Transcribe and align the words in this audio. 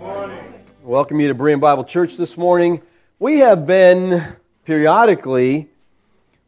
Morning. 0.00 0.44
Welcome 0.82 1.20
you 1.20 1.28
to 1.28 1.34
Berean 1.36 1.60
Bible 1.60 1.84
Church 1.84 2.16
this 2.16 2.36
morning. 2.36 2.82
We 3.20 3.38
have 3.38 3.68
been 3.68 4.34
periodically 4.64 5.68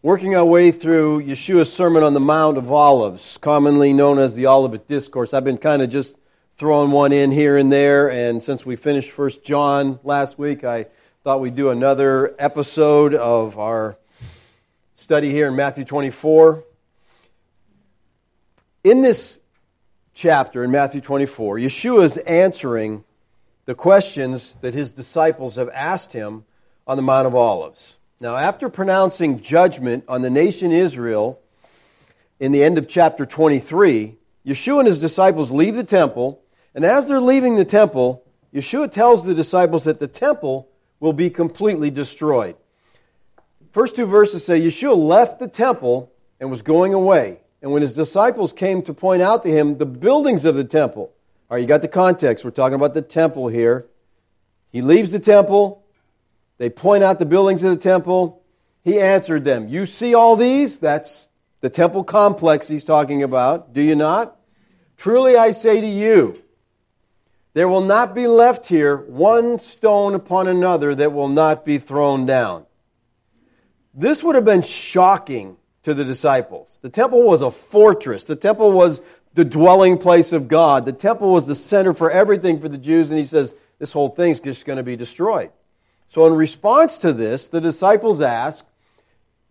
working 0.07 0.37
our 0.37 0.45
way 0.45 0.71
through 0.71 1.21
Yeshua's 1.21 1.73
Sermon 1.73 2.05
on 2.05 2.15
the 2.15 2.21
Mount 2.21 2.59
of 2.59 2.71
Olives, 2.71 3.39
commonly 3.39 3.93
known 3.93 4.21
as 4.21 4.37
the 4.37 4.47
Olivet 4.47 4.87
Discourse. 4.87 5.35
I've 5.35 5.43
been 5.43 5.59
kind 5.59 5.83
of 5.83 5.91
just 5.91 6.15
throwing 6.59 6.93
one 6.93 7.11
in 7.11 7.33
here 7.33 7.57
and 7.57 7.73
there, 7.73 8.09
and 8.09 8.41
since 8.41 8.65
we 8.65 8.77
finished 8.77 9.11
First 9.11 9.43
John 9.43 9.99
last 10.05 10.39
week, 10.39 10.63
I 10.63 10.87
thought 11.25 11.41
we'd 11.41 11.57
do 11.57 11.71
another 11.71 12.37
episode 12.39 13.17
of 13.17 13.59
our 13.59 13.99
study 14.95 15.33
here 15.33 15.49
in 15.49 15.57
Matthew 15.57 15.85
24. 15.85 16.63
In 18.85 19.03
this 19.03 19.37
chapter, 20.15 20.63
in 20.63 20.71
Matthew 20.71 21.01
24, 21.01 21.57
Yeshua 21.57 22.05
is 22.05 22.17
answering 22.17 23.03
the 23.65 23.75
questions 23.75 24.55
that 24.61 24.73
his 24.73 24.91
disciples 24.91 25.57
have 25.57 25.69
asked 25.69 26.13
him 26.13 26.45
on 26.87 26.97
the 26.97 27.03
Mount 27.03 27.27
of 27.27 27.35
Olives. 27.35 27.96
Now, 28.19 28.35
after 28.37 28.71
pronouncing 28.71 29.41
judgment 29.41 30.05
on 30.09 30.23
the 30.23 30.31
nation 30.31 30.73
Israel 30.73 31.39
in 32.41 32.51
the 32.51 32.65
end 32.65 32.79
of 32.79 32.89
chapter 32.89 33.27
23, 33.27 34.17
Yeshua 34.47 34.79
and 34.79 34.89
his 34.89 35.01
disciples 35.01 35.51
leave 35.51 35.75
the 35.75 35.85
temple, 35.85 36.41
and 36.75 36.83
as 36.83 37.07
they're 37.07 37.21
leaving 37.21 37.57
the 37.57 37.67
temple, 37.67 38.25
Yeshua 38.55 38.91
tells 38.91 39.23
the 39.23 39.35
disciples 39.35 39.85
that 39.85 40.01
the 40.01 40.07
temple 40.07 40.67
will 40.99 41.13
be 41.13 41.29
completely 41.29 41.91
destroyed. 41.91 42.57
First 43.73 43.97
two 43.97 44.07
verses 44.07 44.47
say 44.47 44.63
Yeshua 44.63 44.97
left 44.97 45.39
the 45.39 45.49
temple 45.49 46.11
and 46.41 46.51
was 46.51 46.63
going 46.63 46.95
away. 46.95 47.41
And 47.61 47.71
when 47.71 47.83
his 47.83 47.93
disciples 47.93 48.55
came 48.55 48.81
to 48.83 48.95
point 48.95 49.21
out 49.21 49.43
to 49.43 49.51
him 49.51 49.77
the 49.77 49.85
buildings 49.85 50.47
of 50.47 50.55
the 50.55 50.65
temple, 50.65 51.13
all 51.51 51.57
right, 51.57 51.61
you 51.61 51.67
got 51.67 51.83
the 51.83 51.89
context. 51.89 52.47
We're 52.47 52.51
talking 52.51 52.77
about 52.77 52.95
the 52.95 53.03
temple 53.03 53.49
here. 53.49 53.87
He 54.73 54.81
leaves 54.81 55.11
the 55.11 55.19
temple, 55.19 55.83
they 56.59 56.71
point 56.71 57.05
out 57.05 57.19
the 57.19 57.27
buildings 57.27 57.63
of 57.63 57.71
the 57.71 57.83
temple. 57.83 58.43
He 58.83 59.01
answered 59.01 59.45
them, 59.45 59.69
You 59.69 59.87
see 59.87 60.15
all 60.15 60.37
these? 60.37 60.79
That's 60.79 61.29
the 61.61 61.71
temple 61.71 62.05
complex 62.05 62.69
he's 62.69 62.85
talking 62.85 63.23
about. 63.23 63.73
Do 63.73 63.83
you 63.83 63.97
not? 63.97 64.37
Truly 64.97 65.37
I 65.37 65.51
say 65.51 65.81
to 65.81 65.87
you, 65.87 66.43
there 67.53 67.69
will 67.69 67.83
not 67.83 68.15
be 68.15 68.27
left 68.27 68.67
here 68.67 68.97
one 68.97 69.59
stone 69.59 70.15
upon 70.15 70.47
another 70.47 70.95
that 70.95 71.13
will 71.13 71.29
not 71.29 71.65
be 71.65 71.79
thrown 71.79 72.27
down. 72.27 72.67
This 73.95 74.23
would 74.23 74.35
have 74.35 74.45
been 74.45 74.63
shocking 74.63 75.57
to 75.85 75.95
the 75.95 76.05
disciples. 76.05 76.79
The 76.83 76.91
temple 76.91 77.23
was 77.23 77.43
a 77.43 77.51
fortress. 77.51 78.25
The 78.25 78.37
temple 78.37 78.73
was 78.73 79.01
the 79.33 79.45
dwelling 79.45 79.99
place 79.99 80.33
of 80.33 80.49
God. 80.49 80.85
The 80.85 80.93
temple 80.93 81.31
was 81.31 81.47
the 81.47 81.55
center 81.55 81.95
for 81.95 82.11
everything 82.11 82.61
for 82.61 82.69
the 82.69 82.79
Jews, 82.79 83.11
and 83.11 83.19
he 83.19 83.25
says 83.25 83.55
this 83.79 83.93
whole 83.93 84.09
thing's 84.09 84.41
just 84.41 84.67
going 84.67 84.79
to 84.79 84.83
be 84.83 84.97
destroyed. 84.97 85.51
So, 86.11 86.27
in 86.27 86.35
response 86.35 86.99
to 86.99 87.13
this, 87.13 87.49
the 87.49 87.61
disciples 87.61 88.21
ask, 88.21 88.65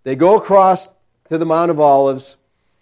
they 0.04 0.16
go 0.16 0.38
across 0.38 0.88
to 1.30 1.38
the 1.38 1.46
Mount 1.46 1.72
of 1.72 1.80
Olives. 1.80 2.38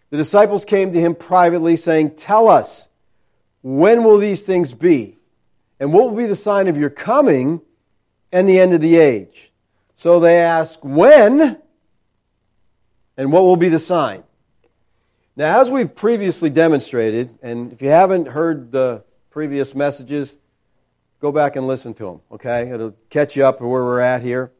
The 0.09 0.17
disciples 0.17 0.65
came 0.65 0.93
to 0.93 0.99
him 0.99 1.15
privately, 1.15 1.75
saying, 1.75 2.15
Tell 2.15 2.47
us, 2.47 2.87
when 3.61 4.03
will 4.03 4.17
these 4.17 4.43
things 4.43 4.73
be? 4.73 5.17
And 5.79 5.91
what 5.91 6.09
will 6.09 6.17
be 6.17 6.27
the 6.27 6.35
sign 6.35 6.67
of 6.67 6.77
your 6.77 6.89
coming 6.89 7.61
and 8.31 8.47
the 8.47 8.59
end 8.59 8.73
of 8.73 8.81
the 8.81 8.97
age? 8.97 9.51
So 9.97 10.19
they 10.19 10.39
ask, 10.39 10.79
When? 10.83 11.57
And 13.17 13.31
what 13.31 13.43
will 13.43 13.57
be 13.57 13.69
the 13.69 13.79
sign? 13.79 14.23
Now, 15.35 15.61
as 15.61 15.69
we've 15.69 15.93
previously 15.93 16.49
demonstrated, 16.49 17.39
and 17.41 17.73
if 17.73 17.81
you 17.81 17.89
haven't 17.89 18.27
heard 18.27 18.71
the 18.71 19.03
previous 19.31 19.73
messages, 19.73 20.35
Go 21.23 21.31
back 21.31 21.55
and 21.55 21.67
listen 21.67 21.93
to 21.93 22.03
them, 22.03 22.21
okay? 22.33 22.69
It'll 22.69 22.95
catch 23.09 23.37
you 23.37 23.45
up 23.45 23.61
where 23.61 23.69
we're 23.69 24.01
at 24.01 24.21
here. 24.21 24.51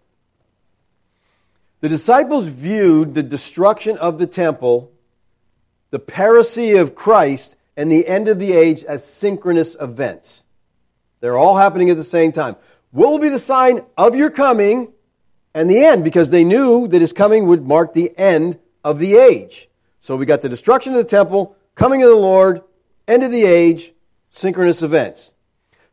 The 1.82 1.90
disciples 1.90 2.48
viewed 2.48 3.14
the 3.14 3.22
destruction 3.22 3.98
of 3.98 4.18
the 4.18 4.28
temple, 4.28 4.90
the 5.90 6.00
parousia 6.00 6.80
of 6.80 6.96
Christ, 6.96 7.58
and 7.76 7.92
the 7.92 8.08
end 8.08 8.30
of 8.30 8.40
the 8.40 8.54
age 8.54 8.86
as 8.86 9.04
synchronous 9.04 9.76
events. 9.78 10.42
They're 11.20 11.36
all 11.36 11.58
happening 11.58 11.90
at 11.90 11.98
the 11.98 12.04
same 12.06 12.32
time. 12.32 12.56
What 12.92 13.12
will 13.12 13.20
be 13.20 13.28
the 13.28 13.40
sign 13.40 13.82
of 13.98 14.16
your 14.16 14.30
coming 14.30 14.94
and 15.54 15.70
the 15.70 15.84
end? 15.84 16.06
Because 16.06 16.30
they 16.30 16.46
knew 16.46 16.88
that 16.88 17.02
his 17.02 17.12
coming 17.12 17.48
would 17.48 17.68
mark 17.68 17.94
the 17.94 18.18
end 18.18 18.58
of 18.86 19.00
the 19.00 19.18
age. 19.18 19.68
So 20.00 20.16
we 20.16 20.26
got 20.26 20.40
the 20.40 20.48
destruction 20.48 20.94
of 20.94 21.00
the 21.00 21.04
temple, 21.04 21.58
coming 21.76 22.04
of 22.04 22.10
the 22.10 22.16
Lord, 22.16 22.62
end 23.06 23.24
of 23.24 23.34
the 23.34 23.44
age, 23.44 23.92
synchronous 24.32 24.82
events. 24.82 25.33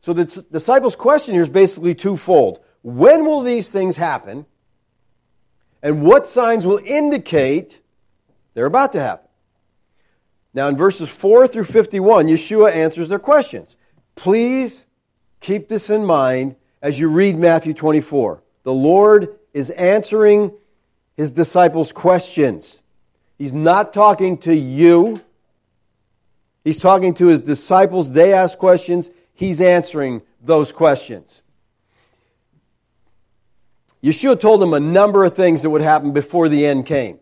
So 0.03 0.12
the 0.12 0.25
disciples' 0.25 0.97
question 0.97 1.34
here 1.34 1.43
is 1.43 1.49
basically 1.49 1.94
twofold. 1.94 2.61
When 2.83 3.27
will 3.27 3.43
these 3.43 3.69
things 3.69 3.97
happen? 3.97 4.47
And 5.83 6.03
what 6.03 6.27
signs 6.27 6.66
will 6.66 6.81
indicate 6.84 7.81
they're 8.55 8.66
about 8.66 8.93
to 8.93 9.00
happen? 9.00 9.28
Now, 10.53 10.69
in 10.69 10.77
verses 10.77 11.09
4 11.09 11.47
through 11.47 11.65
51, 11.65 12.27
Yeshua 12.27 12.72
answers 12.72 13.09
their 13.09 13.19
questions. 13.19 13.77
Please 14.16 14.84
keep 15.41 15.69
this 15.69 15.91
in 15.91 16.05
mind 16.05 16.56
as 16.82 16.99
you 16.99 17.09
read 17.09 17.38
Matthew 17.38 17.75
24. 17.75 18.43
The 18.65 18.72
Lord 18.72 19.38
is 19.53 19.71
answering 19.71 20.53
his 21.17 21.31
disciples' 21.31 21.93
questions. 21.93 22.81
He's 23.38 23.53
not 23.53 23.93
talking 23.93 24.38
to 24.38 24.55
you. 24.55 25.21
He's 26.65 26.78
talking 26.78 27.15
to 27.15 27.27
his 27.27 27.41
disciples. 27.41 28.11
They 28.11 28.32
ask 28.32 28.59
questions 28.59 29.11
he's 29.40 29.62
answering 29.62 30.20
those 30.42 30.70
questions. 30.70 31.40
Yeshua 34.02 34.38
told 34.38 34.62
him 34.62 34.74
a 34.74 34.80
number 34.80 35.24
of 35.24 35.34
things 35.34 35.62
that 35.62 35.70
would 35.70 35.80
happen 35.80 36.12
before 36.12 36.50
the 36.50 36.66
end 36.66 36.84
came. 36.84 37.18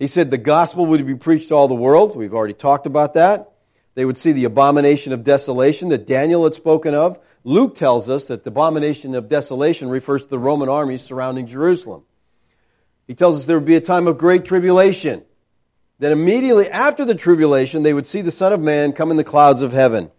He 0.00 0.08
said 0.08 0.32
the 0.32 0.38
gospel 0.38 0.86
would 0.86 1.06
be 1.06 1.14
preached 1.14 1.48
to 1.48 1.54
all 1.54 1.68
the 1.68 1.74
world. 1.76 2.16
We've 2.16 2.34
already 2.34 2.54
talked 2.54 2.86
about 2.86 3.14
that. 3.14 3.52
They 3.94 4.04
would 4.04 4.18
see 4.18 4.32
the 4.32 4.46
abomination 4.46 5.12
of 5.12 5.22
desolation 5.22 5.90
that 5.90 6.08
Daniel 6.08 6.42
had 6.42 6.54
spoken 6.54 6.92
of. 6.92 7.20
Luke 7.44 7.76
tells 7.76 8.08
us 8.08 8.26
that 8.26 8.42
the 8.42 8.50
abomination 8.50 9.14
of 9.14 9.28
desolation 9.28 9.90
refers 9.90 10.24
to 10.24 10.28
the 10.28 10.38
Roman 10.40 10.68
armies 10.68 11.02
surrounding 11.02 11.46
Jerusalem. 11.46 12.02
He 13.06 13.14
tells 13.14 13.36
us 13.36 13.46
there 13.46 13.58
would 13.58 13.66
be 13.66 13.76
a 13.76 13.80
time 13.80 14.08
of 14.08 14.18
great 14.18 14.44
tribulation. 14.44 15.22
Then 16.00 16.10
immediately 16.10 16.68
after 16.68 17.04
the 17.04 17.14
tribulation, 17.14 17.84
they 17.84 17.94
would 17.94 18.08
see 18.08 18.22
the 18.22 18.32
Son 18.32 18.52
of 18.52 18.60
Man 18.60 18.92
come 18.92 19.12
in 19.12 19.16
the 19.16 19.24
clouds 19.24 19.62
of 19.62 19.72
heaven. 19.72 20.10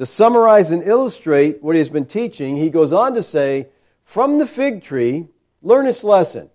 To 0.00 0.06
summarize 0.06 0.70
and 0.70 0.82
illustrate 0.82 1.62
what 1.62 1.74
he 1.74 1.78
has 1.78 1.90
been 1.90 2.06
teaching, 2.06 2.56
he 2.56 2.70
goes 2.70 2.94
on 2.94 3.16
to 3.16 3.22
say, 3.22 3.68
From 4.04 4.38
the 4.38 4.46
fig 4.46 4.82
tree, 4.82 5.28
learn 5.60 5.86
its 5.86 6.02
lesson. 6.02 6.48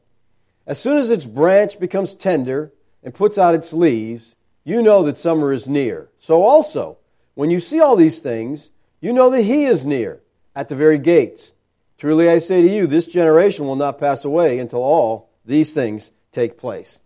As 0.65 0.79
soon 0.79 0.97
as 0.97 1.11
its 1.11 1.25
branch 1.25 1.79
becomes 1.79 2.15
tender 2.15 2.73
and 3.03 3.13
puts 3.13 3.37
out 3.37 3.53
its 3.53 3.71
leaves, 3.71 4.33
you 4.63 4.81
know 4.81 5.03
that 5.03 5.19
summer 5.19 5.53
is 5.53 5.69
near. 5.69 6.09
So 6.17 6.41
also, 6.41 6.97
when 7.35 7.51
you 7.51 7.59
see 7.59 7.81
all 7.81 7.95
these 7.95 8.19
things, 8.19 8.67
you 8.99 9.13
know 9.13 9.29
that 9.29 9.43
he 9.43 9.65
is 9.65 9.85
near, 9.85 10.23
at 10.55 10.67
the 10.67 10.75
very 10.75 10.97
gates. 10.97 11.53
Truly 11.99 12.27
I 12.27 12.39
say 12.39 12.63
to 12.63 12.67
you, 12.67 12.87
this 12.87 13.05
generation 13.05 13.67
will 13.67 13.75
not 13.75 13.99
pass 13.99 14.25
away 14.25 14.57
until 14.57 14.81
all 14.81 15.29
these 15.45 15.71
things 15.71 16.09
take 16.31 16.57
place. 16.57 16.97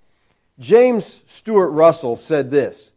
James 0.57 1.19
Stuart 1.28 1.72
Russell 1.72 2.16
said 2.16 2.49
this 2.49 2.93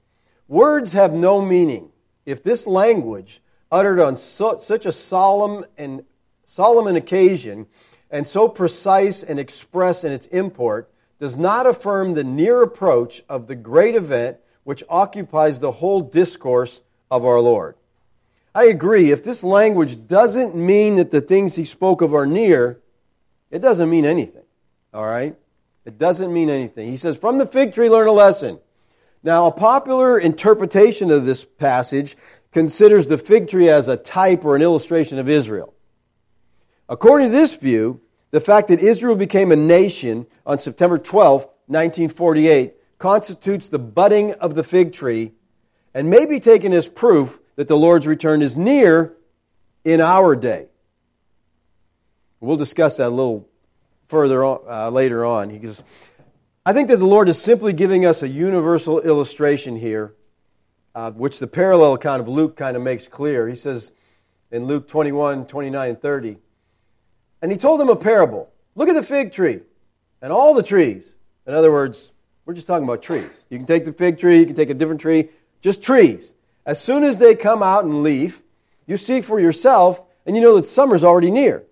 Words 0.47 0.93
have 0.93 1.13
no 1.13 1.43
meaning 1.43 1.92
if 2.27 2.43
this 2.43 2.67
language, 2.67 3.41
uttered 3.71 4.01
on 4.01 4.17
so, 4.17 4.59
such 4.59 4.87
a 4.87 4.93
solemn 4.93 5.65
and 5.77 6.05
solemn 6.45 6.87
an 6.87 6.97
occasion, 6.97 7.67
and 8.11 8.27
so 8.27 8.49
precise 8.49 9.23
and 9.23 9.39
express 9.39 10.05
in 10.05 10.13
its 10.13 10.27
import, 10.27 10.91
does 11.19 11.37
not 11.37 11.67
affirm 11.67 12.15
the 12.15 12.25
near 12.25 12.63
approach 12.63 13.23
of 13.29 13.47
the 13.47 13.55
great 13.55 13.95
event 13.95 14.37
which 14.65 14.85
occupies 14.89 15.59
the 15.59 15.73
whole 15.73 16.01
discourse 16.01 16.81
of 17.11 17.25
our 17.25 17.41
Lord. 17.41 17.75
I 18.55 18.65
agree, 18.65 19.13
if 19.13 19.25
this 19.25 19.43
language 19.43 20.07
doesn't 20.07 20.55
mean 20.55 20.97
that 20.97 21.11
the 21.11 21.21
things 21.21 21.55
he 21.55 21.65
spoke 21.65 22.03
of 22.03 22.15
are 22.15 22.27
near, 22.27 22.81
it 23.51 23.61
doesn't 23.61 23.89
mean 23.89 24.05
anything. 24.05 24.43
All 24.93 25.05
right? 25.05 25.35
It 25.85 25.99
doesn't 25.99 26.33
mean 26.33 26.51
anything. 26.51 26.91
He 26.91 26.97
says, 26.97 27.17
From 27.17 27.39
the 27.39 27.47
fig 27.47 27.73
tree, 27.73 27.89
learn 27.89 28.09
a 28.09 28.13
lesson. 28.13 28.59
Now, 29.23 29.47
a 29.47 29.53
popular 29.53 30.19
interpretation 30.19 31.11
of 31.11 31.25
this 31.25 31.45
passage 31.45 32.17
considers 32.53 33.07
the 33.07 33.19
fig 33.19 33.49
tree 33.49 33.69
as 33.69 33.89
a 33.89 33.97
type 33.97 34.45
or 34.45 34.57
an 34.57 34.63
illustration 34.63 35.19
of 35.19 35.29
Israel. 35.29 35.73
According 36.89 37.29
to 37.29 37.33
this 37.33 37.55
view, 37.55 38.01
the 38.33 38.41
fact 38.41 38.69
that 38.69 38.81
Israel 38.81 39.17
became 39.17 39.53
a 39.53 39.57
nation 39.57 40.27
on 40.45 40.59
September 40.59 40.99
12, 40.99 41.43
1948, 41.67 42.75
constitutes 42.99 43.69
the 43.69 43.79
budding 43.79 44.33
of 44.35 44.55
the 44.55 44.63
fig 44.63 44.93
tree 44.93 45.33
and 45.95 46.11
may 46.11 46.27
be 46.27 46.41
taken 46.41 46.73
as 46.73 46.89
proof 46.89 47.39
that 47.57 47.69
the 47.69 47.77
Lord's 47.77 48.07
return 48.07 48.43
is 48.43 48.57
near 48.57 49.15
in 49.85 50.01
our 50.01 50.35
day. 50.35 50.67
We'll 52.41 52.57
discuss 52.57 52.97
that 52.97 53.09
a 53.09 53.11
little 53.11 53.49
further 54.09 54.45
on, 54.45 54.61
uh, 54.69 54.91
later 54.91 55.25
on. 55.25 55.51
He 55.51 55.59
goes, 55.59 55.83
I 56.65 56.73
think 56.73 56.89
that 56.89 56.99
the 56.99 57.07
Lord 57.07 57.29
is 57.29 57.43
simply 57.43 57.73
giving 57.73 58.07
us 58.07 58.23
a 58.23 58.29
universal 58.29 59.01
illustration 59.01 59.75
here, 59.75 60.15
uh, 60.95 61.11
which 61.11 61.41
the 61.41 61.49
parallel 61.49 61.95
account 61.95 62.23
of 62.23 62.29
Luke 62.29 62.57
kind 62.57 62.77
of 62.77 62.83
makes 62.85 63.09
clear. 63.09 63.49
He 63.49 63.57
says 63.57 63.91
in 64.53 64.67
Luke 64.67 64.87
21, 64.87 65.47
29, 65.47 65.89
and 65.91 66.01
30, 66.01 66.37
and 67.41 67.51
he 67.51 67.59
told 67.59 67.81
them 67.81 67.89
a 67.89 67.97
parable. 67.97 68.49
Look 68.77 68.89
at 68.89 68.95
the 68.95 69.03
fig 69.03 69.33
tree 69.33 69.59
and 70.21 70.33
all 70.33 70.55
the 70.55 70.63
trees. 70.63 71.05
In 71.49 71.55
other 71.55 71.73
words, 71.73 72.13
we're 72.47 72.55
just 72.55 72.69
talking 72.69 72.85
about 72.85 73.03
trees. 73.03 73.31
You 73.51 73.59
can 73.59 73.67
take 73.67 73.85
the 73.85 73.93
fig 73.93 74.21
tree, 74.21 74.39
you 74.39 74.47
can 74.47 74.55
take 74.55 74.71
a 74.71 74.75
different 74.75 75.01
tree, 75.01 75.31
just 75.63 75.83
trees. 75.83 76.33
As 76.65 76.81
soon 76.81 77.03
as 77.03 77.19
they 77.19 77.35
come 77.35 77.65
out 77.65 77.85
and 77.85 78.05
leaf, 78.05 78.41
you 78.87 78.97
see 78.97 79.21
for 79.21 79.41
yourself, 79.41 80.01
and 80.27 80.37
you 80.37 80.43
know 80.43 80.55
that 80.55 80.67
summer's 80.67 81.03
already 81.03 81.33
near. 81.33 81.65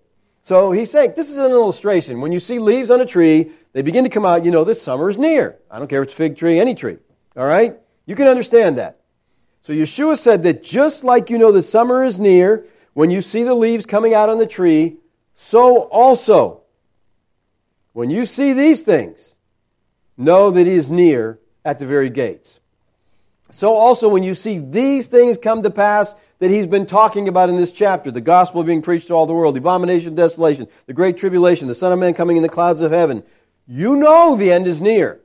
So 0.43 0.73
he's 0.73 0.91
saying, 0.91 1.13
this 1.15 1.29
is 1.29 1.37
an 1.37 1.51
illustration. 1.51 2.19
When 2.19 2.33
you 2.33 2.41
see 2.41 2.59
leaves 2.59 2.91
on 2.91 2.99
a 2.99 3.05
tree, 3.05 3.51
they 3.73 3.81
begin 3.81 4.03
to 4.03 4.09
come 4.09 4.25
out, 4.25 4.45
you 4.45 4.51
know 4.51 4.63
that 4.63 4.75
summer 4.75 5.09
is 5.09 5.17
near. 5.17 5.57
I 5.69 5.79
don't 5.79 5.87
care 5.87 6.01
if 6.01 6.09
it's 6.09 6.13
fig 6.13 6.37
tree, 6.37 6.59
any 6.59 6.75
tree. 6.75 6.97
All 7.35 7.45
right? 7.45 7.77
You 8.05 8.15
can 8.15 8.27
understand 8.27 8.77
that. 8.77 8.99
So 9.63 9.73
Yeshua 9.73 10.17
said 10.17 10.43
that 10.43 10.63
just 10.63 11.03
like 11.03 11.29
you 11.29 11.37
know 11.37 11.51
the 11.51 11.63
summer 11.63 12.03
is 12.03 12.19
near, 12.19 12.65
when 12.93 13.11
you 13.11 13.21
see 13.21 13.43
the 13.43 13.53
leaves 13.53 13.85
coming 13.85 14.13
out 14.13 14.29
on 14.29 14.37
the 14.37 14.47
tree, 14.47 14.97
so 15.35 15.77
also, 15.77 16.61
when 17.93 18.09
you 18.09 18.25
see 18.25 18.53
these 18.53 18.81
things, 18.81 19.33
know 20.17 20.51
that 20.51 20.67
he 20.67 20.73
is 20.73 20.89
near 20.89 21.39
at 21.65 21.79
the 21.79 21.85
very 21.85 22.09
gates. 22.09 22.59
So 23.51 23.73
also 23.75 24.07
when 24.07 24.23
you 24.23 24.35
see 24.35 24.59
these 24.59 25.07
things 25.07 25.37
come 25.37 25.63
to 25.63 25.69
pass, 25.69 26.13
that 26.39 26.49
he's 26.49 26.67
been 26.67 26.87
talking 26.87 27.27
about 27.27 27.49
in 27.49 27.57
this 27.57 27.71
chapter 27.71 28.09
the 28.09 28.21
gospel 28.21 28.63
being 28.63 28.81
preached 28.81 29.09
to 29.09 29.13
all 29.13 29.27
the 29.27 29.33
world, 29.33 29.55
the 29.55 29.59
abomination 29.59 30.09
of 30.09 30.15
desolation, 30.15 30.67
the 30.87 30.93
great 30.93 31.17
tribulation, 31.17 31.67
the 31.67 31.75
Son 31.75 31.91
of 31.91 31.99
Man 31.99 32.13
coming 32.13 32.37
in 32.37 32.43
the 32.43 32.49
clouds 32.49 32.81
of 32.81 32.91
heaven. 32.91 33.23
You 33.73 33.95
know 33.95 34.35
the 34.35 34.51
end 34.51 34.67
is 34.67 34.81
near. 34.81 35.21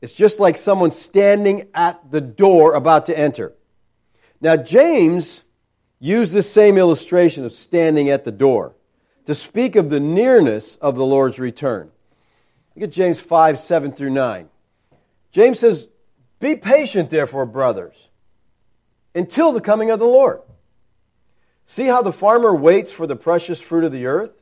It's 0.00 0.14
just 0.14 0.40
like 0.40 0.56
someone 0.56 0.90
standing 0.90 1.68
at 1.74 2.10
the 2.10 2.22
door 2.22 2.72
about 2.72 3.06
to 3.06 3.18
enter. 3.18 3.52
Now, 4.40 4.56
James 4.56 5.42
used 6.00 6.32
this 6.32 6.50
same 6.50 6.78
illustration 6.78 7.44
of 7.44 7.52
standing 7.52 8.08
at 8.08 8.24
the 8.24 8.32
door 8.32 8.74
to 9.26 9.34
speak 9.34 9.76
of 9.76 9.90
the 9.90 10.00
nearness 10.00 10.76
of 10.76 10.96
the 10.96 11.04
Lord's 11.04 11.38
return. 11.38 11.90
Look 12.74 12.84
at 12.84 12.90
James 12.90 13.20
5, 13.20 13.58
7 13.58 13.92
through 13.92 14.08
9. 14.08 14.48
James 15.30 15.58
says, 15.58 15.86
Be 16.40 16.56
patient, 16.56 17.10
therefore, 17.10 17.44
brothers 17.44 17.96
until 19.14 19.52
the 19.52 19.60
coming 19.60 19.90
of 19.90 19.98
the 19.98 20.06
Lord. 20.06 20.40
See 21.66 21.84
how 21.84 22.00
the 22.00 22.12
farmer 22.14 22.54
waits 22.54 22.90
for 22.90 23.06
the 23.06 23.14
precious 23.14 23.60
fruit 23.60 23.84
of 23.84 23.92
the 23.92 24.06
earth, 24.06 24.32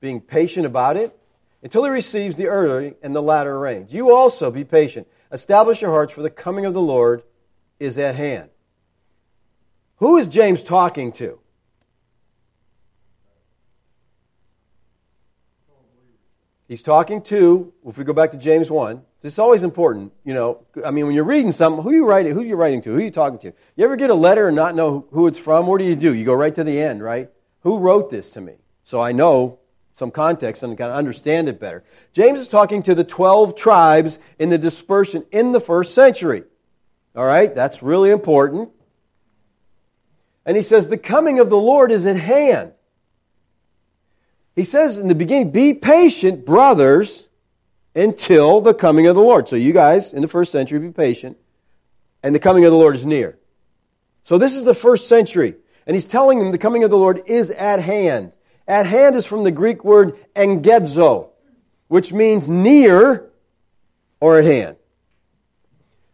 being 0.00 0.20
patient 0.20 0.66
about 0.66 0.96
it, 0.96 1.18
until 1.62 1.84
he 1.84 1.90
receives 1.90 2.36
the 2.36 2.48
early 2.48 2.94
and 3.02 3.14
the 3.14 3.22
latter 3.22 3.56
rains. 3.58 3.92
You 3.92 4.14
also 4.14 4.50
be 4.50 4.64
patient. 4.64 5.06
Establish 5.30 5.80
your 5.80 5.90
hearts, 5.90 6.12
for 6.12 6.22
the 6.22 6.30
coming 6.30 6.66
of 6.66 6.74
the 6.74 6.80
Lord 6.80 7.22
is 7.78 7.98
at 7.98 8.14
hand. 8.14 8.50
Who 9.96 10.18
is 10.18 10.28
James 10.28 10.62
talking 10.62 11.12
to? 11.12 11.38
He's 16.68 16.82
talking 16.82 17.22
to, 17.24 17.72
if 17.86 17.98
we 17.98 18.04
go 18.04 18.14
back 18.14 18.30
to 18.30 18.38
James 18.38 18.70
1, 18.70 19.02
this 19.20 19.34
is 19.34 19.38
always 19.38 19.62
important, 19.62 20.12
you 20.24 20.32
know. 20.32 20.64
I 20.84 20.90
mean, 20.90 21.06
when 21.06 21.14
you're 21.14 21.24
reading 21.24 21.52
something, 21.52 21.82
who 21.82 21.90
are 21.90 21.94
you 21.94 22.06
writing? 22.06 22.32
Who 22.32 22.40
are 22.40 22.44
you 22.44 22.56
writing 22.56 22.82
to? 22.82 22.90
Who 22.90 22.96
are 22.96 23.02
you 23.02 23.10
talking 23.10 23.38
to? 23.40 23.52
You 23.76 23.84
ever 23.84 23.96
get 23.96 24.10
a 24.10 24.14
letter 24.14 24.48
and 24.48 24.56
not 24.56 24.74
know 24.74 25.06
who 25.12 25.26
it's 25.26 25.38
from? 25.38 25.66
What 25.66 25.78
do 25.78 25.84
you 25.84 25.94
do? 25.94 26.14
You 26.14 26.24
go 26.24 26.34
right 26.34 26.54
to 26.54 26.64
the 26.64 26.80
end, 26.80 27.02
right? 27.02 27.30
Who 27.60 27.78
wrote 27.78 28.10
this 28.10 28.30
to 28.30 28.40
me? 28.40 28.54
So 28.84 29.00
I 29.00 29.12
know 29.12 29.58
some 30.02 30.10
context 30.10 30.64
and 30.64 30.76
kind 30.76 30.90
of 30.90 30.96
understand 30.96 31.48
it 31.48 31.60
better. 31.60 31.84
James 32.12 32.40
is 32.40 32.48
talking 32.48 32.82
to 32.82 32.96
the 32.96 33.04
12 33.04 33.54
tribes 33.54 34.18
in 34.36 34.48
the 34.48 34.58
dispersion 34.58 35.24
in 35.30 35.52
the 35.52 35.60
first 35.60 35.94
century. 35.94 36.42
All 37.14 37.24
right, 37.24 37.54
that's 37.54 37.84
really 37.84 38.10
important. 38.10 38.70
And 40.44 40.56
he 40.56 40.64
says, 40.64 40.88
The 40.88 40.98
coming 40.98 41.38
of 41.38 41.50
the 41.50 41.56
Lord 41.56 41.92
is 41.92 42.04
at 42.04 42.16
hand. 42.16 42.72
He 44.56 44.64
says 44.64 44.98
in 44.98 45.06
the 45.06 45.14
beginning, 45.14 45.52
Be 45.52 45.72
patient, 45.72 46.44
brothers 46.44 47.28
until 47.94 48.60
the 48.60 48.74
coming 48.74 49.06
of 49.06 49.14
the 49.14 49.22
Lord. 49.22 49.48
So 49.48 49.54
you 49.54 49.72
guys 49.72 50.12
in 50.14 50.20
the 50.20 50.26
first 50.26 50.50
century 50.50 50.80
be 50.80 50.90
patient, 50.90 51.36
and 52.24 52.34
the 52.34 52.40
coming 52.40 52.64
of 52.64 52.72
the 52.72 52.76
Lord 52.76 52.96
is 52.96 53.06
near. 53.06 53.38
So 54.24 54.36
this 54.36 54.56
is 54.56 54.64
the 54.64 54.74
first 54.74 55.06
century, 55.06 55.54
and 55.86 55.94
he's 55.94 56.06
telling 56.06 56.40
them 56.40 56.50
the 56.50 56.58
coming 56.58 56.82
of 56.82 56.90
the 56.90 56.98
Lord 56.98 57.22
is 57.26 57.52
at 57.52 57.78
hand. 57.78 58.32
At 58.72 58.86
hand 58.86 59.16
is 59.16 59.26
from 59.26 59.44
the 59.44 59.50
Greek 59.50 59.84
word 59.84 60.16
engedzo, 60.34 61.28
which 61.88 62.10
means 62.10 62.48
near 62.48 63.28
or 64.18 64.38
at 64.38 64.46
hand. 64.46 64.76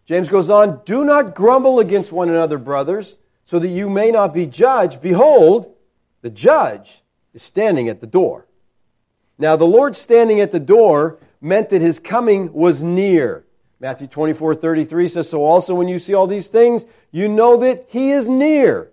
James 0.06 0.28
goes 0.28 0.50
on, 0.50 0.80
Do 0.84 1.04
not 1.04 1.36
grumble 1.36 1.78
against 1.78 2.10
one 2.10 2.28
another, 2.28 2.58
brothers, 2.58 3.16
so 3.44 3.60
that 3.60 3.68
you 3.68 3.88
may 3.88 4.10
not 4.10 4.34
be 4.34 4.44
judged. 4.46 5.00
Behold, 5.00 5.72
the 6.22 6.30
judge 6.30 7.00
is 7.32 7.44
standing 7.44 7.90
at 7.90 8.00
the 8.00 8.08
door. 8.08 8.48
Now, 9.38 9.54
the 9.54 9.64
Lord 9.64 9.94
standing 9.94 10.40
at 10.40 10.50
the 10.50 10.58
door 10.58 11.20
meant 11.40 11.70
that 11.70 11.80
his 11.80 12.00
coming 12.00 12.52
was 12.52 12.82
near. 12.82 13.44
Matthew 13.78 14.08
24, 14.08 14.56
33 14.56 15.08
says, 15.08 15.30
So 15.30 15.44
also 15.44 15.76
when 15.76 15.86
you 15.86 16.00
see 16.00 16.14
all 16.14 16.26
these 16.26 16.48
things, 16.48 16.84
you 17.12 17.28
know 17.28 17.58
that 17.58 17.84
he 17.86 18.10
is 18.10 18.28
near 18.28 18.90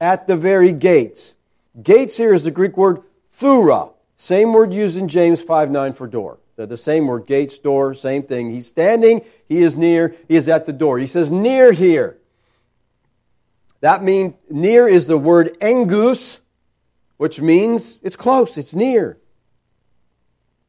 at 0.00 0.26
the 0.26 0.36
very 0.36 0.72
gates. 0.72 1.35
Gates 1.80 2.16
here 2.16 2.32
is 2.32 2.44
the 2.44 2.50
Greek 2.50 2.76
word 2.76 3.02
thura, 3.38 3.92
same 4.16 4.52
word 4.52 4.72
used 4.72 4.96
in 4.96 5.08
James 5.08 5.42
5, 5.42 5.70
9 5.70 5.92
for 5.92 6.06
door. 6.06 6.38
They're 6.56 6.66
the 6.66 6.78
same 6.78 7.06
word, 7.06 7.26
gates, 7.26 7.58
door, 7.58 7.92
same 7.92 8.22
thing. 8.22 8.50
He's 8.50 8.66
standing, 8.66 9.22
he 9.46 9.60
is 9.60 9.76
near, 9.76 10.14
he 10.26 10.36
is 10.36 10.48
at 10.48 10.64
the 10.64 10.72
door. 10.72 10.98
He 10.98 11.06
says 11.06 11.30
near 11.30 11.70
here. 11.70 12.16
That 13.80 14.02
means 14.02 14.34
near 14.48 14.88
is 14.88 15.06
the 15.06 15.18
word 15.18 15.58
engus, 15.60 16.38
which 17.18 17.40
means 17.40 17.98
it's 18.02 18.16
close, 18.16 18.56
it's 18.56 18.74
near. 18.74 19.18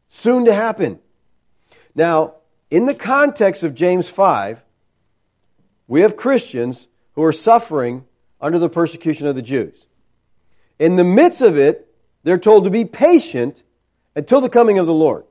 Soon 0.10 0.46
to 0.46 0.54
happen. 0.54 1.00
Now, 1.96 2.34
in 2.70 2.86
the 2.86 2.94
context 2.94 3.64
of 3.64 3.76
James 3.76 4.10
5, 4.10 4.62
we 5.88 6.02
have 6.02 6.18
Christians 6.18 6.86
who 7.14 7.24
are 7.24 7.32
suffering 7.32 8.04
under 8.42 8.60
the 8.60 8.70
persecution 8.70 9.28
of 9.28 9.36
the 9.36 9.42
Jews. 9.42 9.87
In 10.80 10.96
the 10.96 11.04
midst 11.04 11.42
of 11.42 11.58
it, 11.58 11.88
they're 12.24 12.38
told 12.38 12.66
to 12.66 12.70
be 12.70 12.86
patient 12.86 13.64
until 14.16 14.42
the 14.42 14.50
coming 14.50 14.80
of 14.80 14.86
the 14.86 14.94
Lord. 14.94 15.26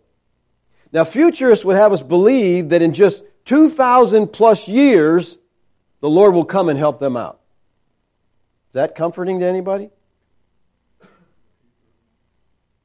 Now, 0.93 1.05
futurists 1.05 1.65
would 1.65 1.77
have 1.77 1.93
us 1.93 2.03
believe 2.03 2.71
that 2.71 2.83
in 2.83 2.93
just 2.93 3.23
2,000 3.47 4.29
plus 4.29 4.69
years, 4.69 5.37
the 6.01 6.09
Lord 6.09 6.35
will 6.35 6.45
come 6.45 6.69
and 6.69 6.79
help 6.79 7.01
them 7.01 7.17
out. 7.17 7.41
Is 8.71 8.75
that 8.75 8.95
comforting 8.95 9.41
to 9.41 9.47
anybody? 9.47 9.91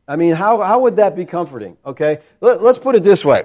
I 0.08 0.16
mean, 0.18 0.34
how, 0.34 0.62
how 0.62 0.82
would 0.82 0.98
that 0.98 1.16
be 1.16 1.26
comforting? 1.26 1.78
Okay? 1.86 2.20
Let, 2.42 2.62
let's 2.62 2.80
put 2.80 2.96
it 2.96 3.04
this 3.04 3.24
way. 3.24 3.44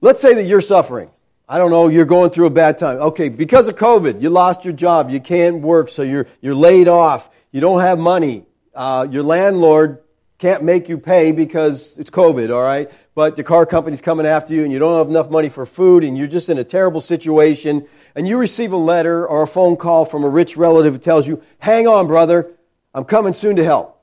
Let's 0.00 0.20
say 0.20 0.34
that 0.34 0.44
you're 0.44 0.60
suffering. 0.60 1.10
I 1.48 1.56
don't 1.56 1.70
know, 1.70 1.88
you're 1.88 2.04
going 2.04 2.30
through 2.30 2.46
a 2.46 2.50
bad 2.50 2.76
time. 2.76 2.98
Okay, 2.98 3.30
because 3.30 3.68
of 3.68 3.76
COVID, 3.76 4.20
you 4.20 4.28
lost 4.28 4.64
your 4.64 4.74
job, 4.74 5.08
you 5.08 5.18
can't 5.18 5.62
work, 5.62 5.88
so 5.88 6.02
you're, 6.02 6.26
you're 6.42 6.54
laid 6.54 6.88
off, 6.88 7.30
you 7.52 7.62
don't 7.62 7.80
have 7.80 7.98
money, 7.98 8.44
uh, 8.74 9.06
your 9.10 9.22
landlord 9.22 10.02
can't 10.36 10.62
make 10.62 10.90
you 10.90 10.98
pay 10.98 11.32
because 11.32 11.96
it's 11.96 12.10
COVID, 12.10 12.50
alright? 12.50 12.90
But 13.14 13.34
the 13.34 13.42
car 13.42 13.64
company's 13.64 14.02
coming 14.02 14.26
after 14.26 14.54
you 14.54 14.62
and 14.62 14.72
you 14.72 14.78
don't 14.78 14.98
have 14.98 15.08
enough 15.08 15.30
money 15.30 15.48
for 15.48 15.64
food 15.64 16.04
and 16.04 16.16
you're 16.16 16.28
just 16.28 16.50
in 16.50 16.58
a 16.58 16.64
terrible 16.64 17.00
situation 17.00 17.88
and 18.14 18.28
you 18.28 18.36
receive 18.36 18.72
a 18.72 18.76
letter 18.76 19.26
or 19.26 19.42
a 19.42 19.46
phone 19.46 19.76
call 19.76 20.04
from 20.04 20.24
a 20.24 20.28
rich 20.28 20.56
relative 20.56 20.92
who 20.92 20.98
tells 20.98 21.26
you, 21.26 21.42
hang 21.58 21.88
on 21.88 22.06
brother, 22.06 22.52
I'm 22.94 23.04
coming 23.04 23.32
soon 23.32 23.56
to 23.56 23.64
help. 23.64 24.00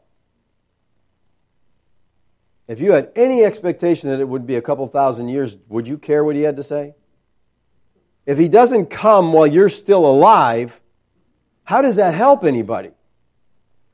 If 2.68 2.82
you 2.82 2.92
had 2.92 3.12
any 3.16 3.46
expectation 3.46 4.10
that 4.10 4.20
it 4.20 4.28
would 4.28 4.48
be 4.48 4.56
a 4.56 4.62
couple 4.62 4.88
thousand 4.88 5.30
years, 5.30 5.56
would 5.70 5.88
you 5.88 6.00
care 6.00 6.24
what 6.26 6.36
he 6.36 6.42
had 6.42 6.56
to 6.56 6.64
say? 6.64 6.96
If 8.26 8.38
he 8.38 8.50
doesn't 8.50 8.88
come 8.88 9.34
while 9.34 9.48
you're 9.48 9.70
still 9.70 10.06
alive, 10.06 10.80
how 11.64 11.82
does 11.82 11.98
that 11.98 12.14
help 12.14 12.44
anybody? 12.44 12.92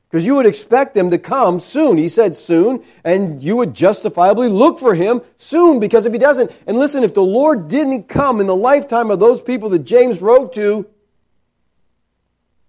Because 0.08 0.24
you 0.24 0.36
would 0.36 0.46
expect 0.46 0.96
him 0.96 1.10
to 1.10 1.18
come 1.18 1.60
soon. 1.60 1.96
He 1.96 2.08
said 2.08 2.36
soon, 2.36 2.84
and 3.02 3.42
you 3.42 3.56
would 3.56 3.74
justifiably 3.74 4.48
look 4.48 4.78
for 4.78 4.94
him 4.94 5.22
soon, 5.38 5.80
because 5.80 6.04
if 6.06 6.12
he 6.12 6.18
doesn't, 6.18 6.50
and 6.66 6.76
listen, 6.76 7.02
if 7.02 7.14
the 7.14 7.22
Lord 7.22 7.68
didn't 7.68 8.08
come 8.08 8.40
in 8.40 8.46
the 8.46 8.56
lifetime 8.56 9.10
of 9.10 9.20
those 9.20 9.40
people 9.40 9.70
that 9.70 9.80
James 9.80 10.20
wrote 10.20 10.54
to, 10.54 10.86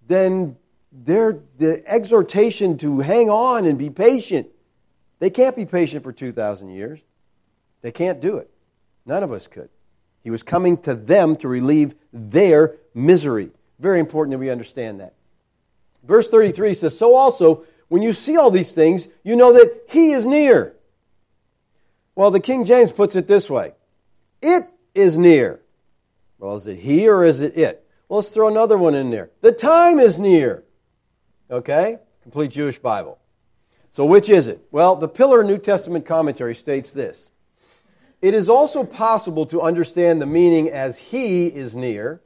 then 0.07 0.55
their, 0.91 1.39
the 1.57 1.83
exhortation 1.85 2.77
to 2.77 2.99
hang 2.99 3.29
on 3.29 3.65
and 3.65 3.77
be 3.77 3.89
patient 3.89 4.47
they 5.23 5.29
can't 5.29 5.55
be 5.55 5.65
patient 5.65 6.03
for 6.03 6.11
2,000 6.11 6.71
years. 6.71 6.99
They 7.81 7.93
can't 7.93 8.19
do 8.19 8.39
it. 8.39 8.49
None 9.05 9.23
of 9.23 9.31
us 9.31 9.47
could. 9.47 9.69
He 10.23 10.31
was 10.31 10.43
coming 10.43 10.77
to 10.79 10.95
them 10.95 11.35
to 11.37 11.47
relieve 11.47 11.95
their 12.11 12.75
misery. 12.93 13.51
Very 13.79 13.99
important 13.99 14.31
that 14.31 14.39
we 14.39 14.49
understand 14.49 15.01
that. 15.01 15.13
Verse 16.03 16.29
33 16.29 16.73
says, 16.73 16.97
So 16.97 17.15
also, 17.15 17.65
when 17.89 18.01
you 18.01 18.13
see 18.13 18.37
all 18.37 18.51
these 18.51 18.73
things, 18.73 19.07
you 19.23 19.35
know 19.35 19.53
that 19.53 19.83
He 19.89 20.11
is 20.11 20.25
near. 20.25 20.73
Well, 22.15 22.31
the 22.31 22.39
King 22.39 22.65
James 22.65 22.91
puts 22.91 23.15
it 23.15 23.27
this 23.27 23.49
way 23.49 23.73
It 24.41 24.63
is 24.95 25.17
near. 25.17 25.59
Well, 26.39 26.55
is 26.55 26.67
it 26.67 26.77
He 26.77 27.07
or 27.07 27.23
is 27.23 27.41
it 27.41 27.57
it? 27.57 27.85
Well, 28.07 28.19
let's 28.19 28.29
throw 28.29 28.47
another 28.47 28.77
one 28.77 28.95
in 28.95 29.11
there. 29.11 29.31
The 29.41 29.51
time 29.51 29.99
is 29.99 30.19
near. 30.19 30.63
Okay? 31.49 31.97
Complete 32.23 32.51
Jewish 32.51 32.79
Bible. 32.79 33.17
So, 33.91 34.05
which 34.05 34.29
is 34.29 34.47
it? 34.47 34.65
Well, 34.71 34.95
the 34.95 35.07
Pillar 35.07 35.43
New 35.43 35.57
Testament 35.57 36.05
commentary 36.05 36.55
states 36.55 36.91
this 36.91 37.29
It 38.23 38.33
is 38.33 38.47
also 38.47 38.85
possible 38.85 39.47
to 39.47 39.61
understand 39.61 40.21
the 40.21 40.25
meaning 40.25 40.69
as 40.69 40.97
He 40.97 41.45
is 41.45 41.75
near, 41.75 42.21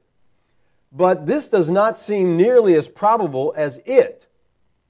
but 0.92 1.26
this 1.26 1.48
does 1.48 1.72
not 1.72 1.98
seem 1.98 2.38
nearly 2.38 2.76
as 2.76 2.88
probable 2.88 3.52
as 3.58 3.82
it. 3.84 4.28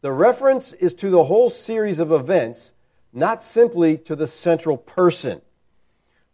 The 0.01 0.11
reference 0.11 0.73
is 0.73 0.95
to 0.95 1.09
the 1.09 1.23
whole 1.23 1.49
series 1.49 1.99
of 1.99 2.11
events, 2.11 2.73
not 3.13 3.41
simply 3.41 3.99
to 3.99 4.17
the 4.17 4.27
central 4.27 4.75
person. 4.75 5.41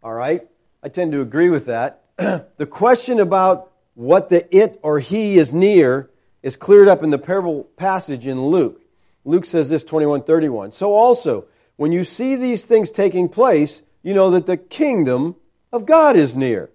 All 0.01 0.11
right? 0.11 0.47
I 0.81 0.89
tend 0.89 1.11
to 1.11 1.21
agree 1.21 1.49
with 1.49 1.67
that. 1.67 2.01
the 2.17 2.67
question 2.67 3.19
about 3.19 3.71
what 3.93 4.29
the 4.29 4.57
it 4.57 4.79
or 4.81 4.97
he 4.97 5.37
is 5.37 5.53
near 5.53 6.09
is 6.41 6.55
cleared 6.55 6.87
up 6.87 7.03
in 7.03 7.11
the 7.11 7.19
parable 7.19 7.65
passage 7.77 8.25
in 8.25 8.43
Luke. 8.43 8.81
Luke 9.23 9.45
says 9.45 9.69
this 9.69 9.83
2131. 9.83 10.71
So 10.71 10.93
also, 10.93 11.45
when 11.75 11.91
you 11.91 12.03
see 12.03 12.37
these 12.37 12.65
things 12.65 12.89
taking 12.89 13.29
place, 13.29 13.83
you 14.03 14.13
know 14.13 14.31
that 14.31 14.45
the 14.45 14.57
kingdom 14.57 15.35
of 15.71 15.85
God 15.85 16.15
is 16.15 16.35
near. 16.35 16.69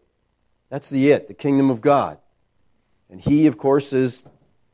That's 0.71 0.91
the 0.91 1.13
it, 1.13 1.29
the 1.29 1.35
kingdom 1.35 1.71
of 1.71 1.81
God. 1.81 2.19
And 3.11 3.21
he, 3.21 3.47
of 3.47 3.57
course, 3.57 3.93
is 3.93 4.23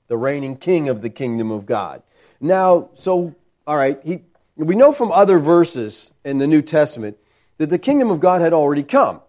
the 0.08 0.16
reigning 0.16 0.56
king 0.56 0.88
of 0.88 1.02
the 1.02 1.10
kingdom 1.10 1.50
of 1.50 1.66
God. 1.66 2.02
Now, 2.40 2.90
so, 2.96 3.34
all 3.66 3.76
right, 3.76 4.00
he, 4.02 4.22
we 4.56 4.74
know 4.74 4.92
from 4.92 5.12
other 5.12 5.38
verses 5.38 6.10
in 6.24 6.38
the 6.38 6.46
New 6.46 6.62
Testament 6.62 7.16
that 7.58 7.70
the 7.70 7.78
kingdom 7.78 8.10
of 8.10 8.20
God 8.20 8.40
had 8.40 8.52
already 8.52 8.82
come. 8.82 9.20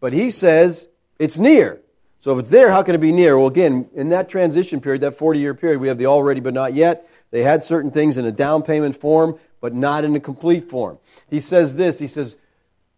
But 0.00 0.12
he 0.12 0.30
says 0.30 0.86
it's 1.18 1.38
near. 1.38 1.80
So 2.20 2.32
if 2.32 2.40
it's 2.40 2.50
there, 2.50 2.70
how 2.70 2.82
can 2.82 2.94
it 2.94 3.00
be 3.00 3.12
near? 3.12 3.38
Well, 3.38 3.48
again, 3.48 3.88
in 3.94 4.10
that 4.10 4.28
transition 4.28 4.80
period, 4.80 5.02
that 5.02 5.18
40 5.18 5.38
year 5.38 5.54
period, 5.54 5.80
we 5.80 5.88
have 5.88 5.98
the 5.98 6.06
already 6.06 6.40
but 6.40 6.54
not 6.54 6.74
yet. 6.74 7.08
They 7.30 7.42
had 7.42 7.64
certain 7.64 7.90
things 7.90 8.16
in 8.16 8.24
a 8.24 8.32
down 8.32 8.62
payment 8.62 8.96
form, 8.96 9.38
but 9.60 9.74
not 9.74 10.04
in 10.04 10.14
a 10.16 10.20
complete 10.20 10.70
form. 10.70 10.98
He 11.28 11.40
says 11.40 11.74
this, 11.74 11.98
he 11.98 12.08
says, 12.08 12.36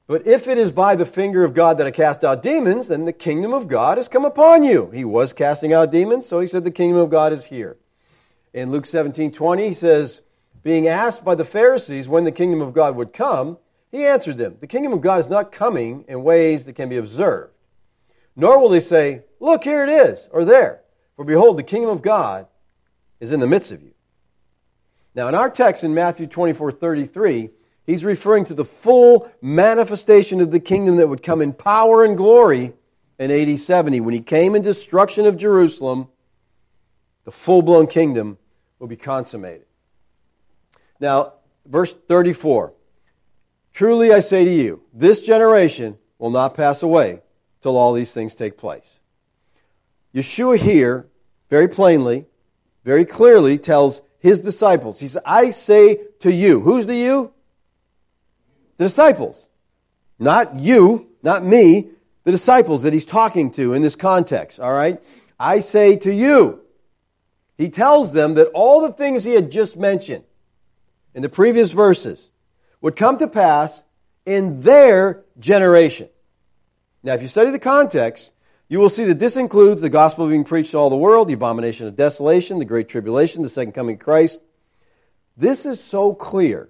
but 0.06 0.26
if 0.26 0.46
it 0.46 0.58
is 0.58 0.70
by 0.70 0.94
the 0.94 1.06
finger 1.06 1.44
of 1.44 1.54
God 1.54 1.78
that 1.78 1.86
I 1.86 1.90
cast 1.90 2.24
out 2.24 2.42
demons, 2.42 2.88
then 2.88 3.04
the 3.04 3.12
kingdom 3.12 3.52
of 3.52 3.68
God 3.68 3.98
has 3.98 4.08
come 4.08 4.24
upon 4.24 4.62
you. 4.62 4.90
He 4.90 5.04
was 5.04 5.32
casting 5.32 5.72
out 5.72 5.90
demons, 5.90 6.26
so 6.26 6.40
he 6.40 6.46
said 6.46 6.64
the 6.64 6.70
kingdom 6.70 7.00
of 7.00 7.10
God 7.10 7.32
is 7.32 7.44
here. 7.44 7.76
In 8.54 8.70
Luke 8.70 8.86
17 8.86 9.32
20, 9.32 9.68
he 9.68 9.74
says, 9.74 10.20
being 10.66 10.88
asked 10.88 11.24
by 11.24 11.36
the 11.36 11.44
Pharisees 11.44 12.08
when 12.08 12.24
the 12.24 12.32
kingdom 12.32 12.60
of 12.60 12.74
God 12.74 12.96
would 12.96 13.12
come, 13.12 13.56
he 13.92 14.04
answered 14.04 14.36
them, 14.36 14.56
The 14.58 14.66
kingdom 14.66 14.92
of 14.92 15.00
God 15.00 15.20
is 15.20 15.28
not 15.28 15.52
coming 15.52 16.04
in 16.08 16.24
ways 16.24 16.64
that 16.64 16.74
can 16.74 16.88
be 16.88 16.96
observed. 16.96 17.52
Nor 18.34 18.58
will 18.58 18.68
they 18.68 18.80
say, 18.80 19.22
Look, 19.38 19.62
here 19.62 19.84
it 19.84 19.90
is, 19.90 20.28
or 20.32 20.44
there. 20.44 20.82
For 21.14 21.24
behold, 21.24 21.56
the 21.56 21.62
kingdom 21.62 21.90
of 21.90 22.02
God 22.02 22.48
is 23.20 23.30
in 23.30 23.38
the 23.38 23.46
midst 23.46 23.70
of 23.70 23.80
you. 23.80 23.92
Now, 25.14 25.28
in 25.28 25.36
our 25.36 25.48
text 25.48 25.84
in 25.84 25.94
Matthew 25.94 26.26
24 26.26 26.72
33, 26.72 27.50
He's 27.86 28.04
referring 28.04 28.46
to 28.46 28.54
the 28.54 28.64
full 28.64 29.30
manifestation 29.40 30.40
of 30.40 30.50
the 30.50 30.58
kingdom 30.58 30.96
that 30.96 31.08
would 31.08 31.22
come 31.22 31.40
in 31.40 31.52
power 31.52 32.04
and 32.04 32.16
glory 32.16 32.72
in 33.18 33.30
AD 33.30 33.58
70. 33.58 34.00
When 34.00 34.12
he 34.12 34.20
came 34.20 34.56
in 34.56 34.62
destruction 34.62 35.26
of 35.26 35.36
Jerusalem, 35.36 36.08
the 37.24 37.30
full 37.30 37.62
blown 37.62 37.86
kingdom 37.86 38.38
will 38.80 38.88
be 38.88 38.96
consummated. 38.96 39.66
Now, 40.98 41.34
verse 41.64 41.92
34 41.92 42.72
Truly 43.72 44.12
I 44.12 44.20
say 44.20 44.44
to 44.44 44.52
you, 44.52 44.82
this 44.92 45.20
generation 45.20 45.98
will 46.18 46.30
not 46.30 46.54
pass 46.54 46.82
away 46.82 47.20
till 47.60 47.76
all 47.76 47.92
these 47.92 48.12
things 48.12 48.34
take 48.34 48.56
place. 48.56 48.88
Yeshua 50.14 50.56
here, 50.56 51.06
very 51.50 51.68
plainly, 51.68 52.24
very 52.84 53.04
clearly 53.04 53.58
tells 53.58 54.00
his 54.18 54.40
disciples, 54.40 54.98
He 54.98 55.08
said, 55.08 55.22
I 55.26 55.50
say 55.50 56.00
to 56.20 56.32
you, 56.32 56.60
who's 56.60 56.86
the 56.86 56.96
you? 56.96 57.32
The 58.78 58.84
disciples. 58.84 59.48
Not 60.18 60.56
you, 60.56 61.08
not 61.22 61.44
me, 61.44 61.88
the 62.24 62.30
disciples 62.30 62.82
that 62.82 62.92
he's 62.92 63.06
talking 63.06 63.52
to 63.52 63.74
in 63.74 63.82
this 63.82 63.96
context, 63.96 64.58
all 64.60 64.72
right? 64.72 65.02
I 65.38 65.60
say 65.60 65.96
to 65.96 66.12
you. 66.12 66.60
He 67.58 67.68
tells 67.70 68.12
them 68.12 68.34
that 68.34 68.50
all 68.52 68.82
the 68.82 68.92
things 68.92 69.24
he 69.24 69.32
had 69.32 69.50
just 69.50 69.76
mentioned 69.76 70.24
in 71.14 71.22
the 71.22 71.28
previous 71.28 71.70
verses 71.70 72.28
would 72.80 72.96
come 72.96 73.18
to 73.18 73.28
pass 73.28 73.82
in 74.26 74.60
their 74.60 75.24
generation. 75.38 76.08
Now, 77.02 77.14
if 77.14 77.22
you 77.22 77.28
study 77.28 77.50
the 77.50 77.58
context, 77.58 78.30
you 78.68 78.80
will 78.80 78.90
see 78.90 79.04
that 79.04 79.18
this 79.18 79.36
includes 79.36 79.80
the 79.80 79.88
gospel 79.88 80.28
being 80.28 80.44
preached 80.44 80.72
to 80.72 80.78
all 80.78 80.90
the 80.90 80.96
world, 80.96 81.28
the 81.28 81.34
abomination 81.34 81.86
of 81.86 81.96
desolation, 81.96 82.58
the 82.58 82.64
great 82.64 82.88
tribulation, 82.88 83.42
the 83.42 83.48
second 83.48 83.72
coming 83.72 83.94
of 83.94 84.00
Christ. 84.00 84.40
This 85.36 85.66
is 85.66 85.82
so 85.82 86.14
clear 86.14 86.68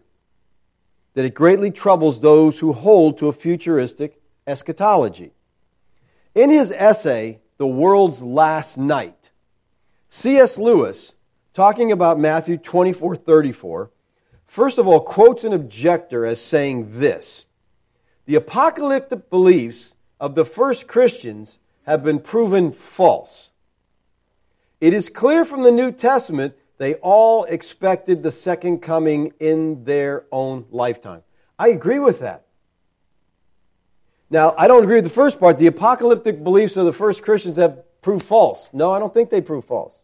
that 1.17 1.25
it 1.25 1.35
greatly 1.35 1.71
troubles 1.71 2.21
those 2.21 2.59
who 2.59 2.75
hold 2.75 3.17
to 3.17 3.29
a 3.29 3.33
futuristic 3.33 4.21
eschatology. 4.47 5.33
In 6.35 6.51
his 6.51 6.71
essay, 6.71 7.41
The 7.57 7.67
World's 7.67 8.21
Last 8.21 8.77
Night, 8.77 9.31
C.S. 10.11 10.59
Lewis, 10.59 11.15
talking 11.55 11.91
about 11.91 12.21
Matthew 12.21 12.59
24:34, 12.59 13.89
first 14.47 14.77
of 14.77 14.87
all 14.87 15.01
quotes 15.01 15.45
an 15.45 15.55
objector 15.55 16.27
as 16.27 16.39
saying 16.39 17.01
this: 17.01 17.47
The 18.27 18.35
apocalyptic 18.35 19.31
beliefs 19.31 19.95
of 20.21 20.35
the 20.35 20.45
first 20.45 20.87
Christians 20.87 21.59
have 21.85 22.05
been 22.05 22.21
proven 22.21 22.73
false. 22.73 23.49
It 24.83 24.93
is 24.93 25.09
clear 25.09 25.47
from 25.47 25.63
the 25.63 25.73
New 25.73 25.93
Testament 25.93 26.57
they 26.79 26.95
all 26.95 27.45
expected 27.45 28.23
the 28.23 28.31
second 28.31 28.81
coming 28.81 29.33
in 29.41 29.85
their 29.85 30.25
own 30.31 30.67
lifetime. 30.71 31.23
I 31.59 31.69
agree 31.69 31.99
with 31.99 32.21
that. 32.21 32.47
Now, 34.29 34.55
I 34.57 34.69
don't 34.69 34.83
agree 34.83 34.97
with 34.97 35.05
the 35.05 35.11
first 35.11 35.39
part. 35.39 35.59
The 35.59 35.69
apocalyptic 35.69 36.43
beliefs 36.43 36.77
of 36.77 36.85
the 36.85 36.93
first 36.93 37.23
Christians 37.23 37.57
have 37.57 37.83
proved 38.03 38.25
false. 38.25 38.69
No, 38.73 38.93
I 38.93 38.99
don't 38.99 39.15
think 39.15 39.31
they 39.31 39.41
prove 39.41 39.65
false. 39.65 39.97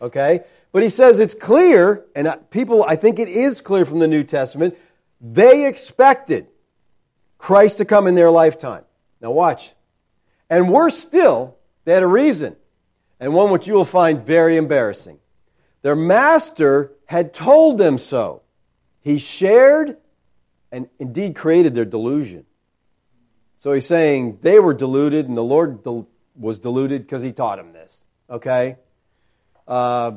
Okay? 0.00 0.44
But 0.72 0.82
he 0.82 0.88
says 0.88 1.20
it's 1.20 1.34
clear, 1.34 2.04
and 2.14 2.28
people, 2.50 2.84
I 2.84 2.96
think 2.96 3.18
it 3.18 3.28
is 3.28 3.60
clear 3.60 3.84
from 3.84 3.98
the 3.98 4.08
New 4.08 4.24
Testament, 4.24 4.76
they 5.20 5.66
expected 5.66 6.48
Christ 7.38 7.78
to 7.78 7.84
come 7.84 8.06
in 8.06 8.14
their 8.14 8.30
lifetime. 8.30 8.84
Now, 9.20 9.30
watch. 9.30 9.70
And 10.50 10.70
worse 10.70 10.98
still, 10.98 11.56
they 11.84 11.92
had 11.92 12.02
a 12.02 12.08
reason, 12.08 12.56
and 13.20 13.32
one 13.32 13.50
which 13.50 13.66
you 13.66 13.74
will 13.74 13.84
find 13.84 14.24
very 14.26 14.56
embarrassing. 14.56 15.18
Their 15.86 15.94
master 15.94 16.90
had 17.04 17.32
told 17.32 17.78
them 17.78 17.98
so. 17.98 18.42
He 19.02 19.18
shared 19.18 19.96
and 20.72 20.88
indeed 20.98 21.36
created 21.36 21.76
their 21.76 21.84
delusion. 21.84 22.44
So 23.60 23.72
he's 23.72 23.86
saying 23.86 24.38
they 24.40 24.58
were 24.58 24.74
deluded 24.74 25.28
and 25.28 25.36
the 25.36 25.44
Lord 25.44 25.84
del- 25.84 26.08
was 26.34 26.58
deluded 26.58 27.02
because 27.02 27.22
he 27.22 27.30
taught 27.30 27.60
him 27.60 27.72
this. 27.72 27.96
Okay? 28.28 28.78
Uh, 29.68 30.14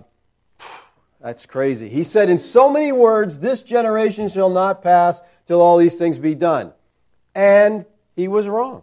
that's 1.22 1.46
crazy. 1.46 1.88
He 1.88 2.04
said 2.04 2.32
in 2.32 2.40
so 2.40 2.72
many 2.72 2.92
words, 2.92 3.38
this 3.38 3.62
generation 3.62 4.30
shall 4.30 4.50
not 4.50 4.82
pass 4.82 5.22
till 5.46 5.62
all 5.62 5.78
these 5.78 5.98
things 5.98 6.18
be 6.18 6.34
done. 6.34 6.74
And 7.36 7.86
he 8.16 8.28
was 8.28 8.48
wrong. 8.48 8.82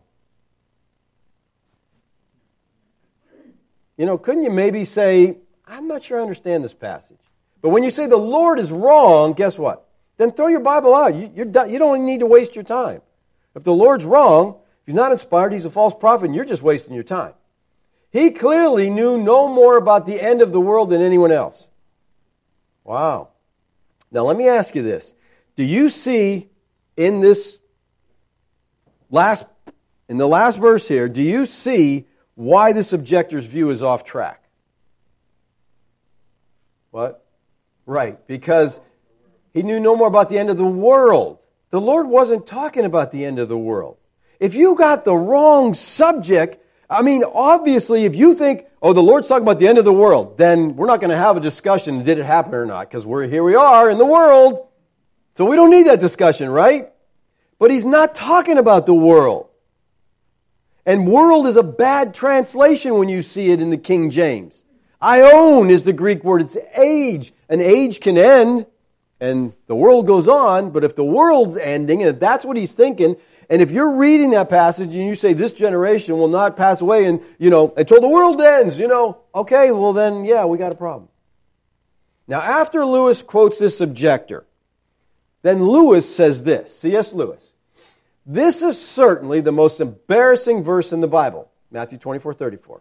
You 3.96 4.06
know, 4.06 4.18
couldn't 4.18 4.44
you 4.44 4.52
maybe 4.52 4.84
say, 4.84 5.38
I'm 5.66 5.88
not 5.88 6.04
sure 6.04 6.18
I 6.18 6.22
understand 6.22 6.62
this 6.62 6.74
passage. 6.74 7.18
But 7.60 7.70
when 7.70 7.82
you 7.82 7.90
say 7.90 8.06
the 8.06 8.16
Lord 8.16 8.60
is 8.60 8.70
wrong, 8.70 9.32
guess 9.32 9.58
what? 9.58 9.86
Then 10.16 10.32
throw 10.32 10.46
your 10.46 10.60
Bible 10.60 10.94
out. 10.94 11.14
You, 11.14 11.30
you 11.34 11.78
don't 11.78 12.06
need 12.06 12.20
to 12.20 12.26
waste 12.26 12.54
your 12.54 12.64
time. 12.64 13.02
If 13.54 13.64
the 13.64 13.72
Lord's 13.72 14.04
wrong, 14.04 14.56
if 14.80 14.86
he's 14.86 14.94
not 14.94 15.12
inspired, 15.12 15.52
he's 15.52 15.64
a 15.64 15.70
false 15.70 15.94
prophet, 15.98 16.26
and 16.26 16.34
you're 16.34 16.44
just 16.44 16.62
wasting 16.62 16.94
your 16.94 17.02
time. 17.02 17.34
He 18.10 18.30
clearly 18.30 18.88
knew 18.88 19.18
no 19.18 19.48
more 19.48 19.76
about 19.76 20.06
the 20.06 20.20
end 20.20 20.42
of 20.42 20.52
the 20.52 20.60
world 20.60 20.90
than 20.90 21.02
anyone 21.02 21.32
else. 21.32 21.66
Wow. 22.84 23.28
Now 24.10 24.22
let 24.22 24.36
me 24.36 24.48
ask 24.48 24.74
you 24.74 24.82
this. 24.82 25.12
Do 25.56 25.64
you 25.64 25.90
see 25.90 26.48
in 26.96 27.20
this 27.20 27.58
last 29.10 29.44
in 30.08 30.18
the 30.18 30.28
last 30.28 30.58
verse 30.58 30.86
here, 30.86 31.08
do 31.08 31.22
you 31.22 31.46
see 31.46 32.06
why 32.36 32.72
this 32.72 32.92
objector's 32.92 33.44
view 33.44 33.70
is 33.70 33.82
off 33.82 34.04
track? 34.04 34.42
What? 36.96 37.22
Right, 37.84 38.26
because 38.26 38.80
he 39.52 39.62
knew 39.62 39.80
no 39.80 39.96
more 39.96 40.08
about 40.08 40.30
the 40.30 40.38
end 40.38 40.48
of 40.48 40.56
the 40.56 40.64
world. 40.64 41.40
The 41.68 41.78
Lord 41.78 42.06
wasn't 42.06 42.46
talking 42.46 42.86
about 42.86 43.12
the 43.12 43.26
end 43.26 43.38
of 43.38 43.50
the 43.50 43.58
world. 43.58 43.98
if 44.40 44.54
you 44.54 44.76
got 44.76 45.04
the 45.04 45.14
wrong 45.14 45.74
subject, 45.74 46.56
I 46.88 47.02
mean, 47.02 47.22
obviously, 47.22 48.06
if 48.06 48.16
you 48.16 48.34
think, 48.34 48.64
oh, 48.80 48.94
the 48.94 49.02
Lord's 49.02 49.28
talking 49.28 49.42
about 49.42 49.58
the 49.58 49.68
end 49.68 49.76
of 49.76 49.84
the 49.84 49.92
world, 49.92 50.38
then 50.38 50.74
we're 50.74 50.86
not 50.86 51.00
going 51.00 51.10
to 51.10 51.18
have 51.18 51.36
a 51.36 51.40
discussion, 51.40 52.02
did 52.02 52.18
it 52.18 52.24
happen 52.24 52.54
or 52.54 52.64
not, 52.64 52.88
because 52.88 53.04
we're 53.04 53.26
here 53.26 53.44
we 53.44 53.56
are 53.56 53.90
in 53.90 53.98
the 53.98 54.06
world. 54.06 54.66
So 55.34 55.44
we 55.44 55.54
don't 55.56 55.68
need 55.68 55.88
that 55.88 56.00
discussion, 56.00 56.48
right? 56.48 56.90
But 57.58 57.72
he's 57.72 57.84
not 57.84 58.14
talking 58.14 58.56
about 58.56 58.86
the 58.86 58.94
world. 58.94 59.50
And 60.86 61.06
world 61.06 61.46
is 61.46 61.58
a 61.58 61.62
bad 61.62 62.14
translation 62.14 62.94
when 62.94 63.10
you 63.10 63.20
see 63.20 63.50
it 63.50 63.60
in 63.60 63.68
the 63.68 63.76
King 63.76 64.08
James. 64.08 64.54
Aion 65.02 65.70
is 65.70 65.84
the 65.84 65.92
Greek 65.92 66.24
word. 66.24 66.42
It's 66.42 66.56
age. 66.76 67.32
An 67.48 67.60
age 67.60 68.00
can 68.00 68.18
end 68.18 68.66
and 69.20 69.52
the 69.66 69.74
world 69.74 70.06
goes 70.06 70.28
on, 70.28 70.70
but 70.70 70.84
if 70.84 70.94
the 70.94 71.04
world's 71.04 71.56
ending, 71.56 72.02
and 72.02 72.10
if 72.10 72.20
that's 72.20 72.44
what 72.44 72.56
he's 72.56 72.72
thinking, 72.72 73.16
and 73.48 73.62
if 73.62 73.70
you're 73.70 73.96
reading 73.96 74.30
that 74.30 74.48
passage 74.48 74.88
and 74.94 75.06
you 75.06 75.14
say 75.14 75.32
this 75.32 75.52
generation 75.52 76.18
will 76.18 76.28
not 76.28 76.56
pass 76.56 76.80
away 76.80 77.06
and, 77.06 77.22
you 77.38 77.48
know, 77.50 77.72
until 77.76 78.00
the 78.00 78.08
world 78.08 78.40
ends, 78.40 78.78
you 78.78 78.88
know, 78.88 79.18
okay, 79.34 79.70
well 79.70 79.92
then, 79.92 80.24
yeah, 80.24 80.44
we 80.44 80.58
got 80.58 80.72
a 80.72 80.76
problem. 80.76 81.08
Now, 82.28 82.40
after 82.40 82.84
Lewis 82.84 83.22
quotes 83.22 83.58
this 83.58 83.80
objector, 83.80 84.44
then 85.42 85.64
Lewis 85.64 86.12
says 86.12 86.42
this, 86.42 86.76
C.S. 86.78 87.12
Lewis, 87.12 87.46
this 88.26 88.62
is 88.62 88.84
certainly 88.84 89.40
the 89.40 89.52
most 89.52 89.80
embarrassing 89.80 90.64
verse 90.64 90.92
in 90.92 91.00
the 91.00 91.08
Bible, 91.08 91.48
Matthew 91.70 91.98
24, 91.98 92.34
34. 92.34 92.80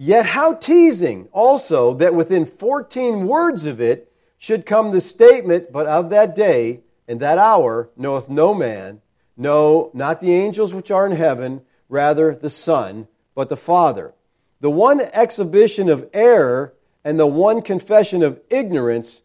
Yet 0.00 0.26
how 0.26 0.54
teasing 0.54 1.26
also 1.32 1.94
that 1.94 2.14
within 2.14 2.44
14 2.44 3.26
words 3.26 3.64
of 3.64 3.80
it 3.80 4.12
should 4.38 4.64
come 4.64 4.92
the 4.92 5.00
statement, 5.00 5.72
but 5.72 5.88
of 5.88 6.10
that 6.10 6.36
day 6.36 6.82
and 7.08 7.18
that 7.18 7.38
hour 7.38 7.90
knoweth 7.96 8.28
no 8.28 8.54
man, 8.54 9.00
no, 9.36 9.90
not 9.94 10.20
the 10.20 10.32
angels 10.32 10.72
which 10.72 10.92
are 10.92 11.04
in 11.04 11.16
heaven, 11.16 11.62
rather 11.88 12.32
the 12.32 12.48
Son, 12.48 13.08
but 13.34 13.48
the 13.48 13.56
Father. 13.56 14.14
The 14.60 14.70
one 14.70 15.00
exhibition 15.00 15.88
of 15.88 16.08
error 16.12 16.74
and 17.02 17.18
the 17.18 17.26
one 17.26 17.60
confession 17.60 18.22
of 18.22 18.40
ignorance 18.50 19.20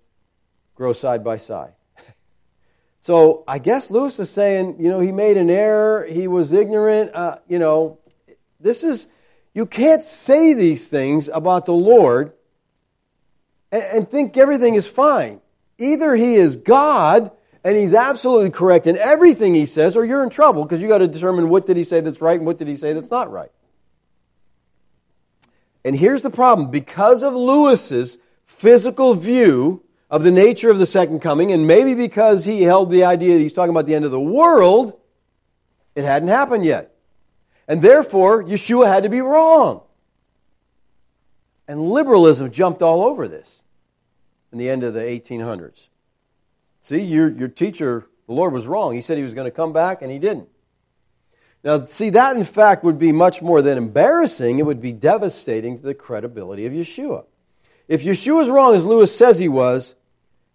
grow 0.74 0.94
side 0.94 1.24
by 1.24 1.38
side. 1.38 1.74
so 3.00 3.44
I 3.48 3.60
guess 3.60 3.92
Lewis 3.92 4.18
is 4.18 4.32
saying, 4.32 4.78
you 4.80 4.90
know, 4.90 5.02
he 5.02 5.12
made 5.12 5.38
an 5.38 5.52
error, 5.52 6.04
he 6.04 6.28
was 6.28 6.52
ignorant, 6.52 7.14
uh, 7.14 7.38
you 7.48 7.60
know, 7.60 8.00
this 8.60 8.84
is 8.84 9.08
you 9.54 9.66
can't 9.66 10.04
say 10.04 10.54
these 10.54 10.86
things 10.86 11.30
about 11.32 11.66
the 11.66 11.74
Lord 11.74 12.34
and, 13.72 13.84
and 13.84 14.10
think 14.10 14.38
everything 14.38 14.76
is 14.76 14.88
fine. 14.88 15.42
Either 15.78 16.16
he 16.16 16.36
is 16.36 16.56
God 16.56 17.32
and 17.64 17.78
he's 17.78 17.94
absolutely 17.94 18.50
correct 18.50 18.88
in 18.88 18.98
everything 18.98 19.56
he 19.56 19.66
says, 19.66 19.96
or 19.96 20.04
you're 20.04 20.24
in 20.24 20.30
trouble 20.30 20.64
because 20.64 20.82
you 20.82 20.88
got 20.88 21.00
to 21.00 21.08
determine 21.08 21.50
what 21.50 21.66
did 21.66 21.78
he 21.78 21.84
say 21.84 22.02
that's 22.02 22.22
right 22.22 22.38
and 22.38 22.46
what 22.46 22.58
did 22.58 22.68
he 22.68 22.76
say 22.76 22.94
that's 22.94 23.12
not 23.12 23.32
right. 23.32 23.52
And 25.86 25.96
here's 25.96 26.22
the 26.22 26.30
problem 26.30 26.72
because 26.72 27.24
of 27.24 27.34
Lewis's 27.34 28.18
physical 28.46 29.16
view 29.16 29.84
of 30.10 30.24
the 30.24 30.32
nature 30.32 30.70
of 30.70 30.78
the 30.78 30.86
second 30.86 31.22
coming, 31.22 31.52
and 31.52 31.66
maybe 31.66 31.96
because 31.96 32.46
he 32.46 32.62
held 32.62 32.92
the 32.92 33.06
idea 33.06 33.34
that 33.34 33.42
he's 33.42 33.54
talking 33.54 33.72
about 33.72 33.86
the 33.86 33.96
end 33.96 34.06
of 34.06 34.12
the 34.12 34.20
world, 34.20 35.00
it 35.96 36.04
hadn't 36.04 36.28
happened 36.28 36.64
yet. 36.64 36.93
And 37.68 37.82
therefore, 37.82 38.44
Yeshua 38.44 38.88
had 38.88 39.04
to 39.04 39.10
be 39.10 39.22
wrong. 39.22 39.82
And 41.68 41.90
liberalism 41.90 42.52
jumped 42.52 42.82
all 42.82 43.04
over 43.04 43.28
this 43.28 43.54
in 44.52 44.58
the 44.58 44.70
end 44.70 44.84
of 44.84 44.94
the 44.94 45.00
1800s. 45.00 45.80
See, 46.82 47.02
your, 47.02 47.30
your 47.30 47.48
teacher, 47.48 48.06
the 48.28 48.34
Lord 48.34 48.54
was 48.54 48.68
wrong. 48.68 48.94
He 48.94 49.02
said 49.02 49.18
he 49.18 49.24
was 49.24 49.34
going 49.34 49.46
to 49.46 49.56
come 49.56 49.72
back, 49.72 50.02
and 50.02 50.12
he 50.12 50.20
didn't. 50.20 50.50
Now, 51.64 51.86
see, 51.86 52.10
that 52.10 52.36
in 52.36 52.44
fact 52.44 52.84
would 52.84 53.00
be 53.00 53.14
much 53.14 53.42
more 53.42 53.62
than 53.62 53.78
embarrassing. 53.78 54.60
It 54.60 54.66
would 54.66 54.82
be 54.82 54.92
devastating 54.92 55.78
to 55.78 55.84
the 55.84 55.94
credibility 55.94 56.66
of 56.66 56.74
Yeshua. 56.74 57.24
If 57.88 58.04
Yeshua 58.04 58.42
is 58.42 58.50
wrong, 58.50 58.76
as 58.76 58.84
Lewis 58.84 59.16
says 59.16 59.40
he 59.40 59.48
was, 59.48 59.96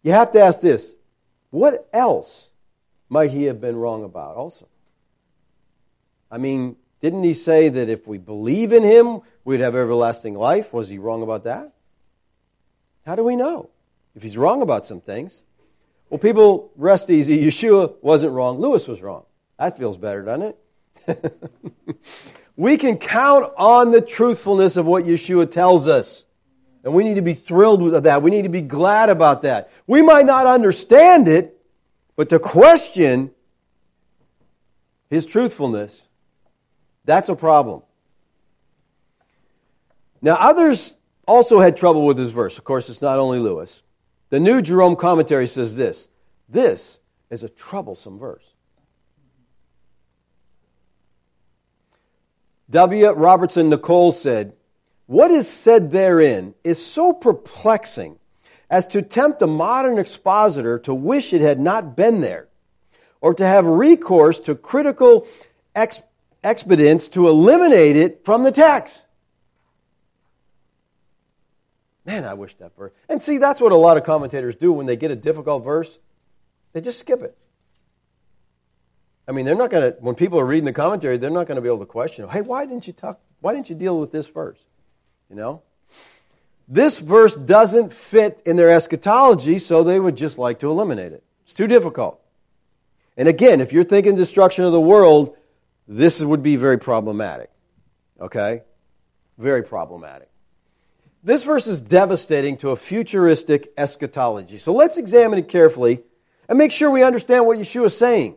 you 0.02 0.12
have 0.12 0.32
to 0.32 0.40
ask 0.40 0.60
this 0.60 0.94
what 1.50 1.88
else 1.94 2.48
might 3.08 3.30
he 3.30 3.44
have 3.44 3.60
been 3.60 3.76
wrong 3.76 4.04
about 4.04 4.36
also? 4.36 4.68
I 6.30 6.36
mean, 6.36 6.76
didn't 7.00 7.22
he 7.22 7.34
say 7.34 7.68
that 7.68 7.88
if 7.88 8.06
we 8.06 8.18
believe 8.18 8.72
in 8.72 8.82
him, 8.82 9.20
we'd 9.44 9.60
have 9.60 9.76
everlasting 9.76 10.34
life? 10.34 10.72
Was 10.72 10.88
he 10.88 10.98
wrong 10.98 11.22
about 11.22 11.44
that? 11.44 11.72
How 13.06 13.14
do 13.14 13.24
we 13.24 13.36
know? 13.36 13.70
If 14.16 14.22
he's 14.22 14.36
wrong 14.36 14.62
about 14.62 14.86
some 14.86 15.00
things. 15.00 15.38
Well, 16.10 16.18
people 16.18 16.72
rest 16.76 17.08
easy. 17.10 17.44
Yeshua 17.44 17.94
wasn't 18.02 18.32
wrong. 18.32 18.58
Lewis 18.58 18.88
was 18.88 19.00
wrong. 19.00 19.24
That 19.58 19.78
feels 19.78 19.96
better, 19.96 20.22
doesn't 20.22 20.56
it? 21.06 21.98
we 22.56 22.76
can 22.78 22.98
count 22.98 23.52
on 23.56 23.92
the 23.92 24.00
truthfulness 24.00 24.76
of 24.76 24.86
what 24.86 25.04
Yeshua 25.04 25.50
tells 25.50 25.86
us. 25.86 26.24
And 26.82 26.94
we 26.94 27.04
need 27.04 27.16
to 27.16 27.22
be 27.22 27.34
thrilled 27.34 27.82
with 27.82 28.04
that. 28.04 28.22
We 28.22 28.30
need 28.30 28.42
to 28.42 28.48
be 28.48 28.60
glad 28.60 29.10
about 29.10 29.42
that. 29.42 29.70
We 29.86 30.02
might 30.02 30.26
not 30.26 30.46
understand 30.46 31.28
it, 31.28 31.60
but 32.16 32.30
to 32.30 32.38
question 32.38 33.30
his 35.10 35.26
truthfulness 35.26 36.07
that's 37.08 37.30
a 37.30 37.34
problem. 37.34 37.82
Now, 40.20 40.34
others 40.34 40.94
also 41.26 41.58
had 41.58 41.78
trouble 41.78 42.04
with 42.04 42.18
this 42.18 42.28
verse. 42.28 42.58
Of 42.58 42.64
course, 42.64 42.90
it's 42.90 43.00
not 43.00 43.18
only 43.18 43.38
Lewis. 43.38 43.80
The 44.28 44.38
New 44.38 44.60
Jerome 44.60 44.94
Commentary 44.94 45.48
says 45.48 45.74
this 45.74 46.06
this 46.50 46.98
is 47.30 47.42
a 47.42 47.48
troublesome 47.48 48.18
verse. 48.18 48.44
W. 52.68 53.10
Robertson 53.12 53.70
Nicoll 53.70 54.12
said, 54.12 54.52
What 55.06 55.30
is 55.30 55.48
said 55.48 55.90
therein 55.90 56.54
is 56.62 56.84
so 56.84 57.14
perplexing 57.14 58.18
as 58.68 58.86
to 58.88 59.00
tempt 59.00 59.40
a 59.40 59.46
modern 59.46 59.98
expositor 59.98 60.80
to 60.80 60.92
wish 60.92 61.32
it 61.32 61.40
had 61.40 61.58
not 61.58 61.96
been 61.96 62.20
there, 62.20 62.48
or 63.22 63.32
to 63.32 63.46
have 63.46 63.64
recourse 63.64 64.40
to 64.40 64.54
critical 64.54 65.26
ex- 65.74 66.02
expedients 66.42 67.08
to 67.10 67.28
eliminate 67.28 67.96
it 67.96 68.24
from 68.24 68.42
the 68.42 68.52
text. 68.52 69.02
Man, 72.04 72.24
I 72.24 72.34
wish 72.34 72.54
that 72.58 72.74
verse. 72.76 72.92
And 73.08 73.22
see, 73.22 73.38
that's 73.38 73.60
what 73.60 73.72
a 73.72 73.76
lot 73.76 73.98
of 73.98 74.04
commentators 74.04 74.54
do 74.54 74.72
when 74.72 74.86
they 74.86 74.96
get 74.96 75.10
a 75.10 75.16
difficult 75.16 75.64
verse. 75.64 75.90
They 76.72 76.80
just 76.80 77.00
skip 77.00 77.22
it. 77.22 77.36
I 79.26 79.32
mean, 79.32 79.44
they're 79.44 79.54
not 79.54 79.70
going 79.70 79.92
to, 79.92 79.98
when 80.00 80.14
people 80.14 80.40
are 80.40 80.44
reading 80.44 80.64
the 80.64 80.72
commentary, 80.72 81.18
they're 81.18 81.28
not 81.28 81.46
going 81.46 81.56
to 81.56 81.60
be 81.62 81.68
able 81.68 81.80
to 81.80 81.86
question, 81.86 82.26
hey, 82.28 82.40
why 82.40 82.64
didn't 82.64 82.86
you 82.86 82.94
talk, 82.94 83.20
why 83.40 83.52
didn't 83.52 83.68
you 83.68 83.76
deal 83.76 84.00
with 84.00 84.10
this 84.10 84.26
verse? 84.26 84.58
You 85.28 85.36
know? 85.36 85.62
This 86.66 86.98
verse 86.98 87.34
doesn't 87.34 87.92
fit 87.92 88.40
in 88.46 88.56
their 88.56 88.70
eschatology, 88.70 89.58
so 89.58 89.84
they 89.84 90.00
would 90.00 90.16
just 90.16 90.38
like 90.38 90.60
to 90.60 90.70
eliminate 90.70 91.12
it. 91.12 91.22
It's 91.44 91.52
too 91.52 91.66
difficult. 91.66 92.20
And 93.18 93.28
again, 93.28 93.60
if 93.60 93.72
you're 93.72 93.84
thinking 93.84 94.16
destruction 94.16 94.64
of 94.64 94.72
the 94.72 94.80
world, 94.80 95.36
this 95.88 96.20
would 96.20 96.42
be 96.42 96.56
very 96.56 96.78
problematic. 96.78 97.50
Okay? 98.20 98.62
Very 99.38 99.62
problematic. 99.62 100.28
This 101.24 101.42
verse 101.42 101.66
is 101.66 101.80
devastating 101.80 102.58
to 102.58 102.70
a 102.70 102.76
futuristic 102.76 103.72
eschatology. 103.76 104.58
So 104.58 104.72
let's 104.72 104.98
examine 104.98 105.38
it 105.38 105.48
carefully 105.48 106.02
and 106.48 106.58
make 106.58 106.72
sure 106.72 106.90
we 106.90 107.02
understand 107.02 107.46
what 107.46 107.58
Yeshua 107.58 107.86
is 107.86 107.96
saying. 107.96 108.36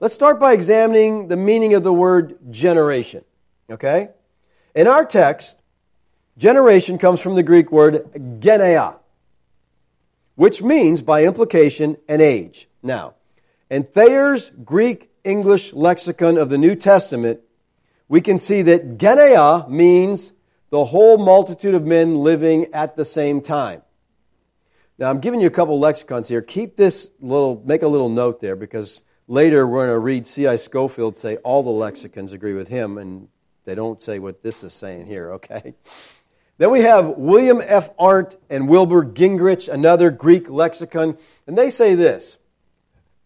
Let's 0.00 0.14
start 0.14 0.40
by 0.40 0.52
examining 0.52 1.28
the 1.28 1.36
meaning 1.36 1.74
of 1.74 1.82
the 1.82 1.92
word 1.92 2.36
generation. 2.50 3.24
Okay? 3.70 4.10
In 4.74 4.88
our 4.88 5.04
text, 5.04 5.56
generation 6.36 6.98
comes 6.98 7.20
from 7.20 7.36
the 7.36 7.42
Greek 7.42 7.70
word 7.70 8.40
genea, 8.40 8.96
which 10.34 10.60
means, 10.60 11.00
by 11.00 11.24
implication, 11.24 11.96
an 12.08 12.20
age. 12.20 12.68
Now, 12.82 13.14
in 13.70 13.84
Thayer's 13.84 14.50
Greek 14.50 15.10
English 15.24 15.72
lexicon 15.72 16.38
of 16.38 16.50
the 16.50 16.58
New 16.58 16.74
Testament, 16.76 17.40
we 18.08 18.20
can 18.20 18.38
see 18.38 18.62
that 18.62 18.98
genea 18.98 19.68
means 19.68 20.32
the 20.70 20.84
whole 20.84 21.18
multitude 21.18 21.74
of 21.74 21.84
men 21.84 22.16
living 22.16 22.74
at 22.74 22.96
the 22.96 23.04
same 23.04 23.40
time. 23.40 23.82
Now, 24.98 25.10
I'm 25.10 25.20
giving 25.20 25.40
you 25.40 25.48
a 25.48 25.50
couple 25.50 25.80
lexicons 25.80 26.28
here. 26.28 26.42
Keep 26.42 26.76
this 26.76 27.10
little, 27.20 27.60
make 27.64 27.82
a 27.82 27.88
little 27.88 28.08
note 28.08 28.40
there 28.40 28.54
because 28.54 29.02
later 29.26 29.66
we're 29.66 29.86
going 29.86 29.96
to 29.96 29.98
read 29.98 30.26
C.I. 30.26 30.56
Scofield 30.56 31.16
say 31.16 31.36
all 31.38 31.62
the 31.62 31.70
lexicons 31.70 32.32
agree 32.32 32.54
with 32.54 32.68
him 32.68 32.98
and 32.98 33.28
they 33.64 33.74
don't 33.74 34.02
say 34.02 34.18
what 34.18 34.42
this 34.42 34.62
is 34.62 34.72
saying 34.72 35.06
here, 35.06 35.32
okay? 35.34 35.74
Then 36.58 36.70
we 36.70 36.82
have 36.82 37.08
William 37.08 37.60
F. 37.64 37.90
Arndt 37.98 38.36
and 38.48 38.68
Wilbur 38.68 39.04
Gingrich, 39.04 39.72
another 39.72 40.10
Greek 40.10 40.48
lexicon, 40.48 41.18
and 41.46 41.58
they 41.58 41.70
say 41.70 41.96
this 41.96 42.36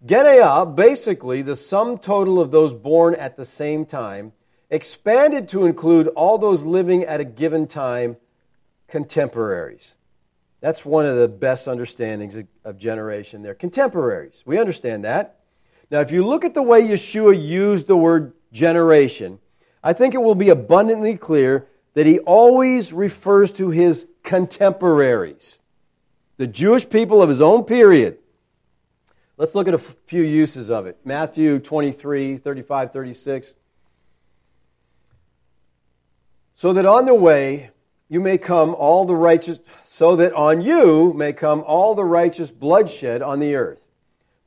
Genea, 0.05 0.65
basically 0.77 1.43
the 1.43 1.57
sum 1.57 1.99
total 1.99 2.41
of 2.41 2.51
those 2.51 2.73
born 2.73 3.15
at 3.17 3.37
the 3.37 3.45
same 3.45 3.85
time, 3.85 4.33
expanded 4.71 5.49
to 5.49 5.67
include 5.67 6.09
all 6.09 6.39
those 6.39 6.63
living 6.63 7.05
at 7.05 7.21
a 7.21 7.25
given 7.25 7.67
time, 7.67 8.17
contemporaries. 8.89 9.95
That's 10.61 10.85
one 10.85 11.07
of 11.07 11.17
the 11.17 11.29
best 11.29 11.67
understandings 11.69 12.37
of 12.65 12.79
generation 12.79 13.43
there. 13.43 13.55
Contemporaries. 13.55 14.43
We 14.45 14.59
understand 14.59 15.05
that. 15.05 15.41
Now, 15.91 16.01
if 16.01 16.11
you 16.11 16.27
look 16.27 16.45
at 16.45 16.55
the 16.55 16.63
way 16.63 16.83
Yeshua 16.83 17.41
used 17.41 17.87
the 17.87 17.97
word 17.97 18.33
generation, 18.53 19.39
I 19.83 19.95
think 19.95 20.15
it 20.15 20.23
will 20.23 20.35
be 20.35 20.51
abundantly 20.51 21.17
clear 21.17 21.67
that 21.95 22.07
he 22.07 22.19
always 22.21 22.93
refers 22.93 23.53
to 23.53 23.71
his 23.71 24.07
contemporaries, 24.23 25.57
the 26.37 26.47
Jewish 26.47 26.89
people 26.89 27.23
of 27.23 27.29
his 27.29 27.41
own 27.41 27.65
period. 27.65 28.19
Let's 29.39 29.55
look 29.55 29.69
at 29.69 29.75
a 29.75 29.79
few 29.79 30.23
uses 30.23 30.69
of 30.69 30.87
it. 30.87 30.99
Matthew 31.05 31.61
23, 31.61 32.39
35, 32.39 32.93
36. 32.93 33.55
So 36.57 36.73
that 36.73 36.85
on 36.85 37.07
the 37.07 37.15
way 37.15 37.71
you 38.09 38.21
may 38.21 38.37
come 38.37 38.75
all 38.75 39.05
the 39.05 39.15
righteous, 39.15 39.61
so 39.85 40.17
that 40.17 40.33
on 40.33 40.61
you 40.61 41.13
may 41.13 41.33
come 41.33 41.63
all 41.65 41.95
the 41.95 42.05
righteous 42.05 42.51
bloodshed 42.51 43.23
on 43.23 43.39
the 43.39 43.55
earth. 43.55 43.81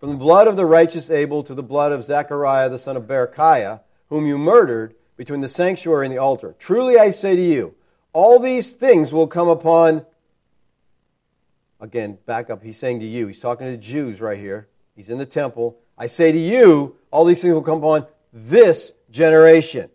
From 0.01 0.09
the 0.09 0.17
blood 0.17 0.47
of 0.47 0.57
the 0.57 0.65
righteous 0.65 1.09
Abel 1.09 1.43
to 1.45 1.53
the 1.53 1.63
blood 1.63 1.93
of 1.93 2.03
Zechariah 2.03 2.69
the 2.69 2.77
son 2.77 2.97
of 2.97 3.03
Berechiah, 3.03 3.79
whom 4.09 4.25
you 4.25 4.37
murdered 4.37 4.93
between 5.15 5.39
the 5.39 5.47
sanctuary 5.47 6.07
and 6.07 6.13
the 6.13 6.19
altar. 6.19 6.53
Truly 6.59 6.99
I 6.99 7.11
say 7.11 7.37
to 7.37 7.41
you, 7.41 7.75
all 8.11 8.39
these 8.39 8.73
things 8.73 9.13
will 9.13 9.27
come 9.27 9.47
upon. 9.47 10.05
Again, 11.79 12.17
back 12.25 12.49
up. 12.49 12.61
He's 12.61 12.77
saying 12.77 12.99
to 12.99 13.05
you. 13.05 13.27
He's 13.27 13.39
talking 13.39 13.67
to 13.67 13.71
the 13.71 13.77
Jews 13.77 14.19
right 14.19 14.37
here. 14.37 14.67
He's 15.01 15.09
in 15.09 15.17
the 15.17 15.25
temple. 15.25 15.79
I 15.97 16.05
say 16.05 16.31
to 16.31 16.37
you, 16.37 16.95
all 17.09 17.25
these 17.25 17.41
things 17.41 17.55
will 17.55 17.63
come 17.63 17.79
upon 17.79 18.05
this 18.31 18.91
generation. 19.09 19.89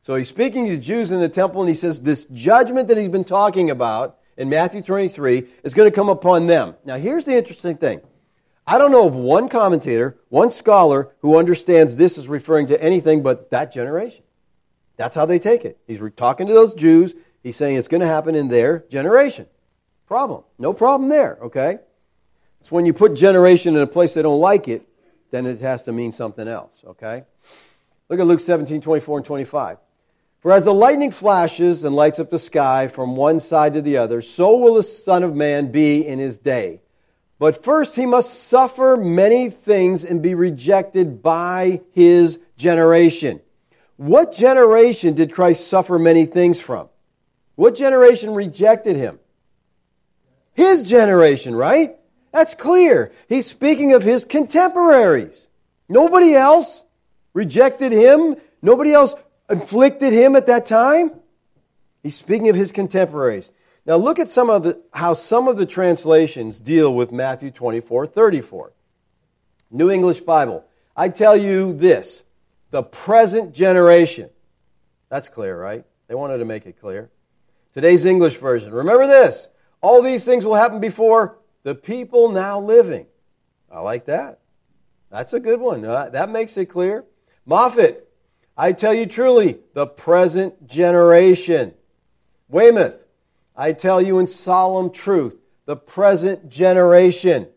So 0.00 0.14
he's 0.14 0.30
speaking 0.30 0.64
to 0.64 0.70
the 0.70 0.82
Jews 0.82 1.10
in 1.10 1.20
the 1.20 1.28
temple, 1.28 1.60
and 1.60 1.68
he 1.68 1.74
says 1.74 2.00
this 2.00 2.24
judgment 2.32 2.88
that 2.88 2.96
he's 2.96 3.10
been 3.10 3.24
talking 3.24 3.68
about 3.68 4.16
in 4.38 4.48
Matthew 4.48 4.80
23 4.80 5.46
is 5.62 5.74
going 5.74 5.90
to 5.90 5.94
come 5.94 6.08
upon 6.08 6.46
them. 6.46 6.74
Now, 6.86 6.96
here's 6.96 7.26
the 7.26 7.36
interesting 7.36 7.76
thing. 7.76 8.00
I 8.66 8.78
don't 8.78 8.92
know 8.92 9.06
of 9.06 9.14
one 9.14 9.50
commentator, 9.50 10.16
one 10.30 10.52
scholar, 10.52 11.10
who 11.20 11.36
understands 11.36 11.94
this 11.96 12.16
as 12.16 12.26
referring 12.26 12.68
to 12.68 12.82
anything 12.82 13.22
but 13.22 13.50
that 13.50 13.74
generation. 13.74 14.22
That's 14.96 15.14
how 15.14 15.26
they 15.26 15.38
take 15.38 15.66
it. 15.66 15.76
He's 15.86 16.00
talking 16.16 16.46
to 16.46 16.54
those 16.54 16.72
Jews. 16.72 17.14
He's 17.42 17.58
saying 17.58 17.76
it's 17.76 17.88
going 17.88 18.00
to 18.00 18.06
happen 18.06 18.34
in 18.36 18.48
their 18.48 18.86
generation. 18.88 19.48
Problem. 20.06 20.44
No 20.58 20.72
problem 20.72 21.10
there, 21.10 21.36
okay? 21.42 21.80
It's 22.60 22.70
when 22.70 22.86
you 22.86 22.92
put 22.92 23.14
generation 23.14 23.76
in 23.76 23.82
a 23.82 23.86
place 23.86 24.14
they 24.14 24.22
don't 24.22 24.40
like 24.40 24.68
it, 24.68 24.86
then 25.30 25.46
it 25.46 25.60
has 25.60 25.82
to 25.82 25.92
mean 25.92 26.12
something 26.12 26.46
else, 26.46 26.78
okay? 26.86 27.24
Look 28.08 28.20
at 28.20 28.26
Luke 28.26 28.40
17, 28.40 28.80
24 28.80 29.18
and 29.18 29.26
25. 29.26 29.78
For 30.40 30.52
as 30.52 30.64
the 30.64 30.74
lightning 30.74 31.10
flashes 31.10 31.84
and 31.84 31.94
lights 31.94 32.18
up 32.18 32.30
the 32.30 32.38
sky 32.38 32.88
from 32.88 33.14
one 33.14 33.40
side 33.40 33.74
to 33.74 33.82
the 33.82 33.98
other, 33.98 34.22
so 34.22 34.56
will 34.56 34.74
the 34.74 34.82
Son 34.82 35.22
of 35.22 35.34
Man 35.34 35.70
be 35.70 36.06
in 36.06 36.18
his 36.18 36.38
day. 36.38 36.80
But 37.38 37.62
first 37.62 37.94
he 37.94 38.06
must 38.06 38.44
suffer 38.48 38.96
many 38.96 39.50
things 39.50 40.04
and 40.04 40.22
be 40.22 40.34
rejected 40.34 41.22
by 41.22 41.80
his 41.92 42.38
generation. 42.56 43.40
What 43.96 44.32
generation 44.32 45.14
did 45.14 45.32
Christ 45.32 45.68
suffer 45.68 45.98
many 45.98 46.26
things 46.26 46.58
from? 46.58 46.88
What 47.54 47.74
generation 47.74 48.34
rejected 48.34 48.96
him? 48.96 49.18
His 50.54 50.84
generation, 50.84 51.54
right? 51.54 51.96
That's 52.32 52.54
clear. 52.54 53.12
He's 53.28 53.46
speaking 53.46 53.92
of 53.92 54.02
his 54.02 54.24
contemporaries. 54.24 55.46
Nobody 55.88 56.34
else 56.34 56.84
rejected 57.32 57.92
him. 57.92 58.36
Nobody 58.62 58.92
else 58.92 59.14
inflicted 59.50 60.12
him 60.12 60.36
at 60.36 60.46
that 60.46 60.66
time? 60.66 61.12
He's 62.02 62.16
speaking 62.16 62.48
of 62.48 62.56
his 62.56 62.72
contemporaries. 62.72 63.50
Now 63.84 63.96
look 63.96 64.18
at 64.18 64.30
some 64.30 64.50
of 64.50 64.62
the, 64.62 64.80
how 64.92 65.14
some 65.14 65.48
of 65.48 65.56
the 65.56 65.66
translations 65.66 66.58
deal 66.58 66.94
with 66.94 67.12
Matthew 67.12 67.50
24, 67.50 68.06
34. 68.06 68.72
New 69.70 69.90
English 69.90 70.20
Bible. 70.20 70.64
I 70.96 71.08
tell 71.08 71.36
you 71.36 71.76
this, 71.76 72.22
the 72.70 72.82
present 72.82 73.54
generation. 73.54 74.30
That's 75.08 75.28
clear, 75.28 75.58
right? 75.58 75.84
They 76.08 76.14
wanted 76.14 76.38
to 76.38 76.44
make 76.44 76.66
it 76.66 76.80
clear. 76.80 77.10
Today's 77.74 78.04
English 78.04 78.36
version. 78.36 78.72
Remember 78.72 79.06
this. 79.06 79.48
All 79.80 80.02
these 80.02 80.24
things 80.24 80.44
will 80.44 80.54
happen 80.54 80.80
before 80.80 81.38
the 81.62 81.74
people 81.74 82.30
now 82.30 82.60
living. 82.60 83.06
I 83.70 83.80
like 83.80 84.06
that. 84.06 84.40
That's 85.10 85.32
a 85.32 85.40
good 85.40 85.60
one. 85.60 85.84
Uh, 85.84 86.10
that 86.10 86.30
makes 86.30 86.56
it 86.56 86.66
clear. 86.66 87.04
Moffatt, 87.46 87.98
I 88.56 88.72
tell 88.72 88.94
you 88.94 89.06
truly, 89.06 89.58
the 89.74 89.86
present 89.86 90.66
generation. 90.66 91.74
Weymouth, 92.48 92.94
I 93.56 93.72
tell 93.72 94.00
you 94.00 94.18
in 94.18 94.26
solemn 94.26 94.90
truth, 94.90 95.36
the 95.66 95.76
present 95.76 96.48
generation. 96.48 97.48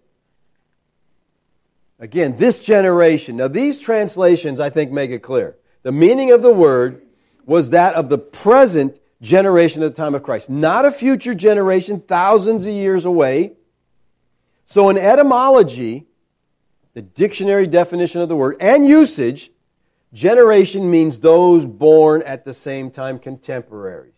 Again, 1.99 2.35
this 2.37 2.59
generation. 2.59 3.37
Now, 3.37 3.47
these 3.47 3.79
translations, 3.79 4.59
I 4.59 4.69
think, 4.69 4.91
make 4.91 5.11
it 5.11 5.19
clear. 5.19 5.55
The 5.83 5.91
meaning 5.91 6.31
of 6.31 6.41
the 6.41 6.53
word 6.53 7.01
was 7.45 7.71
that 7.71 7.95
of 7.95 8.09
the 8.09 8.17
present 8.17 8.99
generation 9.21 9.83
at 9.83 9.95
the 9.95 10.01
time 10.01 10.15
of 10.15 10.23
Christ, 10.23 10.49
not 10.49 10.85
a 10.85 10.91
future 10.91 11.33
generation 11.33 12.01
thousands 12.01 12.65
of 12.65 12.73
years 12.73 13.05
away. 13.05 13.53
So, 14.65 14.89
in 14.89 14.97
etymology, 14.97 16.05
the 16.93 17.01
dictionary 17.01 17.67
definition 17.67 18.21
of 18.21 18.29
the 18.29 18.35
word 18.35 18.57
and 18.59 18.85
usage, 18.85 19.51
Generation 20.13 20.91
means 20.91 21.17
those 21.17 21.65
born 21.65 22.21
at 22.21 22.45
the 22.45 22.53
same 22.53 22.91
time, 22.91 23.17
contemporaries. 23.17 24.13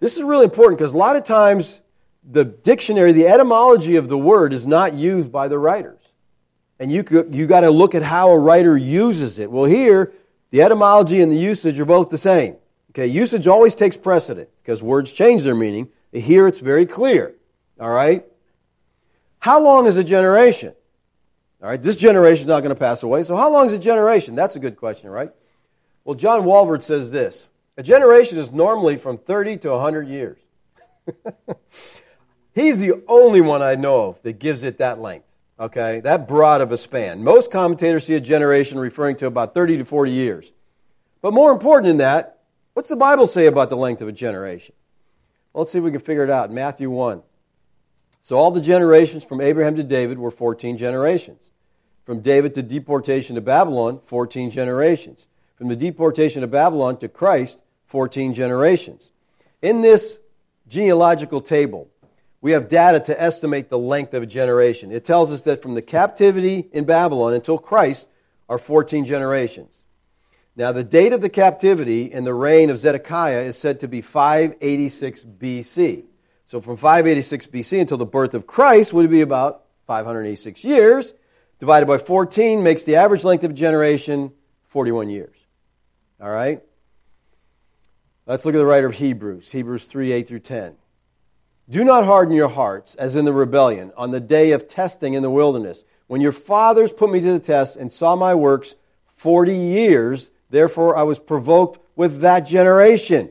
This 0.00 0.16
is 0.16 0.22
really 0.24 0.44
important 0.44 0.78
because 0.78 0.92
a 0.92 0.98
lot 0.98 1.14
of 1.14 1.24
times 1.24 1.80
the 2.28 2.44
dictionary, 2.44 3.12
the 3.12 3.28
etymology 3.28 3.96
of 3.96 4.08
the 4.08 4.18
word 4.18 4.52
is 4.52 4.66
not 4.66 4.94
used 4.94 5.30
by 5.30 5.46
the 5.46 5.58
writers. 5.58 6.00
And 6.80 6.90
you, 6.90 7.04
you 7.30 7.46
got 7.46 7.60
to 7.60 7.70
look 7.70 7.94
at 7.94 8.02
how 8.02 8.32
a 8.32 8.38
writer 8.38 8.76
uses 8.76 9.38
it. 9.38 9.48
Well, 9.48 9.64
here, 9.64 10.12
the 10.50 10.62
etymology 10.62 11.20
and 11.20 11.30
the 11.30 11.36
usage 11.36 11.78
are 11.78 11.84
both 11.84 12.10
the 12.10 12.18
same. 12.18 12.56
Okay, 12.90 13.06
usage 13.06 13.46
always 13.46 13.76
takes 13.76 13.96
precedent 13.96 14.48
because 14.62 14.82
words 14.82 15.12
change 15.12 15.44
their 15.44 15.54
meaning. 15.54 15.88
Here 16.12 16.48
it's 16.48 16.58
very 16.58 16.86
clear. 16.86 17.34
All 17.78 17.90
right? 17.90 18.24
How 19.44 19.60
long 19.60 19.86
is 19.86 19.98
a 19.98 20.04
generation? 20.04 20.72
All 21.62 21.68
right, 21.68 21.82
this 21.82 21.96
generation 21.96 22.44
is 22.44 22.46
not 22.46 22.60
going 22.60 22.74
to 22.74 22.80
pass 22.80 23.02
away. 23.02 23.24
So 23.24 23.36
how 23.36 23.52
long 23.52 23.66
is 23.66 23.74
a 23.74 23.78
generation? 23.78 24.36
That's 24.36 24.56
a 24.56 24.58
good 24.58 24.78
question, 24.78 25.10
right? 25.10 25.32
Well, 26.02 26.14
John 26.14 26.44
Walvoord 26.44 26.82
says 26.82 27.10
this. 27.10 27.46
A 27.76 27.82
generation 27.82 28.38
is 28.38 28.50
normally 28.50 28.96
from 28.96 29.18
30 29.18 29.58
to 29.58 29.68
100 29.72 30.08
years. 30.08 30.38
He's 32.54 32.78
the 32.78 33.02
only 33.06 33.42
one 33.42 33.60
I 33.60 33.74
know 33.74 34.08
of 34.08 34.22
that 34.22 34.38
gives 34.38 34.62
it 34.62 34.78
that 34.78 34.98
length. 34.98 35.26
Okay, 35.60 36.00
that 36.00 36.26
broad 36.26 36.62
of 36.62 36.72
a 36.72 36.78
span. 36.78 37.22
Most 37.22 37.50
commentators 37.50 38.06
see 38.06 38.14
a 38.14 38.20
generation 38.20 38.78
referring 38.78 39.16
to 39.16 39.26
about 39.26 39.52
30 39.52 39.76
to 39.76 39.84
40 39.84 40.10
years. 40.10 40.50
But 41.20 41.34
more 41.34 41.52
important 41.52 41.88
than 41.88 41.98
that, 41.98 42.38
what's 42.72 42.88
the 42.88 42.96
Bible 42.96 43.26
say 43.26 43.44
about 43.44 43.68
the 43.68 43.76
length 43.76 44.00
of 44.00 44.08
a 44.08 44.12
generation? 44.12 44.74
Well, 45.52 45.64
let's 45.64 45.72
see 45.72 45.76
if 45.76 45.84
we 45.84 45.90
can 45.90 46.00
figure 46.00 46.24
it 46.24 46.30
out. 46.30 46.50
Matthew 46.50 46.88
1. 46.88 47.20
So 48.24 48.38
all 48.38 48.50
the 48.50 48.62
generations 48.62 49.22
from 49.22 49.42
Abraham 49.42 49.76
to 49.76 49.82
David 49.82 50.18
were 50.18 50.30
14 50.30 50.78
generations. 50.78 51.42
From 52.06 52.20
David 52.20 52.54
to 52.54 52.62
deportation 52.62 53.34
to 53.34 53.42
Babylon, 53.42 54.00
14 54.06 54.50
generations. 54.50 55.26
From 55.56 55.68
the 55.68 55.76
deportation 55.76 56.42
of 56.42 56.50
Babylon 56.50 56.96
to 57.00 57.08
Christ, 57.08 57.58
14 57.88 58.32
generations. 58.32 59.10
In 59.60 59.82
this 59.82 60.18
genealogical 60.68 61.42
table, 61.42 61.90
we 62.40 62.52
have 62.52 62.70
data 62.70 63.00
to 63.00 63.22
estimate 63.22 63.68
the 63.68 63.78
length 63.78 64.14
of 64.14 64.22
a 64.22 64.26
generation. 64.26 64.90
It 64.90 65.04
tells 65.04 65.30
us 65.30 65.42
that 65.42 65.60
from 65.60 65.74
the 65.74 65.82
captivity 65.82 66.66
in 66.72 66.86
Babylon 66.86 67.34
until 67.34 67.58
Christ 67.58 68.06
are 68.48 68.56
14 68.56 69.04
generations. 69.04 69.76
Now, 70.56 70.72
the 70.72 70.82
date 70.82 71.12
of 71.12 71.20
the 71.20 71.28
captivity 71.28 72.10
in 72.10 72.24
the 72.24 72.32
reign 72.32 72.70
of 72.70 72.80
Zedekiah 72.80 73.42
is 73.42 73.58
said 73.58 73.80
to 73.80 73.88
be 73.88 74.00
586 74.00 75.24
BC. 75.24 76.04
So 76.46 76.60
from 76.60 76.76
586 76.76 77.46
BC 77.46 77.80
until 77.80 77.96
the 77.96 78.06
birth 78.06 78.34
of 78.34 78.46
Christ 78.46 78.92
would 78.92 79.10
be 79.10 79.22
about 79.22 79.64
586 79.86 80.64
years 80.64 81.12
divided 81.58 81.86
by 81.86 81.98
14 81.98 82.62
makes 82.62 82.84
the 82.84 82.96
average 82.96 83.24
length 83.24 83.44
of 83.44 83.52
a 83.52 83.54
generation 83.54 84.32
41 84.68 85.08
years. 85.08 85.36
All 86.20 86.30
right? 86.30 86.62
Let's 88.26 88.44
look 88.44 88.54
at 88.54 88.58
the 88.58 88.66
writer 88.66 88.86
of 88.86 88.94
Hebrews, 88.94 89.50
Hebrews 89.50 89.84
3 89.84 90.12
8 90.12 90.28
through 90.28 90.38
10. 90.40 90.74
Do 91.68 91.84
not 91.84 92.04
harden 92.04 92.34
your 92.34 92.48
hearts 92.48 92.94
as 92.94 93.16
in 93.16 93.24
the 93.24 93.32
rebellion 93.32 93.92
on 93.96 94.10
the 94.10 94.20
day 94.20 94.52
of 94.52 94.68
testing 94.68 95.14
in 95.14 95.22
the 95.22 95.30
wilderness, 95.30 95.82
when 96.06 96.20
your 96.20 96.32
fathers 96.32 96.92
put 96.92 97.10
me 97.10 97.20
to 97.20 97.32
the 97.32 97.38
test 97.38 97.76
and 97.76 97.92
saw 97.92 98.16
my 98.16 98.34
works 98.34 98.74
40 99.16 99.54
years. 99.54 100.30
Therefore, 100.50 100.96
I 100.96 101.04
was 101.04 101.18
provoked 101.18 101.80
with 101.96 102.20
that 102.20 102.40
generation. 102.40 103.30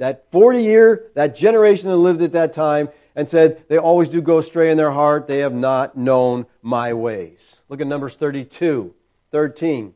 That 0.00 0.30
40 0.30 0.62
year, 0.62 1.10
that 1.14 1.34
generation 1.34 1.90
that 1.90 1.96
lived 1.96 2.22
at 2.22 2.32
that 2.32 2.54
time, 2.54 2.88
and 3.14 3.28
said, 3.28 3.64
They 3.68 3.76
always 3.76 4.08
do 4.08 4.22
go 4.22 4.38
astray 4.38 4.70
in 4.70 4.78
their 4.78 4.90
heart. 4.90 5.26
They 5.26 5.40
have 5.40 5.52
not 5.52 5.94
known 5.94 6.46
my 6.62 6.94
ways. 6.94 7.60
Look 7.68 7.82
at 7.82 7.86
Numbers 7.86 8.14
32, 8.14 8.94
13. 9.30 9.94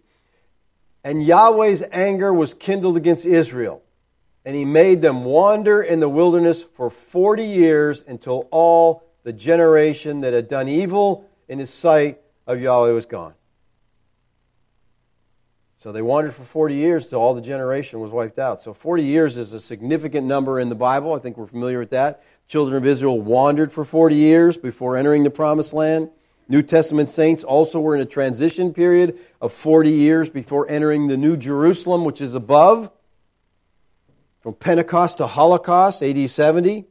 And 1.04 1.24
Yahweh's 1.24 1.82
anger 1.90 2.34
was 2.34 2.52
kindled 2.52 2.98
against 2.98 3.24
Israel, 3.24 3.82
and 4.44 4.54
he 4.54 4.66
made 4.66 5.00
them 5.00 5.24
wander 5.24 5.82
in 5.82 6.00
the 6.00 6.08
wilderness 6.08 6.62
for 6.62 6.90
40 6.90 7.46
years 7.46 8.04
until 8.06 8.46
all 8.50 9.04
the 9.22 9.32
generation 9.32 10.20
that 10.20 10.34
had 10.34 10.48
done 10.48 10.68
evil 10.68 11.24
in 11.48 11.58
his 11.58 11.72
sight 11.72 12.20
of 12.46 12.60
Yahweh 12.60 12.90
was 12.90 13.06
gone. 13.06 13.32
So 15.84 15.92
they 15.92 16.00
wandered 16.00 16.34
for 16.34 16.44
40 16.44 16.76
years 16.76 17.06
till 17.08 17.20
all 17.20 17.34
the 17.34 17.42
generation 17.42 18.00
was 18.00 18.10
wiped 18.10 18.38
out. 18.38 18.62
So 18.62 18.72
40 18.72 19.02
years 19.02 19.36
is 19.36 19.52
a 19.52 19.60
significant 19.60 20.26
number 20.26 20.58
in 20.58 20.70
the 20.70 20.74
Bible. 20.74 21.12
I 21.12 21.18
think 21.18 21.36
we're 21.36 21.46
familiar 21.46 21.78
with 21.78 21.90
that. 21.90 22.22
Children 22.48 22.78
of 22.78 22.86
Israel 22.86 23.20
wandered 23.20 23.70
for 23.70 23.84
40 23.84 24.14
years 24.14 24.56
before 24.56 24.96
entering 24.96 25.24
the 25.24 25.30
promised 25.30 25.74
land. 25.74 26.08
New 26.48 26.62
Testament 26.62 27.10
saints 27.10 27.44
also 27.44 27.80
were 27.80 27.94
in 27.94 28.00
a 28.00 28.06
transition 28.06 28.72
period 28.72 29.18
of 29.42 29.52
40 29.52 29.90
years 29.90 30.30
before 30.30 30.70
entering 30.70 31.06
the 31.06 31.18
New 31.18 31.36
Jerusalem, 31.36 32.06
which 32.06 32.22
is 32.22 32.34
above. 32.34 32.90
From 34.40 34.54
Pentecost 34.54 35.18
to 35.18 35.26
Holocaust, 35.26 36.02
AD 36.02 36.30
70. 36.30 36.86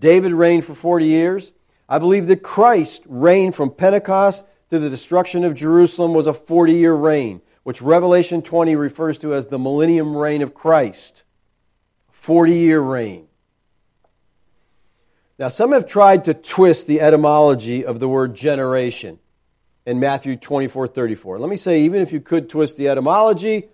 David 0.00 0.32
reigned 0.32 0.64
for 0.64 0.74
40 0.74 1.04
years. 1.06 1.52
I 1.88 2.00
believe 2.00 2.26
that 2.26 2.42
Christ 2.42 3.04
reigned 3.06 3.54
from 3.54 3.70
Pentecost 3.70 4.44
to 4.70 4.80
the 4.80 4.90
destruction 4.90 5.44
of 5.44 5.54
Jerusalem 5.54 6.12
was 6.12 6.26
a 6.26 6.32
40 6.32 6.72
year 6.72 6.92
reign, 6.92 7.40
which 7.62 7.82
Revelation 7.82 8.42
20 8.42 8.76
refers 8.76 9.18
to 9.18 9.34
as 9.34 9.46
the 9.46 9.58
millennium 9.58 10.16
reign 10.16 10.42
of 10.42 10.54
Christ. 10.54 11.24
40 12.10 12.52
year 12.52 12.80
reign. 12.80 13.26
Now, 15.38 15.48
some 15.48 15.72
have 15.72 15.86
tried 15.86 16.24
to 16.24 16.34
twist 16.34 16.86
the 16.86 17.00
etymology 17.00 17.84
of 17.84 17.98
the 17.98 18.08
word 18.08 18.34
generation 18.34 19.18
in 19.84 19.98
Matthew 19.98 20.36
24 20.36 20.88
34. 20.88 21.38
Let 21.38 21.50
me 21.50 21.56
say, 21.56 21.82
even 21.82 22.02
if 22.02 22.12
you 22.12 22.20
could 22.20 22.48
twist 22.48 22.76
the 22.76 22.88
etymology, 22.88 23.68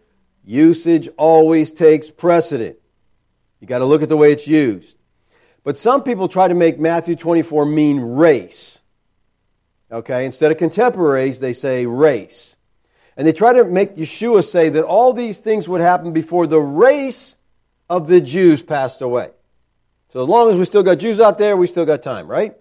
usage 0.45 1.09
always 1.17 1.73
takes 1.73 2.11
precedent. 2.11 2.79
You 3.61 3.67
got 3.67 3.79
to 3.79 3.85
look 3.85 4.03
at 4.03 4.09
the 4.09 4.17
way 4.17 4.33
it's 4.33 4.47
used. 4.47 4.95
But 5.65 5.77
some 5.77 6.03
people 6.03 6.29
try 6.29 6.49
to 6.49 6.55
make 6.55 6.79
Matthew 6.79 7.17
24 7.17 7.67
mean 7.67 8.01
race. 8.01 8.79
Okay, 9.91 10.25
instead 10.25 10.53
of 10.53 10.59
contemporaries, 10.59 11.41
they 11.41 11.53
say 11.53 11.87
race. 11.87 12.57
And 13.19 13.27
they 13.27 13.33
try 13.33 13.53
to 13.53 13.65
make 13.65 13.97
Yeshua 13.97 14.45
say 14.45 14.69
that 14.69 14.85
all 14.85 15.13
these 15.13 15.39
things 15.39 15.69
would 15.69 15.81
happen 15.81 16.13
before 16.13 16.47
the 16.47 16.61
race 16.61 17.37
of 17.91 18.07
the 18.07 18.21
Jews 18.21 18.63
passed 18.63 19.03
away. 19.03 19.31
So 20.11 20.23
as 20.23 20.29
long 20.29 20.51
as 20.51 20.57
we 20.57 20.65
still 20.65 20.85
got 20.85 20.99
Jews 20.99 21.21
out 21.21 21.37
there, 21.37 21.57
we 21.57 21.67
still 21.67 21.85
got 21.85 22.05
time, 22.05 22.29
right? 22.29 22.57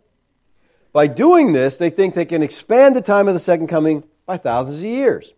By 0.93 1.05
doing 1.05 1.53
this, 1.53 1.77
they 1.77 1.91
think 1.91 2.15
they 2.15 2.25
can 2.25 2.41
expand 2.41 2.95
the 2.95 3.03
time 3.03 3.27
of 3.27 3.35
the 3.35 3.39
second 3.39 3.67
coming 3.67 4.03
by 4.25 4.37
thousands 4.37 4.79
of 4.79 4.83
years. 4.83 5.31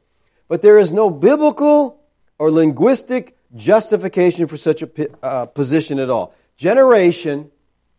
But 0.47 0.61
there 0.61 0.79
is 0.79 0.93
no 0.93 1.09
biblical 1.09 1.99
or 2.37 2.49
linguistic 2.49 3.35
justification 3.53 4.47
for 4.47 4.55
such 4.55 4.83
a 4.83 4.89
uh, 5.21 5.45
position 5.47 5.99
at 5.99 6.09
all. 6.09 6.33
Generation 6.55 7.51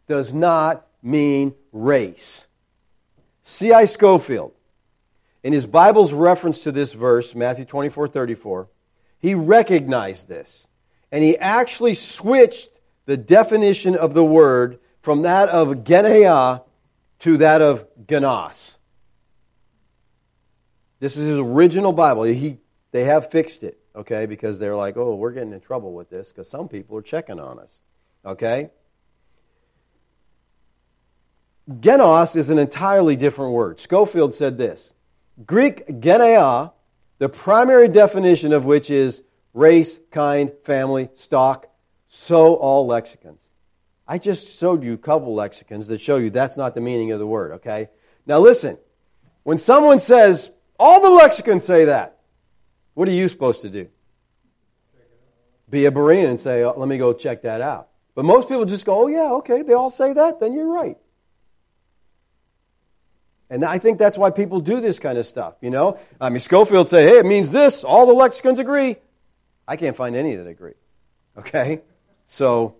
does 0.08 0.32
not 0.32 0.86
mean 1.02 1.54
race. 1.70 2.46
C.I. 3.44 3.84
Scofield, 3.84 4.52
in 5.42 5.52
his 5.52 5.66
Bible's 5.66 6.12
reference 6.12 6.60
to 6.60 6.72
this 6.72 6.92
verse, 6.92 7.34
Matthew 7.34 7.64
24 7.64 8.08
34, 8.08 8.68
he 9.20 9.34
recognized 9.34 10.28
this. 10.28 10.66
And 11.12 11.24
he 11.24 11.36
actually 11.36 11.94
switched 11.94 12.68
the 13.06 13.16
definition 13.16 13.96
of 13.96 14.14
the 14.14 14.24
word 14.24 14.78
from 15.02 15.22
that 15.22 15.48
of 15.48 15.84
genea 15.84 16.62
to 17.20 17.38
that 17.38 17.62
of 17.62 17.86
genas. 18.06 18.74
This 21.00 21.16
is 21.16 21.28
his 21.28 21.38
original 21.38 21.92
Bible. 21.92 22.24
He, 22.24 22.58
they 22.92 23.04
have 23.04 23.30
fixed 23.30 23.62
it, 23.62 23.80
okay, 23.96 24.26
because 24.26 24.58
they're 24.58 24.76
like, 24.76 24.96
oh, 24.96 25.14
we're 25.14 25.32
getting 25.32 25.52
in 25.52 25.60
trouble 25.60 25.94
with 25.94 26.10
this 26.10 26.28
because 26.28 26.48
some 26.48 26.68
people 26.68 26.96
are 26.98 27.02
checking 27.02 27.40
on 27.40 27.58
us, 27.58 27.70
okay? 28.24 28.70
Genos 31.70 32.36
is 32.36 32.50
an 32.50 32.58
entirely 32.58 33.16
different 33.16 33.52
word. 33.52 33.80
Schofield 33.80 34.34
said 34.34 34.58
this 34.58 34.92
Greek 35.44 35.86
geneia, 35.86 36.72
the 37.18 37.28
primary 37.28 37.88
definition 37.88 38.52
of 38.52 38.64
which 38.64 38.90
is 38.90 39.22
race, 39.54 39.98
kind, 40.10 40.52
family, 40.64 41.08
stock, 41.14 41.66
so 42.08 42.54
all 42.54 42.86
lexicons. 42.86 43.40
I 44.06 44.18
just 44.18 44.58
showed 44.58 44.82
you 44.82 44.94
a 44.94 44.98
couple 44.98 45.34
lexicons 45.34 45.88
that 45.88 46.00
show 46.00 46.16
you 46.16 46.30
that's 46.30 46.56
not 46.56 46.74
the 46.74 46.80
meaning 46.80 47.12
of 47.12 47.18
the 47.18 47.26
word, 47.26 47.52
okay? 47.52 47.88
Now 48.26 48.40
listen, 48.40 48.76
when 49.44 49.58
someone 49.58 50.00
says, 50.00 50.50
all 50.78 51.00
the 51.00 51.10
lexicons 51.10 51.64
say 51.64 51.86
that, 51.86 52.18
what 52.94 53.08
are 53.08 53.12
you 53.12 53.28
supposed 53.28 53.62
to 53.62 53.70
do? 53.70 53.88
Be 55.68 55.86
a 55.86 55.92
Berean 55.92 56.28
and 56.28 56.40
say, 56.40 56.64
oh, 56.64 56.74
let 56.76 56.88
me 56.88 56.98
go 56.98 57.12
check 57.12 57.42
that 57.42 57.60
out. 57.60 57.88
But 58.14 58.24
most 58.24 58.48
people 58.48 58.64
just 58.64 58.84
go, 58.84 59.04
oh 59.04 59.06
yeah, 59.06 59.32
okay, 59.34 59.62
they 59.62 59.74
all 59.74 59.90
say 59.90 60.12
that, 60.12 60.40
then 60.40 60.52
you're 60.52 60.68
right. 60.68 60.98
And 63.50 63.64
I 63.64 63.78
think 63.78 63.98
that's 63.98 64.16
why 64.16 64.30
people 64.30 64.60
do 64.60 64.80
this 64.80 65.00
kind 65.00 65.18
of 65.18 65.26
stuff, 65.26 65.54
you 65.60 65.70
know? 65.70 65.98
I 66.20 66.30
mean, 66.30 66.38
Scofield 66.38 66.88
say, 66.88 67.08
hey, 67.08 67.18
it 67.18 67.26
means 67.26 67.50
this. 67.50 67.82
All 67.82 68.06
the 68.06 68.14
lexicons 68.14 68.60
agree. 68.60 68.96
I 69.66 69.76
can't 69.76 69.96
find 69.96 70.14
any 70.14 70.36
that 70.36 70.46
agree. 70.46 70.74
Okay? 71.36 71.80
So, 72.28 72.76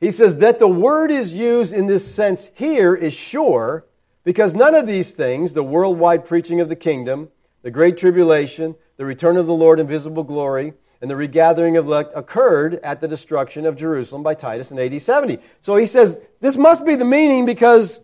he 0.00 0.12
says 0.12 0.38
that 0.38 0.60
the 0.60 0.68
word 0.68 1.10
is 1.10 1.32
used 1.32 1.72
in 1.72 1.86
this 1.86 2.14
sense 2.14 2.48
here 2.54 2.94
is 2.94 3.12
sure 3.12 3.84
because 4.22 4.54
none 4.54 4.76
of 4.76 4.86
these 4.86 5.10
things, 5.10 5.52
the 5.52 5.64
worldwide 5.64 6.26
preaching 6.26 6.60
of 6.60 6.68
the 6.68 6.76
kingdom, 6.76 7.28
the 7.62 7.70
great 7.72 7.98
tribulation, 7.98 8.76
the 8.96 9.04
return 9.04 9.36
of 9.36 9.46
the 9.46 9.52
Lord 9.52 9.80
in 9.80 9.88
visible 9.88 10.22
glory, 10.22 10.74
and 11.00 11.10
the 11.10 11.16
regathering 11.16 11.76
of 11.76 11.86
elect 11.86 12.12
occurred 12.14 12.74
at 12.82 13.00
the 13.00 13.08
destruction 13.08 13.66
of 13.66 13.76
Jerusalem 13.76 14.22
by 14.22 14.34
Titus 14.34 14.70
in 14.70 14.78
AD 14.78 15.02
70. 15.02 15.38
So 15.62 15.76
he 15.76 15.86
says 15.86 16.18
this 16.40 16.56
must 16.56 16.84
be 16.84 16.94
the 16.94 17.04
meaning 17.04 17.46
because 17.46 18.00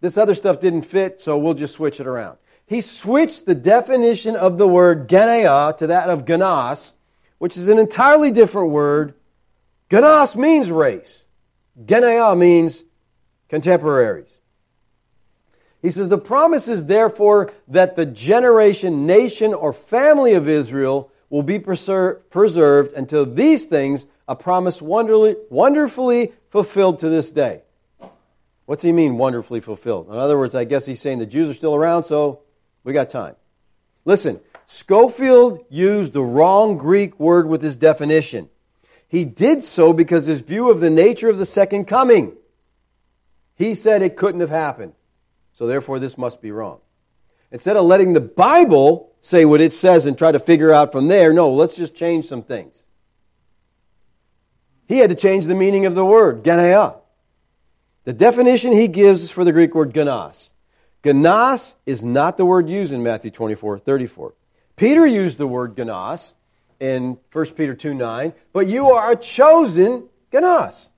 this 0.00 0.16
other 0.16 0.34
stuff 0.34 0.60
didn't 0.60 0.82
fit, 0.82 1.20
so 1.20 1.38
we'll 1.38 1.54
just 1.54 1.74
switch 1.74 2.00
it 2.00 2.06
around. 2.06 2.38
He 2.66 2.82
switched 2.82 3.46
the 3.46 3.54
definition 3.54 4.36
of 4.36 4.58
the 4.58 4.68
word 4.68 5.08
genea 5.08 5.76
to 5.78 5.88
that 5.88 6.10
of 6.10 6.24
genas, 6.24 6.92
which 7.38 7.56
is 7.56 7.68
an 7.68 7.78
entirely 7.78 8.30
different 8.30 8.70
word. 8.70 9.14
Genas 9.90 10.36
means 10.36 10.70
race. 10.70 11.24
Genea 11.82 12.36
means 12.36 12.82
contemporaries. 13.48 14.28
He 15.80 15.90
says 15.90 16.08
the 16.08 16.18
promise 16.18 16.68
is 16.68 16.84
therefore 16.84 17.52
that 17.68 17.96
the 17.96 18.04
generation, 18.04 19.06
nation, 19.06 19.54
or 19.54 19.72
family 19.72 20.34
of 20.34 20.48
Israel 20.48 21.10
will 21.30 21.44
be 21.44 21.58
preserved 21.58 22.92
until 22.94 23.24
these 23.24 23.66
things, 23.66 24.06
a 24.26 24.34
promise 24.34 24.82
wonderfully 24.82 26.32
fulfilled 26.50 26.98
to 26.98 27.08
this 27.08 27.30
day. 27.30 27.62
What's 28.68 28.82
he 28.82 28.92
mean, 28.92 29.16
wonderfully 29.16 29.60
fulfilled? 29.60 30.10
In 30.10 30.18
other 30.18 30.36
words, 30.36 30.54
I 30.54 30.64
guess 30.64 30.84
he's 30.84 31.00
saying 31.00 31.20
the 31.20 31.24
Jews 31.24 31.48
are 31.48 31.54
still 31.54 31.74
around, 31.74 32.04
so 32.04 32.40
we 32.84 32.92
got 32.92 33.08
time. 33.08 33.34
Listen, 34.04 34.40
Scofield 34.66 35.64
used 35.70 36.12
the 36.12 36.22
wrong 36.22 36.76
Greek 36.76 37.18
word 37.18 37.48
with 37.48 37.62
his 37.62 37.76
definition. 37.76 38.50
He 39.08 39.24
did 39.24 39.62
so 39.62 39.94
because 39.94 40.26
his 40.26 40.42
view 40.42 40.70
of 40.70 40.80
the 40.80 40.90
nature 40.90 41.30
of 41.30 41.38
the 41.38 41.46
second 41.46 41.86
coming. 41.86 42.36
He 43.54 43.74
said 43.74 44.02
it 44.02 44.18
couldn't 44.18 44.42
have 44.42 44.50
happened. 44.50 44.92
So 45.54 45.66
therefore, 45.66 45.98
this 45.98 46.18
must 46.18 46.42
be 46.42 46.50
wrong. 46.50 46.80
Instead 47.50 47.78
of 47.78 47.86
letting 47.86 48.12
the 48.12 48.20
Bible 48.20 49.14
say 49.22 49.46
what 49.46 49.62
it 49.62 49.72
says 49.72 50.04
and 50.04 50.18
try 50.18 50.30
to 50.30 50.38
figure 50.38 50.74
out 50.74 50.92
from 50.92 51.08
there, 51.08 51.32
no, 51.32 51.54
let's 51.54 51.74
just 51.74 51.94
change 51.94 52.26
some 52.26 52.42
things. 52.42 52.78
He 54.88 54.98
had 54.98 55.08
to 55.08 55.16
change 55.16 55.46
the 55.46 55.54
meaning 55.54 55.86
of 55.86 55.94
the 55.94 56.04
word, 56.04 56.44
genea. 56.44 56.96
The 58.08 58.14
definition 58.14 58.72
he 58.72 58.88
gives 58.88 59.22
is 59.22 59.30
for 59.30 59.44
the 59.44 59.52
Greek 59.52 59.74
word 59.74 59.92
genas. 59.92 60.48
Genas 61.04 61.74
is 61.84 62.02
not 62.02 62.38
the 62.38 62.46
word 62.46 62.66
used 62.66 62.94
in 62.94 63.02
Matthew 63.02 63.30
24, 63.30 63.80
34. 63.80 64.32
Peter 64.76 65.06
used 65.06 65.36
the 65.36 65.46
word 65.46 65.76
genas 65.76 66.32
in 66.80 67.18
1 67.32 67.44
Peter 67.48 67.74
2, 67.74 67.92
9, 67.92 68.32
but 68.54 68.66
you 68.66 68.92
are 68.92 69.12
a 69.12 69.16
chosen 69.16 70.08
genas. 70.32 70.88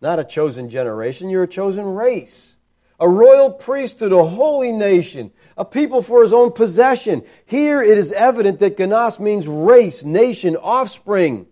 Not 0.00 0.18
a 0.18 0.24
chosen 0.24 0.70
generation, 0.70 1.28
you're 1.28 1.42
a 1.42 1.46
chosen 1.46 1.84
race. 1.84 2.56
A 2.98 3.06
royal 3.06 3.50
priesthood, 3.50 4.12
a 4.12 4.24
holy 4.24 4.72
nation, 4.72 5.30
a 5.58 5.64
people 5.66 6.00
for 6.00 6.22
his 6.22 6.32
own 6.32 6.52
possession. 6.52 7.22
Here 7.44 7.82
it 7.82 7.98
is 7.98 8.12
evident 8.12 8.60
that 8.60 8.78
genas 8.78 9.20
means 9.20 9.46
race, 9.46 10.02
nation, 10.02 10.56
offspring. 10.56 11.48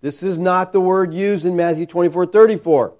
This 0.00 0.22
is 0.22 0.38
not 0.38 0.72
the 0.72 0.80
word 0.80 1.12
used 1.12 1.44
in 1.44 1.56
Matthew 1.56 1.84
24, 1.84 2.24
34. 2.24 2.94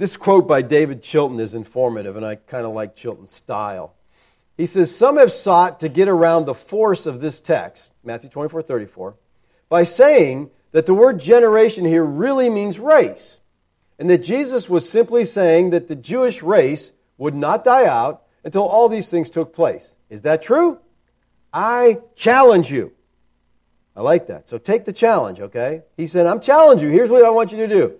This 0.00 0.16
quote 0.16 0.48
by 0.48 0.62
David 0.62 1.02
Chilton 1.02 1.38
is 1.40 1.52
informative, 1.52 2.16
and 2.16 2.24
I 2.24 2.36
kind 2.36 2.64
of 2.64 2.72
like 2.72 2.96
Chilton's 2.96 3.34
style. 3.34 3.92
He 4.56 4.64
says, 4.64 4.96
Some 4.96 5.18
have 5.18 5.30
sought 5.30 5.80
to 5.80 5.90
get 5.90 6.08
around 6.08 6.46
the 6.46 6.54
force 6.54 7.04
of 7.04 7.20
this 7.20 7.38
text, 7.38 7.92
Matthew 8.02 8.30
24 8.30 8.62
34, 8.62 9.14
by 9.68 9.84
saying 9.84 10.48
that 10.72 10.86
the 10.86 10.94
word 10.94 11.20
generation 11.20 11.84
here 11.84 12.02
really 12.02 12.48
means 12.48 12.78
race, 12.78 13.38
and 13.98 14.08
that 14.08 14.22
Jesus 14.22 14.70
was 14.70 14.88
simply 14.88 15.26
saying 15.26 15.70
that 15.70 15.86
the 15.86 15.96
Jewish 15.96 16.42
race 16.42 16.92
would 17.18 17.34
not 17.34 17.62
die 17.62 17.84
out 17.84 18.22
until 18.42 18.62
all 18.62 18.88
these 18.88 19.10
things 19.10 19.28
took 19.28 19.54
place. 19.54 19.86
Is 20.08 20.22
that 20.22 20.40
true? 20.40 20.78
I 21.52 21.98
challenge 22.16 22.70
you. 22.70 22.92
I 23.94 24.00
like 24.00 24.28
that. 24.28 24.48
So 24.48 24.56
take 24.56 24.86
the 24.86 24.94
challenge, 24.94 25.40
okay? 25.40 25.82
He 25.98 26.06
said, 26.06 26.26
I'm 26.26 26.40
challenging 26.40 26.88
you. 26.88 26.94
Here's 26.94 27.10
what 27.10 27.22
I 27.22 27.28
want 27.28 27.52
you 27.52 27.58
to 27.58 27.68
do. 27.68 27.96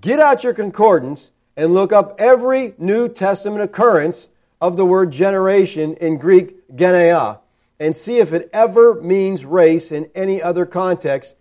Get 0.00 0.20
out 0.20 0.44
your 0.44 0.54
concordance 0.54 1.32
and 1.56 1.74
look 1.74 1.92
up 1.92 2.16
every 2.18 2.74
New 2.78 3.08
Testament 3.08 3.62
occurrence 3.62 4.28
of 4.60 4.76
the 4.76 4.84
word 4.84 5.10
generation 5.10 5.94
in 5.94 6.18
Greek 6.18 6.68
geneia 6.76 7.38
and 7.78 7.96
see 7.96 8.18
if 8.18 8.32
it 8.32 8.50
ever 8.52 8.94
means 8.94 9.44
race 9.44 9.90
in 9.90 10.10
any 10.14 10.42
other 10.42 10.66
context. 10.66 11.34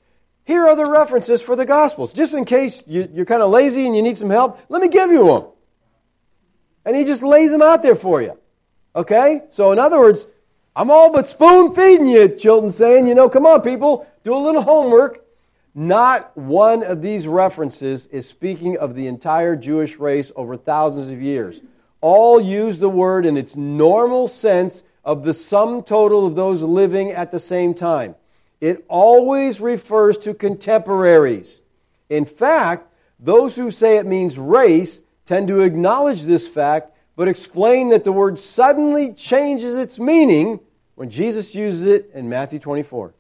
Here 0.46 0.68
are 0.68 0.76
the 0.76 0.86
references 0.86 1.42
for 1.42 1.56
the 1.56 1.66
Gospels. 1.66 2.14
Just 2.14 2.34
in 2.34 2.46
case 2.46 2.82
you, 2.88 3.10
are 3.18 3.26
kind 3.26 3.44
of 3.44 3.52
lazy 3.52 3.86
and 3.86 3.96
you 3.96 4.02
need 4.02 4.18
some 4.18 4.30
help, 4.30 4.60
let 4.70 4.82
me 4.82 4.88
give 4.88 5.12
you 5.12 5.26
them. 5.28 5.44
And 6.86 6.96
he 6.96 7.04
just 7.04 7.22
lays 7.22 7.52
them 7.52 7.62
out 7.62 7.84
there 7.84 7.96
for 7.96 8.22
you. 8.22 8.38
Okay? 8.96 9.44
So, 9.50 9.72
in 9.74 9.80
other 9.80 10.00
words, 10.00 10.26
I'm 10.76 10.90
all 10.90 11.12
but 11.12 11.28
spoon 11.28 11.76
feeding 11.76 12.08
you, 12.08 12.30
Chilton 12.30 12.72
saying, 12.72 13.08
you 13.08 13.16
know, 13.16 13.30
come 13.30 13.46
on, 13.46 13.62
people, 13.62 14.08
do 14.24 14.34
a 14.34 14.38
little 14.38 14.62
homework. 14.62 15.24
Not 15.76 16.36
one 16.36 16.84
of 16.84 17.02
these 17.02 17.28
references 17.28 18.08
is 18.08 18.28
speaking 18.28 18.78
of 18.78 18.96
the 18.96 19.08
entire 19.08 19.56
Jewish 19.56 19.98
race 20.00 20.32
over 20.36 20.58
thousands 20.58 21.10
of 21.10 21.22
years. 21.22 21.60
All 22.02 22.42
use 22.42 22.80
the 22.80 22.90
word 22.90 23.26
in 23.26 23.38
its 23.38 23.56
normal 23.56 24.28
sense 24.28 24.84
of 25.06 25.24
the 25.24 25.34
sum 25.34 25.84
total 25.84 26.26
of 26.26 26.36
those 26.36 26.64
living 26.64 27.12
at 27.12 27.32
the 27.32 27.40
same 27.40 27.74
time. 27.74 28.16
It 28.60 28.84
always 28.88 29.62
refers 29.62 30.18
to 30.20 30.34
contemporaries. 30.34 31.62
In 32.10 32.26
fact, 32.26 32.88
those 33.20 33.56
who 33.56 33.70
say 33.70 33.98
it 33.98 34.06
means 34.06 34.38
race 34.38 35.00
tend 35.28 35.50
to 35.50 35.62
acknowledge 35.62 36.24
this 36.24 36.48
fact, 36.48 36.92
but 37.16 37.28
explain 37.28 37.90
that 37.90 38.04
the 38.04 38.12
word 38.12 38.40
suddenly 38.40 39.14
changes 39.14 39.78
its 39.78 40.00
meaning 40.00 40.60
when 40.96 41.10
Jesus 41.10 41.54
uses 41.54 41.86
it 41.86 42.12
in 42.14 42.28
Matthew 42.28 42.60
24. 42.60 43.14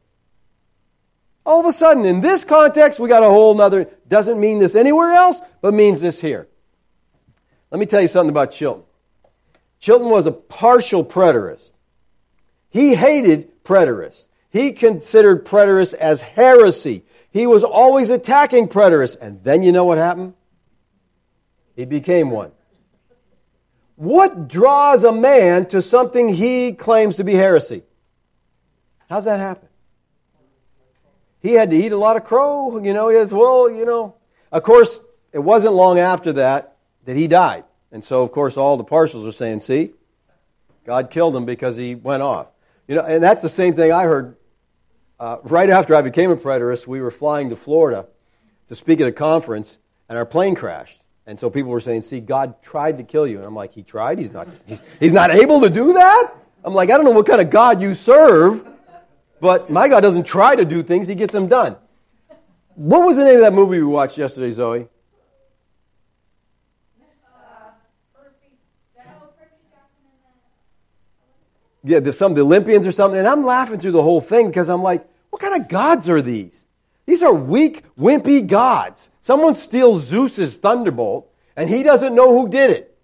All 1.46 1.60
of 1.60 1.66
a 1.66 1.72
sudden, 1.72 2.06
in 2.06 2.22
this 2.22 2.44
context, 2.44 3.00
we 3.00 3.10
got 3.10 3.24
a 3.24 3.30
whole 3.30 3.60
other, 3.60 3.90
doesn't 4.08 4.40
mean 4.40 4.60
this 4.60 4.76
anywhere 4.76 5.12
else, 5.12 5.40
but 5.62 5.74
means 5.74 6.02
this 6.02 6.20
here. 6.20 6.48
Let 7.72 7.80
me 7.80 7.86
tell 7.86 8.02
you 8.02 8.08
something 8.08 8.30
about 8.30 8.52
Chilton. 8.52 8.84
Chilton 9.80 10.10
was 10.10 10.26
a 10.26 10.32
partial 10.32 11.06
preterist. 11.06 11.72
He 12.70 12.94
hated 12.94 13.64
preterists. 13.64 14.28
He 14.52 14.74
considered 14.74 15.46
preterists 15.46 15.94
as 15.94 16.20
heresy. 16.20 17.04
He 17.32 17.48
was 17.48 17.64
always 17.64 18.10
attacking 18.10 18.68
preterists. 18.68 19.18
And 19.20 19.44
then 19.44 19.64
you 19.64 19.72
know 19.72 19.86
what 19.86 19.98
happened? 19.98 20.34
He 21.76 21.86
became 21.86 22.30
one. 22.30 22.52
What 23.96 24.48
draws 24.48 25.04
a 25.04 25.12
man 25.12 25.68
to 25.68 25.82
something 25.82 26.30
he 26.30 26.74
claims 26.74 27.18
to 27.18 27.24
be 27.24 27.34
heresy? 27.34 27.84
How's 29.10 29.26
that 29.26 29.40
happen? 29.40 29.69
He 31.42 31.54
had 31.54 31.70
to 31.70 31.76
eat 31.76 31.92
a 31.92 31.98
lot 31.98 32.18
of 32.18 32.26
crow, 32.26 32.78
you 32.84 32.94
know, 32.94 33.10
has, 33.10 33.32
well, 33.32 33.70
you 33.70 33.86
know. 33.86 34.16
Of 34.52 34.64
course, 34.64 35.00
it 35.32 35.40
wasn't 35.40 35.74
long 35.74 36.00
after 36.00 36.34
that 36.34 36.76
that 37.06 37.16
he 37.16 37.28
died. 37.28 37.64
And 37.92 38.04
so, 38.04 38.24
of 38.24 38.32
course, 38.32 38.58
all 38.58 38.78
the 38.78 38.84
partials 38.84 39.28
are 39.28 39.32
saying, 39.32 39.62
see, 39.62 39.92
God 40.86 41.12
killed 41.12 41.36
him 41.36 41.46
because 41.46 41.76
he 41.76 41.96
went 41.96 42.24
off. 42.24 42.48
You 42.88 42.96
know, 42.96 43.02
and 43.02 43.24
that's 43.24 43.42
the 43.42 43.50
same 43.50 43.74
thing 43.74 43.92
I 43.92 44.04
heard 44.04 44.36
uh, 45.20 45.38
right 45.44 45.70
after 45.70 45.96
I 45.96 46.02
became 46.02 46.32
a 46.32 46.38
preterist. 46.38 46.88
We 46.88 47.02
were 47.02 47.12
flying 47.12 47.50
to 47.50 47.56
Florida 47.56 48.08
to 48.70 48.76
speak 48.76 49.02
at 49.02 49.08
a 49.08 49.12
conference, 49.12 49.78
and 50.08 50.18
our 50.18 50.26
plane 50.26 50.56
crashed. 50.56 51.00
And 51.26 51.40
so 51.40 51.50
people 51.50 51.72
were 51.72 51.80
saying, 51.80 52.04
see, 52.04 52.20
God 52.20 52.62
tried 52.64 52.98
to 52.98 53.04
kill 53.04 53.28
you. 53.28 53.38
And 53.38 53.46
I'm 53.46 53.54
like, 53.54 53.74
he 53.74 53.84
tried? 53.84 54.18
He's 54.18 54.32
not, 54.32 54.48
he's, 54.66 54.82
he's 55.00 55.14
not 55.14 55.30
able 55.30 55.62
to 55.62 55.70
do 55.70 55.94
that? 55.94 56.34
I'm 56.64 56.74
like, 56.74 56.90
I 56.90 56.98
don't 56.98 57.06
know 57.06 57.12
what 57.12 57.28
kind 57.28 57.42
of 57.42 57.52
God 57.52 57.82
you 57.82 57.94
serve, 57.94 58.68
but 59.40 59.70
my 59.70 59.88
God 59.88 60.02
doesn't 60.02 60.26
try 60.26 60.56
to 60.56 60.66
do 60.66 60.84
things, 60.84 61.08
he 61.08 61.16
gets 61.16 61.34
them 61.34 61.48
done. 61.48 61.76
What 62.76 63.06
was 63.06 63.18
the 63.18 63.24
name 63.24 63.36
of 63.36 63.42
that 63.42 63.54
movie 63.54 63.80
we 63.80 63.86
watched 63.86 64.18
yesterday, 64.18 64.52
Zoe? 64.54 64.88
yeah, 71.84 72.00
the, 72.00 72.14
some 72.14 72.34
of 72.34 72.36
the 72.36 72.44
Olympians 72.44 72.86
or 72.86 72.92
something, 72.92 73.18
and 73.18 73.28
I'm 73.28 73.46
laughing 73.46 73.80
through 73.80 73.92
the 73.92 74.04
whole 74.04 74.22
thing 74.22 74.48
because 74.48 74.70
I'm 74.70 74.84
like, 74.84 75.08
what 75.30 75.42
kind 75.42 75.62
of 75.62 75.68
gods 75.68 76.10
are 76.10 76.22
these? 76.22 76.66
These 77.06 77.24
are 77.24 77.34
weak, 77.34 77.84
wimpy 77.98 78.46
gods. 78.46 79.10
Someone 79.22 79.56
steals 79.56 80.06
Zeus's 80.06 80.58
thunderbolt, 80.58 81.32
and 81.56 81.70
he 81.70 81.84
doesn't 81.84 82.14
know 82.14 82.38
who 82.38 82.50
did 82.50 82.72
it. 82.72 82.98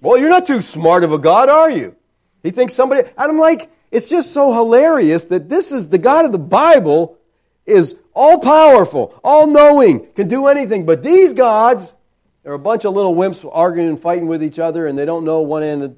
Well, 0.00 0.18
you're 0.18 0.30
not 0.30 0.46
too 0.46 0.62
smart 0.62 1.04
of 1.04 1.12
a 1.12 1.18
god, 1.18 1.48
are 1.48 1.70
you? 1.70 1.94
He 2.42 2.50
thinks 2.50 2.74
somebody, 2.74 3.02
and 3.02 3.12
I'm 3.16 3.38
like, 3.38 3.70
it's 3.92 4.08
just 4.08 4.32
so 4.32 4.52
hilarious 4.54 5.26
that 5.26 5.50
this 5.50 5.70
is 5.70 5.90
the 5.90 5.98
God 5.98 6.24
of 6.24 6.32
the 6.32 6.38
Bible 6.38 7.18
is 7.66 7.94
all 8.14 8.40
powerful, 8.40 9.20
all 9.22 9.46
knowing, 9.46 10.06
can 10.14 10.28
do 10.28 10.46
anything. 10.46 10.86
But 10.86 11.02
these 11.02 11.34
gods, 11.34 11.94
they're 12.42 12.54
a 12.54 12.58
bunch 12.58 12.86
of 12.86 12.94
little 12.94 13.14
wimps 13.14 13.48
arguing 13.52 13.90
and 13.90 14.00
fighting 14.00 14.26
with 14.26 14.42
each 14.42 14.58
other, 14.58 14.86
and 14.86 14.98
they 14.98 15.04
don't 15.04 15.24
know 15.24 15.42
one 15.42 15.62
end 15.62 15.96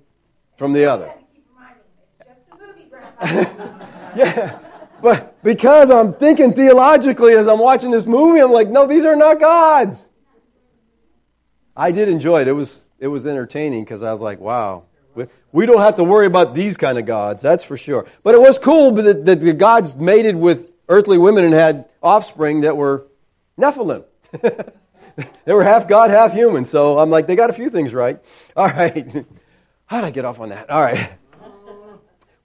from 0.57 0.73
the 0.73 0.87
other. 0.87 1.13
yeah. 3.23 4.59
But 5.01 5.43
because 5.45 5.91
I'm 5.91 6.15
thinking 6.15 6.53
theologically 6.53 7.35
as 7.35 7.47
I'm 7.47 7.61
watching 7.61 7.93
this 7.93 8.07
movie, 8.07 8.41
I'm 8.41 8.51
like, 8.51 8.69
no, 8.69 8.87
these 8.89 9.05
are 9.05 9.17
not 9.17 9.39
gods. 9.39 10.09
I 11.77 11.93
did 11.93 12.09
enjoy 12.09 12.41
it. 12.41 12.49
It 12.49 12.53
was 12.53 12.87
it 12.99 13.09
was 13.09 13.27
entertaining 13.27 13.85
because 13.85 14.03
I 14.03 14.13
was 14.13 14.21
like, 14.21 14.41
wow, 14.41 14.85
we, 15.53 15.67
don't 15.67 15.81
have 15.81 15.97
to 15.97 16.05
worry 16.05 16.27
about 16.27 16.55
these 16.55 16.77
kind 16.77 16.99
of 16.99 17.07
gods, 17.07 17.43
that's 17.43 17.65
for 17.65 17.77
sure. 17.77 18.07
But 18.23 18.35
it 18.35 18.41
was 18.41 18.59
cool 18.59 18.93
that, 18.93 19.25
that 19.25 19.41
the 19.41 19.53
gods 19.53 19.95
mated 19.95 20.37
with 20.37 20.71
earthly 20.89 21.19
women 21.19 21.45
and 21.45 21.55
had 21.55 21.87
offspring 22.03 22.63
that 22.63 22.77
were 22.77 23.07
Nephilim. 23.59 24.05
they 24.43 25.53
were 25.53 25.65
half 25.65 25.89
God, 25.89 26.11
half 26.11 26.33
human. 26.33 26.65
So 26.65 26.99
I'm 26.99 27.11
like, 27.11 27.27
they 27.27 27.37
got 27.37 27.51
a 27.51 27.55
few 27.55 27.71
things 27.71 27.95
right. 27.95 28.19
All 28.57 28.67
right. 28.67 29.27
How 29.87 30.01
did 30.01 30.07
I 30.07 30.11
get 30.11 30.25
off 30.25 30.41
on 30.41 30.49
that? 30.49 30.71
All 30.71 30.83
right. 30.83 31.11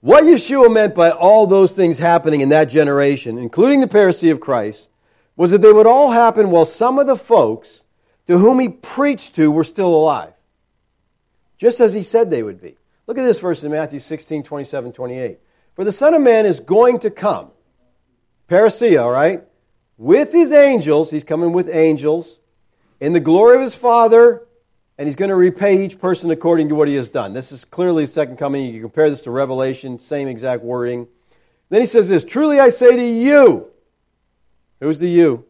What 0.02 0.24
Yeshua 0.24 0.72
meant 0.72 0.94
by 0.94 1.10
all 1.10 1.46
those 1.46 1.74
things 1.74 1.98
happening 1.98 2.40
in 2.40 2.50
that 2.50 2.66
generation, 2.66 3.38
including 3.38 3.80
the 3.80 3.86
parousia 3.86 4.32
of 4.32 4.40
Christ, 4.40 4.88
was 5.36 5.50
that 5.50 5.60
they 5.60 5.72
would 5.72 5.86
all 5.86 6.10
happen 6.10 6.50
while 6.50 6.64
some 6.64 6.98
of 6.98 7.06
the 7.06 7.16
folks 7.16 7.82
to 8.26 8.38
whom 8.38 8.60
he 8.60 8.68
preached 8.68 9.36
to 9.36 9.50
were 9.50 9.64
still 9.64 9.94
alive. 9.94 10.32
Just 11.60 11.80
as 11.80 11.92
he 11.92 12.02
said 12.02 12.30
they 12.30 12.42
would 12.42 12.60
be. 12.60 12.76
Look 13.06 13.18
at 13.18 13.24
this 13.24 13.38
verse 13.38 13.62
in 13.62 13.70
Matthew 13.70 14.00
16, 14.00 14.42
27, 14.42 14.92
28. 14.92 15.38
For 15.76 15.84
the 15.84 15.92
Son 15.92 16.14
of 16.14 16.22
Man 16.22 16.46
is 16.46 16.58
going 16.58 17.00
to 17.00 17.10
come. 17.10 17.50
Parousia, 18.48 19.02
all 19.02 19.10
right? 19.10 19.44
With 19.98 20.32
his 20.32 20.50
angels, 20.50 21.10
he's 21.10 21.24
coming 21.24 21.52
with 21.52 21.68
angels, 21.68 22.38
in 22.98 23.12
the 23.12 23.20
glory 23.20 23.56
of 23.56 23.62
his 23.62 23.74
Father 23.74 24.42
and 25.00 25.08
he's 25.08 25.16
going 25.16 25.30
to 25.30 25.34
repay 25.34 25.82
each 25.82 25.98
person 25.98 26.30
according 26.30 26.68
to 26.68 26.74
what 26.74 26.86
he 26.86 26.94
has 26.96 27.08
done. 27.08 27.32
This 27.32 27.52
is 27.52 27.64
clearly 27.64 28.04
the 28.04 28.12
second 28.12 28.36
coming. 28.36 28.66
You 28.66 28.72
can 28.72 28.82
compare 28.82 29.08
this 29.08 29.22
to 29.22 29.30
Revelation, 29.30 29.98
same 29.98 30.28
exact 30.28 30.62
wording. 30.62 31.08
Then 31.70 31.80
he 31.80 31.86
says 31.86 32.06
this 32.06 32.22
Truly 32.22 32.60
I 32.60 32.68
say 32.68 32.96
to 32.96 33.02
you, 33.02 33.70
who's 34.78 34.98
the 34.98 35.08
you? 35.08 35.46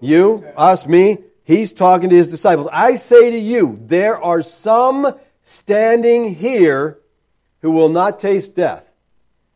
You, 0.00 0.46
us, 0.56 0.86
me. 0.86 1.18
He's 1.46 1.72
talking 1.72 2.10
to 2.10 2.16
his 2.16 2.26
disciples. 2.26 2.66
I 2.72 2.96
say 2.96 3.30
to 3.30 3.38
you, 3.38 3.78
there 3.82 4.20
are 4.20 4.42
some 4.42 5.14
standing 5.44 6.34
here 6.34 6.98
who 7.62 7.70
will 7.70 7.88
not 7.88 8.18
taste 8.18 8.56
death 8.56 8.82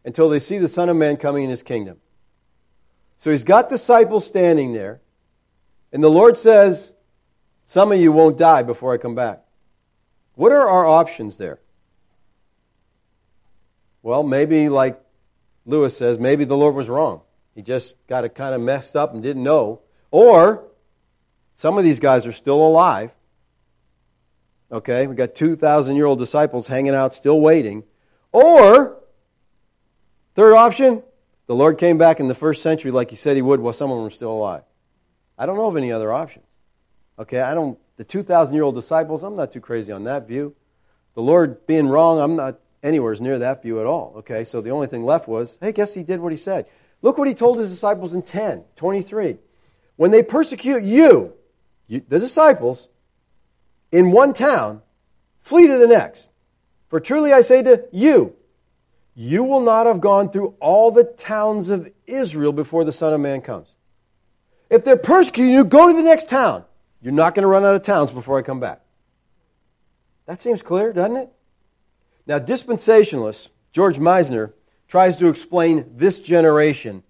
until 0.05 0.29
they 0.29 0.39
see 0.39 0.59
the 0.59 0.69
Son 0.69 0.89
of 0.89 0.97
Man 0.97 1.17
coming 1.17 1.43
in 1.43 1.51
his 1.51 1.65
kingdom. 1.65 1.97
So 3.19 3.33
he's 3.33 3.43
got 3.43 3.69
disciples 3.69 4.25
standing 4.25 4.73
there, 4.73 5.01
and 5.93 6.01
the 6.01 6.09
Lord 6.09 6.39
says, 6.39 6.93
some 7.67 7.91
of 7.91 7.99
you 7.99 8.13
won't 8.13 8.39
die 8.39 8.63
before 8.63 8.95
I 8.95 8.97
come 8.97 9.17
back. 9.17 9.41
What 10.37 10.53
are 10.53 10.69
our 10.69 10.87
options 10.87 11.39
there? 11.39 11.59
Well, 14.01 14.23
maybe, 14.23 14.69
like 14.69 15.03
Lewis 15.67 15.97
says, 15.97 16.21
maybe 16.21 16.45
the 16.45 16.57
Lord 16.57 16.77
was 16.77 16.89
wrong. 16.89 17.23
He 17.57 17.63
just 17.63 17.95
got 18.07 18.25
it 18.25 18.37
kind 18.37 18.55
of 18.55 18.61
messed 18.61 18.95
up 18.95 19.13
and 19.13 19.25
didn't 19.25 19.43
know. 19.43 19.81
Or 20.13 20.70
some 21.61 21.77
of 21.77 21.85
these 21.85 22.01
guys 22.01 22.27
are 22.27 22.33
still 22.33 22.67
alive. 22.67 23.11
Okay, 24.73 25.07
we 25.07 25.15
got 25.15 25.35
2,000 25.35 25.95
year 25.95 26.07
old 26.07 26.19
disciples 26.19 26.67
hanging 26.67 26.95
out, 26.95 27.13
still 27.13 27.39
waiting. 27.39 27.85
Or, 28.33 28.97
third 30.35 30.55
option, 30.55 31.03
the 31.49 31.55
Lord 31.55 31.77
came 31.77 31.99
back 31.99 32.19
in 32.19 32.29
the 32.29 32.35
first 32.35 32.63
century 32.63 32.93
like 32.93 33.11
he 33.11 33.17
said 33.17 33.37
he 33.37 33.43
would 33.43 33.61
while 33.61 33.75
some 33.75 33.91
of 33.91 33.99
them 33.99 34.05
were 34.05 34.11
still 34.11 34.33
alive. 34.33 34.63
I 35.37 35.45
don't 35.45 35.57
know 35.57 35.67
of 35.67 35.77
any 35.77 35.93
other 35.93 36.11
options. 36.11 36.47
Okay, 37.19 37.41
I 37.41 37.53
don't, 37.53 37.79
the 37.99 38.05
2,000 38.05 38.55
year 38.55 38.63
old 38.63 38.75
disciples, 38.75 39.23
I'm 39.23 39.37
not 39.37 39.53
too 39.53 39.61
crazy 39.61 39.93
on 39.93 40.05
that 40.05 40.27
view. 40.27 40.55
The 41.15 41.21
Lord 41.21 41.67
being 41.67 41.89
wrong, 41.89 42.21
I'm 42.21 42.37
not 42.37 42.59
anywhere 42.83 43.15
near 43.17 43.41
that 43.41 43.61
view 43.61 43.81
at 43.81 43.87
all. 43.87 44.15
Okay, 44.21 44.45
so 44.45 44.63
the 44.63 44.71
only 44.71 44.87
thing 44.87 45.05
left 45.05 45.29
was, 45.29 45.59
hey, 45.61 45.73
guess 45.73 45.93
he 45.93 46.05
did 46.05 46.21
what 46.21 46.33
he 46.33 46.39
said. 46.39 46.69
Look 47.03 47.19
what 47.19 47.29
he 47.29 47.35
told 47.35 47.59
his 47.59 47.69
disciples 47.69 48.15
in 48.15 48.23
10, 48.23 48.65
23. 48.77 49.37
When 49.97 50.11
they 50.11 50.23
persecute 50.23 50.85
you, 50.85 51.35
the 51.91 52.19
disciples, 52.19 52.89
in 53.93 54.13
one 54.13 54.33
town, 54.33 54.81
flee 55.43 55.67
to 55.67 55.79
the 55.79 55.87
next. 55.87 56.29
For 56.89 57.01
truly 57.01 57.33
I 57.33 57.41
say 57.41 57.63
to 57.63 57.85
you, 57.93 58.35
you 59.15 59.45
will 59.45 59.61
not 59.61 59.87
have 59.87 60.01
gone 60.01 60.31
through 60.31 60.55
all 60.61 60.93
the 60.93 61.05
towns 61.05 61.71
of 61.71 61.91
Israel 62.07 62.53
before 62.53 62.85
the 62.85 62.93
Son 62.93 63.13
of 63.13 63.21
Man 63.21 63.43
comes. 63.43 63.69
If 64.71 64.85
they're 64.85 64.97
persecuting 64.97 65.53
you, 65.53 65.65
go 65.65 65.89
to 65.89 65.95
the 65.95 66.03
next 66.03 66.29
town. 66.29 66.65
You're 67.03 67.13
not 67.13 67.35
going 67.35 67.43
to 67.43 67.49
run 67.49 67.65
out 67.65 67.75
of 67.75 67.83
towns 67.83 68.13
before 68.13 68.39
I 68.39 68.43
come 68.43 68.61
back. 68.61 68.81
That 70.27 70.41
seems 70.41 70.63
clear, 70.63 70.93
doesn't 70.93 71.17
it? 71.17 71.29
Now, 72.27 72.39
dispensationalists 72.39 73.49
George 73.73 73.99
Meisinger 73.99 74.53
tries 74.89 75.17
to 75.19 75.29
explain 75.29 75.93
this 75.97 76.21
generation 76.21 77.03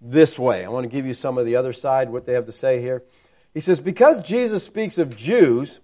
this 0.00 0.38
way. 0.38 0.64
I 0.64 0.68
want 0.68 0.84
to 0.84 0.88
give 0.88 1.06
you 1.06 1.14
some 1.14 1.38
of 1.38 1.46
the 1.46 1.56
other 1.56 1.72
side, 1.72 2.10
what 2.10 2.26
they 2.26 2.34
have 2.34 2.46
to 2.46 2.52
say 2.52 2.80
here. 2.80 3.02
He 3.58 3.60
says, 3.60 3.80
Because 3.80 4.20
Jesus 4.20 4.62
speaks 4.62 4.98
of 4.98 5.16
Jews 5.16 5.80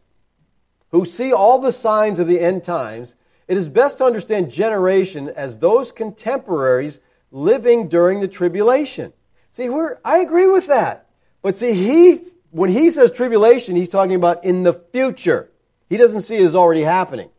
who 0.93 1.05
see 1.05 1.33
all 1.33 1.59
the 1.59 1.73
signs 1.73 2.21
of 2.21 2.29
the 2.29 2.39
end 2.39 2.63
times, 2.63 3.13
it 3.49 3.57
is 3.57 3.69
best 3.69 3.99
to 3.99 4.05
understand 4.05 4.53
generation 4.53 5.29
as 5.29 5.59
those 5.59 5.91
contemporaries 5.91 7.01
living 7.33 7.89
during 7.89 8.21
the 8.21 8.29
tribulation. 8.29 9.13
See, 9.55 9.69
I 10.05 10.19
agree 10.19 10.47
with 10.47 10.69
that. 10.69 11.09
But 11.43 11.59
see, 11.59 11.73
he, 11.73 12.21
when 12.53 12.71
he 12.71 12.93
says 12.93 13.11
tribulation, 13.11 13.75
he's 13.75 13.89
talking 13.89 14.15
about 14.15 14.45
in 14.45 14.63
the 14.63 14.75
future. 14.93 15.51
He 15.89 15.97
doesn't 15.97 16.23
see 16.23 16.37
it 16.37 16.45
as 16.45 16.55
already 16.55 16.83
happening. 16.83 17.31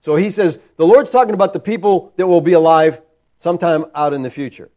So 0.00 0.16
he 0.16 0.30
says, 0.30 0.58
the 0.78 0.86
Lord's 0.86 1.10
talking 1.10 1.34
about 1.34 1.52
the 1.52 1.60
people 1.60 2.14
that 2.16 2.26
will 2.26 2.40
be 2.40 2.54
alive 2.54 3.02
sometime 3.38 3.84
out 3.94 4.14
in 4.14 4.22
the 4.22 4.30
future. 4.30 4.70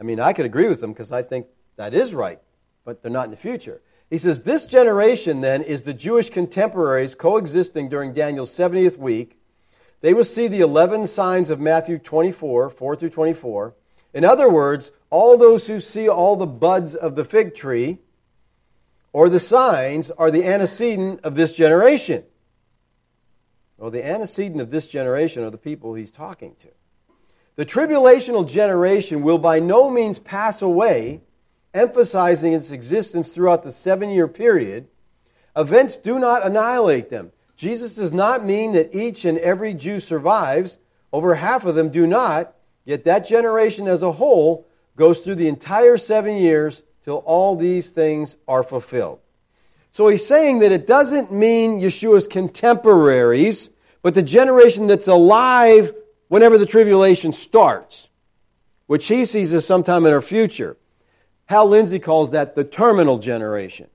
I 0.00 0.02
mean, 0.02 0.18
I 0.18 0.32
could 0.32 0.46
agree 0.46 0.66
with 0.66 0.82
him 0.82 0.92
because 0.92 1.12
I 1.12 1.22
think 1.22 1.46
that 1.76 1.94
is 1.94 2.12
right, 2.12 2.40
but 2.88 3.02
they're 3.02 3.10
not 3.10 3.26
in 3.26 3.30
the 3.30 3.36
future. 3.36 3.82
He 4.08 4.16
says, 4.16 4.40
This 4.40 4.64
generation 4.64 5.42
then 5.42 5.60
is 5.60 5.82
the 5.82 5.92
Jewish 5.92 6.30
contemporaries 6.30 7.14
coexisting 7.14 7.90
during 7.90 8.14
Daniel's 8.14 8.50
70th 8.50 8.96
week. 8.96 9.38
They 10.00 10.14
will 10.14 10.24
see 10.24 10.48
the 10.48 10.60
11 10.60 11.06
signs 11.06 11.50
of 11.50 11.60
Matthew 11.60 11.98
24, 11.98 12.70
4 12.70 12.96
through 12.96 13.10
24. 13.10 13.74
In 14.14 14.24
other 14.24 14.48
words, 14.48 14.90
all 15.10 15.36
those 15.36 15.66
who 15.66 15.80
see 15.80 16.08
all 16.08 16.36
the 16.36 16.46
buds 16.46 16.94
of 16.94 17.14
the 17.14 17.26
fig 17.26 17.54
tree 17.54 17.98
or 19.12 19.28
the 19.28 19.38
signs 19.38 20.10
are 20.10 20.30
the 20.30 20.46
antecedent 20.46 21.20
of 21.24 21.34
this 21.34 21.52
generation. 21.52 22.24
Well, 23.76 23.90
the 23.90 24.06
antecedent 24.06 24.62
of 24.62 24.70
this 24.70 24.86
generation 24.86 25.44
are 25.44 25.50
the 25.50 25.58
people 25.58 25.92
he's 25.92 26.10
talking 26.10 26.56
to. 26.60 26.68
The 27.56 27.66
tribulational 27.66 28.48
generation 28.48 29.20
will 29.20 29.38
by 29.38 29.60
no 29.60 29.90
means 29.90 30.18
pass 30.18 30.62
away, 30.62 31.20
emphasizing 31.74 32.52
its 32.52 32.70
existence 32.70 33.28
throughout 33.28 33.62
the 33.62 33.72
seven 33.72 34.10
year 34.10 34.28
period. 34.28 34.86
Events 35.56 35.96
do 35.96 36.18
not 36.18 36.46
annihilate 36.46 37.10
them. 37.10 37.32
Jesus 37.56 37.96
does 37.96 38.12
not 38.12 38.44
mean 38.44 38.72
that 38.72 38.94
each 38.94 39.24
and 39.24 39.38
every 39.38 39.74
Jew 39.74 40.00
survives. 40.00 40.78
Over 41.12 41.34
half 41.34 41.64
of 41.64 41.74
them 41.74 41.90
do 41.90 42.06
not, 42.06 42.54
yet 42.84 43.04
that 43.04 43.26
generation 43.26 43.88
as 43.88 44.02
a 44.02 44.12
whole 44.12 44.66
goes 44.96 45.18
through 45.18 45.36
the 45.36 45.48
entire 45.48 45.96
seven 45.96 46.36
years 46.36 46.82
till 47.04 47.16
all 47.16 47.56
these 47.56 47.90
things 47.90 48.36
are 48.46 48.62
fulfilled. 48.62 49.20
So 49.92 50.08
he's 50.08 50.26
saying 50.26 50.60
that 50.60 50.72
it 50.72 50.86
doesn't 50.86 51.32
mean 51.32 51.80
Yeshua's 51.80 52.26
contemporaries, 52.26 53.70
but 54.02 54.14
the 54.14 54.22
generation 54.22 54.86
that's 54.86 55.08
alive 55.08 55.94
whenever 56.28 56.58
the 56.58 56.66
tribulation 56.66 57.32
starts, 57.32 58.06
which 58.86 59.06
he 59.06 59.24
sees 59.24 59.52
as 59.52 59.66
sometime 59.66 60.04
in 60.06 60.12
our 60.12 60.20
future. 60.20 60.76
Hal 61.48 61.68
Lindsey 61.68 61.98
calls 61.98 62.30
that 62.30 62.54
the 62.54 62.62
terminal 62.62 63.18
generation. 63.18 63.86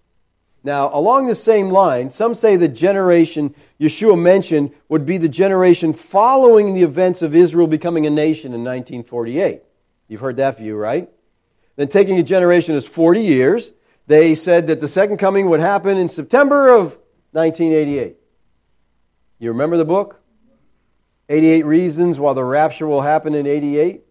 Now, 0.64 0.89
along 0.91 1.28
the 1.28 1.36
same 1.36 1.70
line, 1.70 2.10
some 2.10 2.34
say 2.34 2.56
the 2.56 2.68
generation 2.68 3.54
Yeshua 3.80 4.20
mentioned 4.20 4.72
would 4.89 5.06
be 5.06 5.20
the 5.20 5.30
generation 5.30 5.93
following 5.93 6.74
the 6.74 6.82
events 6.82 7.22
of 7.22 7.36
Israel 7.36 7.68
becoming 7.68 8.08
a 8.08 8.10
nation 8.10 8.54
in 8.54 8.62
1948. 8.62 9.62
You've 10.08 10.22
heard 10.22 10.38
that 10.38 10.58
view, 10.58 10.76
right? 10.76 11.10
Then 11.76 11.89
taking 11.89 12.18
a 12.18 12.24
generation 12.24 12.74
as 12.74 12.88
40 12.88 13.22
years, 13.22 13.72
they 14.08 14.34
said 14.34 14.68
that 14.68 14.80
the 14.80 14.88
second 14.88 15.18
coming 15.18 15.49
would 15.49 15.60
happen 15.60 15.97
in 15.97 16.08
September 16.08 16.70
of 16.70 16.97
1988. 17.34 18.16
You 19.38 19.49
remember 19.49 19.78
the 19.78 19.86
book? 19.86 20.20
88 21.30 21.66
Reasons 21.66 22.20
Why 22.20 22.34
the 22.34 22.43
Rapture 22.43 22.88
Will 22.88 23.01
Happen 23.01 23.36
in 23.36 23.45
88. 23.45 24.01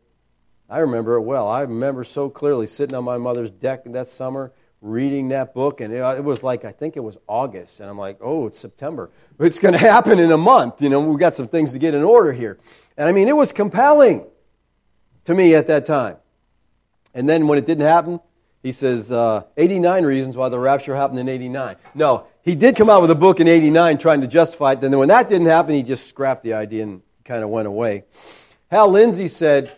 I 0.73 0.79
remember 0.79 1.17
it 1.17 1.21
well. 1.21 1.49
I 1.49 1.61
remember 1.61 2.03
so 2.03 2.31
clearly 2.31 2.67
sitting 2.67 2.97
on 2.97 3.05
my 3.05 3.19
mother's 3.19 3.51
deck 3.51 3.83
that 3.85 4.09
summer 4.09 4.53
reading 4.81 5.29
that 5.29 5.53
book, 5.53 5.83
and 5.83 5.93
it 5.93 6.25
was 6.25 6.43
like, 6.43 6.65
I 6.65 6.73
think 6.73 6.97
it 6.97 7.01
was 7.01 7.19
August, 7.29 7.81
and 7.81 7.91
I'm 7.91 7.99
like, 7.99 8.21
oh, 8.23 8.47
it's 8.47 8.59
September. 8.59 9.11
It's 9.39 9.59
going 9.59 9.73
to 9.79 9.79
happen 9.79 10.19
in 10.19 10.33
a 10.33 10.39
month. 10.39 10.81
You 10.81 10.89
know, 10.89 11.01
we've 11.01 11.19
got 11.19 11.35
some 11.35 11.47
things 11.47 11.73
to 11.73 11.79
get 11.79 11.93
in 11.93 12.03
order 12.03 12.33
here. 12.33 12.59
And 12.97 13.07
I 13.07 13.13
mean, 13.13 13.29
it 13.29 13.37
was 13.37 13.53
compelling 13.53 14.25
to 15.27 15.35
me 15.35 15.55
at 15.55 15.67
that 15.67 15.85
time. 15.85 16.17
And 17.13 17.29
then 17.29 17.49
when 17.49 17.59
it 17.59 17.67
didn't 17.67 17.87
happen, 17.87 18.19
he 18.63 18.73
says, 18.73 19.13
uh, 19.13 19.43
89 19.59 20.07
reasons 20.07 20.39
why 20.39 20.49
the 20.49 20.59
rapture 20.59 20.97
happened 20.97 21.19
in 21.19 21.29
89. 21.29 21.77
No, 21.95 22.25
he 22.41 22.55
did 22.55 22.77
come 22.77 22.89
out 22.89 23.03
with 23.03 23.11
a 23.11 23.15
book 23.15 23.41
in 23.41 23.47
89 23.47 23.99
trying 23.99 24.23
to 24.23 24.27
justify 24.27 24.73
it. 24.73 24.81
Then 24.81 24.97
when 24.97 25.09
that 25.09 25.29
didn't 25.29 25.49
happen, 25.49 25.75
he 25.75 25.83
just 25.83 26.07
scrapped 26.07 26.43
the 26.43 26.55
idea 26.55 26.85
and 26.85 27.03
kind 27.27 27.45
of 27.45 27.51
went 27.51 27.69
away. 27.69 28.05
Hal 28.71 28.89
Lindsey 28.89 29.29
said, 29.29 29.71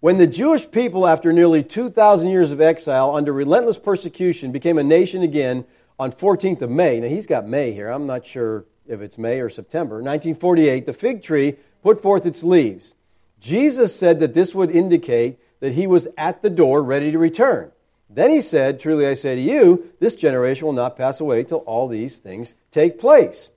when 0.00 0.18
the 0.18 0.26
Jewish 0.26 0.70
people, 0.70 1.06
after 1.06 1.32
nearly 1.32 1.62
2,000 1.62 2.28
years 2.28 2.52
of 2.52 2.60
exile 2.60 3.14
under 3.14 3.32
relentless 3.32 3.78
persecution, 3.78 4.52
became 4.52 4.78
a 4.78 4.84
nation 4.84 5.22
again 5.22 5.64
on 5.98 6.12
14th 6.12 6.62
of 6.62 6.70
May, 6.70 7.00
now 7.00 7.08
he's 7.08 7.26
got 7.26 7.48
May 7.48 7.72
here, 7.72 7.88
I'm 7.88 8.06
not 8.06 8.26
sure 8.26 8.66
if 8.86 9.00
it's 9.00 9.18
May 9.18 9.40
or 9.40 9.48
September, 9.48 9.96
1948, 9.96 10.86
the 10.86 10.92
fig 10.92 11.22
tree 11.22 11.56
put 11.82 12.02
forth 12.02 12.26
its 12.26 12.42
leaves. 12.42 12.94
Jesus 13.40 13.94
said 13.94 14.20
that 14.20 14.34
this 14.34 14.54
would 14.54 14.70
indicate 14.70 15.38
that 15.60 15.72
he 15.72 15.86
was 15.86 16.06
at 16.18 16.42
the 16.42 16.50
door 16.50 16.82
ready 16.82 17.12
to 17.12 17.18
return. 17.18 17.70
Then 18.10 18.30
he 18.30 18.40
said, 18.40 18.80
Truly 18.80 19.06
I 19.06 19.14
say 19.14 19.34
to 19.34 19.40
you, 19.40 19.92
this 19.98 20.14
generation 20.14 20.66
will 20.66 20.74
not 20.74 20.96
pass 20.96 21.20
away 21.20 21.44
till 21.44 21.58
all 21.58 21.88
these 21.88 22.18
things 22.18 22.54
take 22.70 22.98
place. 22.98 23.50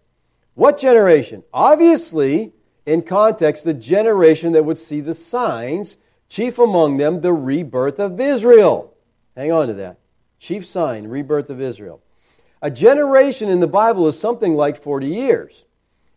What 0.55 0.79
generation? 0.79 1.43
Obviously, 1.53 2.53
in 2.85 3.03
context, 3.03 3.63
the 3.63 3.73
generation 3.73 4.53
that 4.53 4.65
would 4.65 4.79
see 4.79 5.01
the 5.01 5.13
signs, 5.13 5.95
chief 6.29 6.59
among 6.59 6.97
them 6.97 7.21
the 7.21 7.33
rebirth 7.33 7.99
of 7.99 8.19
Israel. 8.19 8.93
Hang 9.35 9.51
on 9.51 9.67
to 9.67 9.73
that. 9.75 9.97
Chief 10.39 10.65
sign, 10.65 11.07
rebirth 11.07 11.49
of 11.49 11.59
Israel. 11.59 12.01
A 12.61 12.71
generation 12.71 13.49
in 13.49 13.59
the 13.59 13.67
Bible 13.67 14.07
is 14.07 14.19
something 14.19 14.53
like 14.53 14.83
40 14.83 15.07
years. 15.07 15.63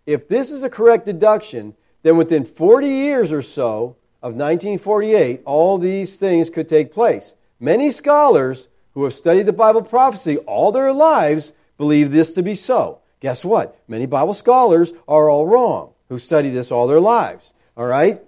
If 0.07 0.29
this 0.29 0.51
is 0.51 0.63
a 0.63 0.71
correct 0.71 1.07
deduction, 1.07 1.75
then 2.03 2.17
within 2.17 2.45
40 2.45 2.89
years 2.89 3.33
or 3.33 3.43
so 3.43 3.97
of 4.23 4.35
1948, 4.35 5.43
all 5.45 5.79
these 5.79 6.17
things 6.17 6.51
could 6.51 6.69
take 6.69 6.93
place. 6.93 7.35
Many 7.61 7.91
scholars 7.91 8.67
who 8.95 9.05
have 9.05 9.15
studied 9.15 9.47
the 9.47 9.53
Bible 9.53 9.83
prophecy 9.83 10.39
all 10.39 10.73
their 10.73 10.93
lives 10.93 11.53
believe 11.79 12.11
this 12.11 12.33
to 12.33 12.43
be 12.43 12.57
so. 12.57 13.01
Guess 13.21 13.45
what? 13.45 13.79
Many 13.87 14.07
Bible 14.07 14.35
scholars 14.35 14.93
are 15.07 15.31
all 15.31 15.47
wrong 15.47 15.93
who 16.09 16.19
study 16.19 16.51
this 16.51 16.71
all 16.71 16.89
their 16.89 17.01
lives. 17.01 17.51
All 17.77 17.87
right? 17.87 18.21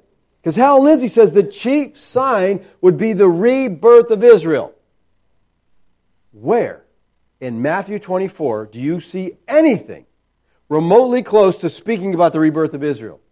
Because 0.45 0.57
Hal 0.57 0.82
Lindsey 0.82 1.09
says 1.09 1.32
the 1.32 1.42
chief 1.42 1.99
sign 1.99 2.66
would 2.82 2.99
be 2.99 3.14
the 3.14 3.26
rebirth 3.26 4.11
of 4.11 4.22
Israel. 4.22 4.74
Where 6.32 6.84
in 7.40 7.62
Matthew 7.62 7.99
24 7.99 8.66
do 8.66 8.78
you 8.78 9.01
see 9.01 9.38
anything 9.49 10.05
remotely 10.68 11.22
close 11.22 11.57
to 11.59 11.70
speaking 11.70 12.12
about 12.12 12.34
the 12.34 12.40
rebirth 12.40 12.74
of 12.74 12.84
Israel 12.84 13.22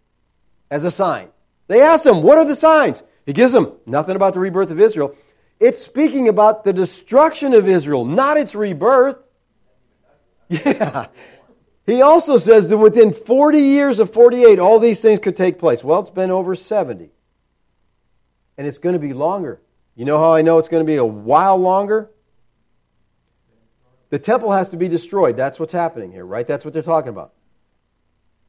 as 0.71 0.85
a 0.85 0.89
sign? 0.89 1.27
They 1.67 1.83
ask 1.83 2.03
him, 2.03 2.23
What 2.23 2.39
are 2.39 2.45
the 2.45 2.55
signs? 2.55 3.03
He 3.27 3.33
gives 3.33 3.51
them 3.51 3.73
nothing 3.85 4.15
about 4.15 4.33
the 4.33 4.39
rebirth 4.39 4.71
of 4.71 4.79
Israel. 4.79 5.15
It's 5.59 5.83
speaking 5.83 6.29
about 6.29 6.63
the 6.63 6.73
destruction 6.73 7.53
of 7.53 7.69
Israel, 7.69 8.05
not 8.05 8.37
its 8.37 8.55
rebirth. 8.55 9.19
Yeah. 10.49 11.07
He 11.85 12.01
also 12.01 12.37
says 12.37 12.69
that 12.69 12.77
within 12.77 13.11
40 13.11 13.59
years 13.59 13.99
of 13.99 14.13
48, 14.13 14.59
all 14.59 14.79
these 14.79 15.01
things 15.01 15.19
could 15.19 15.35
take 15.35 15.59
place. 15.59 15.83
Well, 15.83 15.99
it's 15.99 16.09
been 16.09 16.31
over 16.31 16.55
70. 16.55 17.09
And 18.57 18.67
it's 18.67 18.77
going 18.77 18.93
to 18.93 18.99
be 18.99 19.13
longer. 19.13 19.61
You 19.95 20.05
know 20.05 20.17
how 20.17 20.33
I 20.33 20.41
know 20.43 20.59
it's 20.59 20.69
going 20.69 20.85
to 20.85 20.89
be 20.89 20.95
a 20.95 21.05
while 21.05 21.57
longer? 21.57 22.09
The 24.09 24.19
temple 24.19 24.51
has 24.51 24.69
to 24.69 24.77
be 24.77 24.87
destroyed. 24.87 25.35
That's 25.35 25.59
what's 25.59 25.73
happening 25.73 26.11
here, 26.11 26.25
right? 26.25 26.47
That's 26.47 26.63
what 26.63 26.73
they're 26.73 26.83
talking 26.83 27.09
about. 27.09 27.33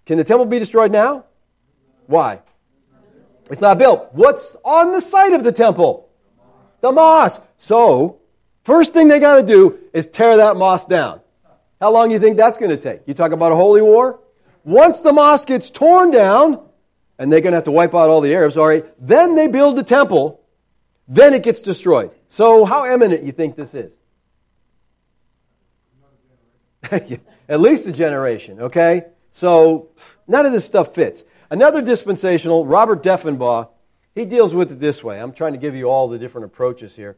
Can 0.07 0.19
the 0.19 0.25
temple 0.25 0.47
be 0.47 0.59
destroyed 0.59 0.93
now? 0.93 1.25
Why? 2.07 2.41
It's 3.51 3.61
not 3.61 3.79
built. 3.79 4.11
What's 4.13 4.57
on 4.65 4.93
the 4.93 5.01
site 5.01 5.33
of 5.33 5.43
the 5.43 5.53
temple? 5.53 6.09
The 6.83 6.93
mosque. 6.93 7.43
So, 7.59 8.19
first 8.65 8.93
thing 8.93 9.09
they 9.09 9.21
got 9.21 9.37
to 9.37 9.43
do 9.43 9.79
is 9.93 10.07
tear 10.07 10.37
that 10.37 10.57
mosque 10.57 10.89
down. 10.89 11.21
How 11.81 11.93
long 11.93 12.09
do 12.09 12.15
you 12.15 12.21
think 12.21 12.37
that's 12.37 12.59
going 12.59 12.71
to 12.71 12.77
take? 12.77 13.03
You 13.07 13.15
talk 13.15 13.33
about 13.33 13.53
a 13.53 13.57
holy 13.57 13.83
war? 13.83 14.21
Once 14.65 15.01
the 15.01 15.13
mosque 15.13 15.49
gets 15.49 15.71
torn 15.71 16.11
down, 16.11 16.61
and 17.19 17.33
they're 17.33 17.41
going 17.41 17.53
to 17.53 17.57
have 17.57 17.65
to 17.65 17.73
wipe 17.73 17.95
out 17.95 18.11
all 18.11 18.21
the 18.21 18.35
Arabs, 18.35 18.57
all 18.57 18.67
right, 18.67 18.87
then 18.99 19.35
they 19.35 19.49
build 19.49 19.77
the 19.77 19.83
temple, 19.83 20.41
then 21.07 21.35
it 21.35 21.43
gets 21.43 21.61
destroyed. 21.61 22.11
So 22.29 22.65
how 22.65 22.93
imminent 22.93 23.25
you 23.25 23.33
think 23.33 23.57
this 23.57 23.75
is? 23.75 23.95
At 27.49 27.61
least 27.61 27.87
a 27.87 27.93
generation, 27.93 28.63
okay? 28.63 29.05
So 29.33 29.91
none 30.27 30.47
of 30.47 30.53
this 30.53 30.65
stuff 30.65 30.95
fits. 30.95 31.25
Another 31.51 31.83
dispensational, 31.83 32.65
Robert 32.65 33.03
Deffinbaugh, 33.03 33.69
he 34.15 34.25
deals 34.25 34.55
with 34.55 34.73
it 34.73 34.81
this 34.81 35.05
way. 35.05 35.21
I'm 35.21 35.33
trying 35.33 35.53
to 35.53 35.59
give 35.59 35.75
you 35.75 35.91
all 35.91 36.09
the 36.09 36.19
different 36.19 36.47
approaches 36.47 36.95
here. 36.95 37.17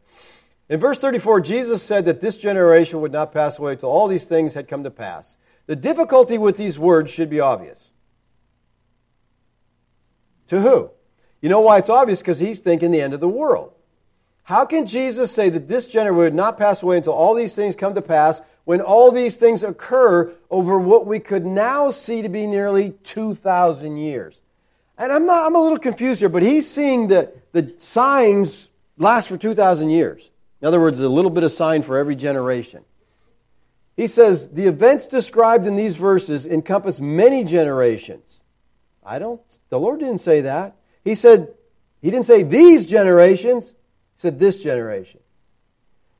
In 0.69 0.81
verse 0.81 0.99
34, 0.99 1.41
Jesus 1.43 1.83
said 1.83 2.07
that 2.07 2.21
this 2.21 2.37
generation 2.37 3.01
would 3.01 3.13
not 3.13 3.33
pass 3.33 3.59
away 3.59 3.73
until 3.73 3.91
all 3.91 4.09
these 4.09 4.27
things 4.27 4.55
had 4.55 4.69
come 4.69 4.85
to 4.85 4.91
pass. 4.91 5.33
The 5.67 5.77
difficulty 5.77 6.39
with 6.39 6.57
these 6.57 6.79
words 6.79 7.11
should 7.11 7.31
be 7.31 7.41
obvious. 7.41 7.91
To 10.49 10.61
who? 10.61 10.91
You 11.41 11.49
know 11.49 11.61
why 11.61 11.79
it's 11.79 11.89
obvious? 11.89 12.21
Because 12.21 12.41
he's 12.41 12.61
thinking 12.61 12.91
the 12.91 13.01
end 13.01 13.15
of 13.15 13.21
the 13.21 13.29
world. 13.29 13.73
How 14.43 14.65
can 14.65 14.87
Jesus 14.87 15.33
say 15.33 15.51
that 15.51 15.69
this 15.69 15.89
generation 15.89 16.19
would 16.19 16.35
not 16.35 16.59
pass 16.59 16.83
away 16.83 16.99
until 16.99 17.13
all 17.13 17.35
these 17.35 17.55
things 17.55 17.75
come 17.75 17.95
to 17.95 18.03
pass 18.03 18.41
when 18.65 18.81
all 18.81 19.13
these 19.13 19.37
things 19.37 19.63
occur 19.63 20.33
over 20.51 20.79
what 20.79 21.07
we 21.07 21.19
could 21.19 21.45
now 21.45 21.91
see 21.91 22.23
to 22.23 22.29
be 22.29 22.47
nearly 22.47 22.91
2,000 22.91 23.97
years? 23.97 24.41
And 24.99 25.13
I'm, 25.13 25.27
not, 25.27 25.47
I'm 25.47 25.55
a 25.57 25.63
little 25.63 25.79
confused 25.79 26.21
here, 26.21 26.29
but 26.29 26.43
he's 26.43 26.69
seeing 26.69 27.09
that 27.09 27.53
the 27.53 27.75
signs 27.81 28.69
last 28.97 29.29
for 29.29 29.37
2,000 29.37 29.91
years. 29.91 30.29
In 30.61 30.69
other 30.69 30.81
words, 30.81 31.01
a 31.01 31.09
little 31.09 31.31
bit 31.31 31.45
of 31.45 31.53
sign 31.53 31.83
for 31.83 31.99
every 31.99 32.17
generation. 32.17 32.83
He 33.97 34.07
says 34.07 34.49
the 34.51 34.67
events 34.67 35.07
described 35.07 35.67
in 35.67 35.77
these 35.77 35.97
verses 35.97 36.47
encompass 36.47 37.01
many 37.01 37.45
generations. 37.45 38.41
I 39.05 39.19
don't, 39.19 39.41
the 39.69 39.79
Lord 39.79 40.01
didn't 40.01 40.19
say 40.19 40.43
that. 40.43 40.77
He 41.05 41.15
said, 41.15 41.55
He 42.03 42.11
didn't 42.11 42.27
say 42.27 42.43
these 42.43 42.87
generations, 42.87 43.67
He 43.67 43.75
said 44.19 44.39
this 44.39 44.63
generation. 44.63 45.21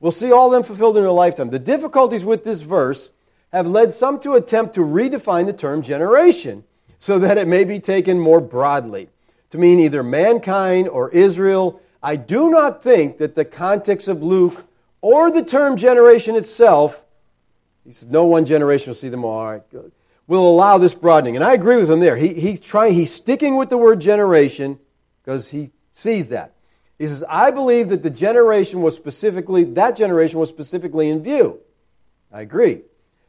We'll 0.01 0.13
see 0.13 0.33
all 0.33 0.51
them 0.51 0.63
fulfilled 0.63 0.97
in 0.99 1.05
a 1.05 1.13
lifetime. 1.13 1.51
The 1.51 1.59
difficulties 1.59 2.25
with 2.25 2.45
this 2.45 2.61
verse 2.61 3.09
have 3.53 3.67
led 3.67 3.95
some 3.95 4.21
to 4.21 4.35
attempt 4.35 4.75
to 4.75 4.81
redefine 4.83 5.47
the 5.47 5.53
term 5.53 5.83
generation 5.83 6.65
so 6.99 7.19
that 7.21 7.39
it 7.39 7.49
may 7.49 7.65
be 7.65 7.81
taken 7.81 8.19
more 8.19 8.41
broadly 8.41 9.09
to 9.51 9.59
mean 9.59 9.81
either 9.81 10.03
mankind 10.03 10.89
or 10.89 11.11
Israel. 11.11 11.81
I 12.07 12.15
do 12.15 12.51
not 12.51 12.85
think 12.85 13.19
that 13.19 13.35
the 13.35 13.45
context 13.45 14.07
of 14.07 14.23
Luke 14.23 14.65
or 15.01 15.33
the 15.33 15.43
term 15.43 15.77
generation 15.77 16.37
itself, 16.37 16.97
he 17.85 17.91
says, 17.91 18.09
no 18.09 18.27
one 18.27 18.45
generation 18.45 18.91
will 18.91 18.95
see 18.95 19.09
them 19.09 19.25
all. 19.25 19.45
Right, 19.45 19.63
will 20.29 20.49
allow 20.49 20.79
this 20.79 20.95
broadening. 20.95 21.35
And 21.35 21.45
I 21.45 21.55
agree 21.55 21.79
with 21.79 21.91
him 21.91 21.99
there. 21.99 22.17
He, 22.17 22.33
he's 22.33 22.61
trying, 22.61 22.95
he's 22.95 23.13
sticking 23.13 23.57
with 23.57 23.71
the 23.71 23.77
word 23.77 24.01
generation 24.01 24.79
because 25.25 25.49
he 25.49 25.73
sees 25.95 26.29
that. 26.29 26.53
He 26.97 27.09
says, 27.09 27.25
I 27.29 27.51
believe 27.51 27.89
that 27.89 28.05
the 28.05 28.11
generation 28.11 28.83
was 28.83 28.95
specifically, 28.95 29.65
that 29.65 29.97
generation 29.97 30.39
was 30.39 30.49
specifically 30.49 31.11
in 31.11 31.25
view. 31.25 31.59
I 32.33 32.43
agree. 32.43 32.83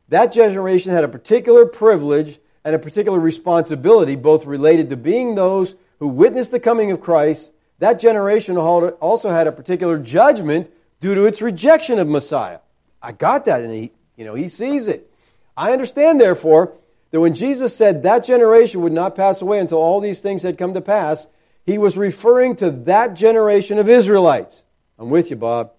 That 0.10 0.34
generation 0.34 0.92
had 0.92 1.04
a 1.04 1.08
particular 1.08 1.66
privilege 1.66 2.38
and 2.64 2.76
a 2.76 2.80
particular 2.80 3.20
responsibility, 3.20 4.16
both 4.16 4.46
related 4.46 4.92
to 4.92 4.98
being 4.98 5.34
those 5.34 5.74
who 5.98 6.10
witnessed 6.10 6.52
the 6.52 6.60
coming 6.60 6.92
of 6.92 7.02
Christ. 7.02 7.52
That 7.80 8.00
generation 8.00 8.58
also 8.58 9.30
had 9.30 9.48
a 9.48 9.52
particular 9.52 10.00
judgment 10.00 10.72
due 11.00 11.16
to 11.16 11.26
its 11.26 11.42
rejection 11.42 12.00
of 12.00 12.08
Messiah. 12.08 12.60
I 13.02 13.12
got 13.12 13.46
that, 13.46 13.62
and 13.62 13.72
he, 13.72 13.92
you 14.16 14.26
know, 14.26 14.34
he 14.34 14.48
sees 14.48 14.88
it. 14.88 15.12
I 15.56 15.74
understand, 15.74 16.20
therefore, 16.20 16.74
that 17.12 17.20
when 17.20 17.36
Jesus 17.36 17.76
said 17.76 18.04
that 18.04 18.26
generation 18.26 18.82
would 18.82 18.94
not 18.94 19.16
pass 19.16 19.42
away 19.42 19.60
until 19.60 19.78
all 19.78 20.02
these 20.02 20.20
things 20.20 20.42
had 20.42 20.58
come 20.58 20.74
to 20.74 20.82
pass, 20.82 21.28
he 21.66 21.78
was 21.78 21.98
referring 21.98 22.56
to 22.58 22.72
that 22.86 23.14
generation 23.14 23.78
of 23.78 23.90
Israelites. 23.90 24.64
I'm 24.98 25.10
with 25.10 25.30
you, 25.30 25.36
Bob. 25.36 25.72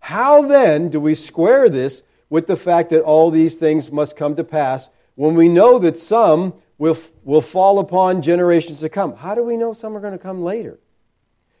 How 0.00 0.42
then 0.42 0.90
do 0.90 1.00
we 1.00 1.14
square 1.14 1.68
this 1.68 2.02
with 2.28 2.46
the 2.46 2.56
fact 2.56 2.90
that 2.90 3.02
all 3.02 3.30
these 3.30 3.56
things 3.56 3.90
must 3.90 4.16
come 4.16 4.36
to 4.36 4.44
pass 4.44 4.88
when 5.14 5.34
we 5.34 5.48
know 5.48 5.78
that 5.78 5.98
some 5.98 6.54
will, 6.76 6.98
will 7.24 7.40
fall 7.40 7.78
upon 7.78 8.22
generations 8.22 8.80
to 8.80 8.88
come? 8.88 9.16
How 9.16 9.34
do 9.34 9.42
we 9.42 9.56
know 9.56 9.72
some 9.72 9.96
are 9.96 10.00
going 10.00 10.12
to 10.12 10.18
come 10.18 10.42
later? 10.42 10.78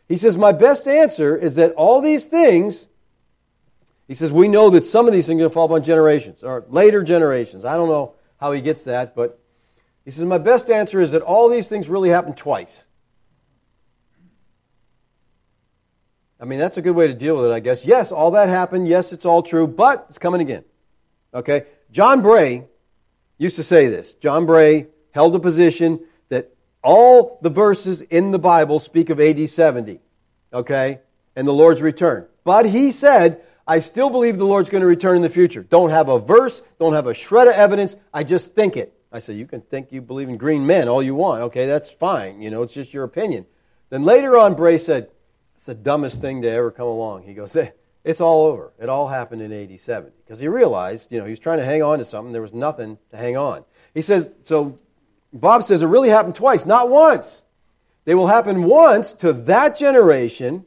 He 0.08 0.16
says, 0.16 0.36
My 0.36 0.52
best 0.52 0.88
answer 0.88 1.36
is 1.36 1.56
that 1.56 1.72
all 1.72 2.00
these 2.00 2.24
things, 2.24 2.86
he 4.06 4.14
says, 4.14 4.32
we 4.32 4.48
know 4.48 4.70
that 4.70 4.84
some 4.84 5.06
of 5.06 5.12
these 5.12 5.26
things 5.26 5.36
are 5.36 5.42
going 5.42 5.50
to 5.50 5.54
fall 5.54 5.66
upon 5.66 5.82
generations 5.82 6.42
or 6.42 6.64
later 6.68 7.02
generations. 7.02 7.64
I 7.64 7.76
don't 7.76 7.88
know 7.88 8.14
how 8.40 8.52
he 8.52 8.62
gets 8.62 8.84
that, 8.84 9.14
but 9.14 9.38
he 10.04 10.10
says, 10.10 10.24
My 10.24 10.38
best 10.38 10.70
answer 10.70 11.00
is 11.00 11.12
that 11.12 11.22
all 11.22 11.48
these 11.50 11.68
things 11.68 11.88
really 11.88 12.08
happen 12.08 12.34
twice. 12.34 12.84
I 16.40 16.44
mean, 16.44 16.58
that's 16.58 16.76
a 16.76 16.82
good 16.82 16.94
way 16.94 17.08
to 17.08 17.14
deal 17.14 17.36
with 17.36 17.46
it, 17.46 17.52
I 17.52 17.60
guess. 17.60 17.84
Yes, 17.84 18.12
all 18.12 18.30
that 18.32 18.48
happened. 18.48 18.86
Yes, 18.86 19.12
it's 19.12 19.26
all 19.26 19.42
true, 19.42 19.66
but 19.66 20.06
it's 20.08 20.18
coming 20.18 20.40
again. 20.40 20.64
Okay? 21.34 21.66
John 21.90 22.22
Bray 22.22 22.66
used 23.38 23.56
to 23.56 23.64
say 23.64 23.88
this. 23.88 24.14
John 24.14 24.46
Bray 24.46 24.86
held 25.10 25.34
a 25.34 25.40
position 25.40 26.00
all 26.82 27.38
the 27.42 27.50
verses 27.50 28.00
in 28.00 28.30
the 28.30 28.38
Bible 28.38 28.80
speak 28.80 29.10
of 29.10 29.20
AD 29.20 29.48
70. 29.48 30.00
Okay? 30.52 31.00
And 31.36 31.46
the 31.46 31.52
Lord's 31.52 31.82
return. 31.82 32.26
But 32.44 32.66
he 32.66 32.92
said, 32.92 33.42
I 33.66 33.80
still 33.80 34.10
believe 34.10 34.38
the 34.38 34.46
Lord's 34.46 34.70
going 34.70 34.80
to 34.80 34.86
return 34.86 35.16
in 35.16 35.22
the 35.22 35.28
future. 35.28 35.62
Don't 35.62 35.90
have 35.90 36.08
a 36.08 36.18
verse, 36.18 36.62
don't 36.78 36.94
have 36.94 37.06
a 37.06 37.14
shred 37.14 37.48
of 37.48 37.54
evidence. 37.54 37.96
I 38.12 38.24
just 38.24 38.54
think 38.54 38.76
it. 38.76 38.94
I 39.12 39.18
said, 39.20 39.36
you 39.36 39.46
can 39.46 39.60
think 39.60 39.92
you 39.92 40.00
believe 40.00 40.28
in 40.28 40.36
green 40.36 40.66
men 40.66 40.88
all 40.88 41.02
you 41.02 41.14
want. 41.14 41.42
Okay, 41.44 41.66
that's 41.66 41.90
fine. 41.90 42.42
You 42.42 42.50
know, 42.50 42.62
it's 42.62 42.74
just 42.74 42.92
your 42.92 43.04
opinion. 43.04 43.46
Then 43.90 44.04
later 44.04 44.36
on, 44.36 44.54
Bray 44.54 44.78
said, 44.78 45.10
it's 45.56 45.66
the 45.66 45.74
dumbest 45.74 46.20
thing 46.20 46.42
to 46.42 46.48
ever 46.48 46.70
come 46.70 46.86
along. 46.86 47.22
He 47.24 47.34
goes, 47.34 47.56
it's 48.04 48.20
all 48.20 48.46
over. 48.46 48.72
It 48.78 48.88
all 48.88 49.08
happened 49.08 49.42
in 49.42 49.52
AD 49.52 49.80
70. 49.80 50.12
Because 50.24 50.40
he 50.40 50.48
realized, 50.48 51.10
you 51.10 51.18
know, 51.18 51.24
he 51.24 51.30
was 51.30 51.38
trying 51.38 51.58
to 51.58 51.64
hang 51.64 51.82
on 51.82 51.98
to 51.98 52.04
something. 52.04 52.32
There 52.32 52.42
was 52.42 52.54
nothing 52.54 52.98
to 53.10 53.16
hang 53.16 53.36
on. 53.36 53.64
He 53.92 54.02
says, 54.02 54.28
so 54.44 54.78
Bob 55.32 55.64
says 55.64 55.82
it 55.82 55.86
really 55.86 56.08
happened 56.08 56.34
twice, 56.34 56.64
not 56.64 56.88
once. 56.88 57.42
They 58.04 58.14
will 58.14 58.26
happen 58.26 58.64
once 58.64 59.12
to 59.14 59.34
that 59.34 59.76
generation, 59.76 60.64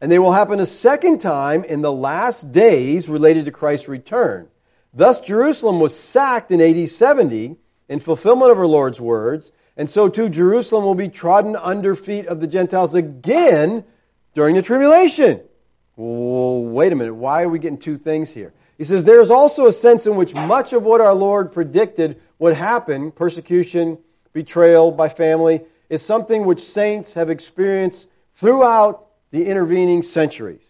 and 0.00 0.10
they 0.10 0.18
will 0.18 0.32
happen 0.32 0.58
a 0.58 0.66
second 0.66 1.20
time 1.20 1.64
in 1.64 1.80
the 1.80 1.92
last 1.92 2.50
days 2.52 3.08
related 3.08 3.44
to 3.44 3.52
Christ's 3.52 3.88
return. 3.88 4.48
Thus, 4.92 5.20
Jerusalem 5.20 5.80
was 5.80 5.98
sacked 5.98 6.50
in 6.50 6.60
AD 6.60 6.88
70 6.90 7.56
in 7.88 8.00
fulfillment 8.00 8.50
of 8.50 8.58
our 8.58 8.66
Lord's 8.66 9.00
words, 9.00 9.52
and 9.76 9.88
so 9.88 10.08
too 10.08 10.28
Jerusalem 10.28 10.84
will 10.84 10.94
be 10.94 11.08
trodden 11.08 11.56
under 11.56 11.94
feet 11.94 12.26
of 12.26 12.40
the 12.40 12.46
Gentiles 12.46 12.94
again 12.94 13.84
during 14.34 14.56
the 14.56 14.62
tribulation. 14.62 15.40
Well, 15.96 16.64
wait 16.64 16.92
a 16.92 16.96
minute. 16.96 17.14
Why 17.14 17.42
are 17.42 17.48
we 17.48 17.58
getting 17.58 17.78
two 17.78 17.96
things 17.96 18.30
here? 18.30 18.52
He 18.82 18.86
says 18.86 19.04
there 19.04 19.20
is 19.20 19.30
also 19.30 19.68
a 19.68 19.72
sense 19.72 20.06
in 20.06 20.16
which 20.16 20.34
much 20.34 20.72
of 20.72 20.82
what 20.82 21.00
our 21.00 21.14
Lord 21.14 21.52
predicted 21.52 22.20
would 22.40 22.54
happen, 22.54 23.12
persecution, 23.12 23.96
betrayal 24.32 24.90
by 24.90 25.08
family, 25.08 25.60
is 25.88 26.02
something 26.02 26.44
which 26.44 26.64
saints 26.64 27.14
have 27.14 27.30
experienced 27.30 28.08
throughout 28.34 29.06
the 29.30 29.46
intervening 29.46 30.02
centuries. 30.02 30.64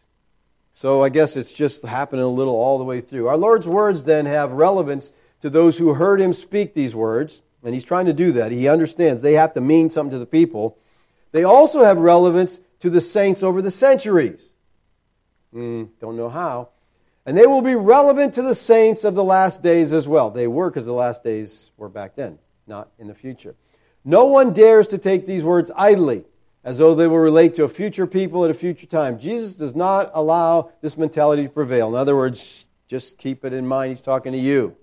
So 0.75 1.03
I 1.03 1.09
guess 1.09 1.39
it's 1.39 1.55
just 1.55 1.81
happening 1.85 2.23
a 2.23 2.29
little 2.29 2.55
all 2.55 2.77
the 2.77 2.85
way 2.85 3.01
through. 3.01 3.29
Our 3.29 3.39
Lord's 3.39 3.67
words 3.67 4.05
then 4.05 4.27
have 4.27 4.53
relevance 4.53 5.11
to 5.41 5.49
those 5.49 5.79
who 5.79 5.95
heard 5.95 6.21
him 6.21 6.35
speak 6.35 6.75
these 6.75 6.95
words, 6.95 7.41
and 7.65 7.73
he's 7.73 7.83
trying 7.83 8.05
to 8.05 8.13
do 8.13 8.33
that. 8.33 8.53
He 8.53 8.69
understands 8.69 9.23
they 9.23 9.33
have 9.41 9.55
to 9.55 9.63
mean 9.63 9.89
something 9.89 10.13
to 10.13 10.19
the 10.19 10.27
people. 10.27 10.77
They 11.31 11.45
also 11.45 11.83
have 11.83 11.97
relevance 11.97 12.61
to 12.81 12.91
the 12.91 13.01
saints 13.01 13.43
over 13.43 13.63
the 13.63 13.71
centuries. 13.71 14.45
Mm, 15.55 15.89
don't 15.99 16.19
know 16.19 16.29
how. 16.29 16.69
And 17.25 17.39
they 17.39 17.47
will 17.47 17.63
be 17.63 17.77
relevant 17.77 18.35
to 18.35 18.43
the 18.43 18.55
saints 18.55 19.05
of 19.05 19.15
the 19.15 19.23
last 19.23 19.63
days 19.63 19.93
as 19.93 20.09
well. 20.09 20.31
They 20.31 20.47
were 20.47 20.71
because 20.71 20.87
the 20.87 20.93
last 20.93 21.23
days 21.23 21.71
were 21.77 21.89
back 21.89 22.17
then, 22.17 22.39
not 22.67 22.89
in 22.99 23.07
the 23.07 23.15
future. 23.15 23.55
No 24.05 24.27
one 24.27 24.53
dares 24.53 24.89
to 24.89 24.99
take 24.99 25.27
these 25.27 25.45
words 25.45 25.71
idly, 25.75 26.25
as 26.65 26.79
though 26.79 26.95
they 26.95 27.07
will 27.07 27.19
relate 27.19 27.57
to 27.57 27.65
a 27.65 27.69
future 27.69 28.07
people 28.07 28.45
at 28.45 28.51
a 28.51 28.55
future 28.55 28.87
time. 28.87 29.21
Jesus 29.21 29.53
does 29.53 29.77
not 29.77 30.11
allow 30.15 30.71
this 30.81 30.97
mentality 30.97 31.45
to 31.45 31.49
prevail. 31.49 31.89
In 31.89 31.95
other 31.95 32.17
words, 32.17 32.65
just 32.89 33.17
keep 33.19 33.45
it 33.45 33.53
in 33.53 33.67
mind, 33.67 33.91
he's 33.91 34.01
talking 34.01 34.33
to 34.33 34.39
you. 34.39 34.77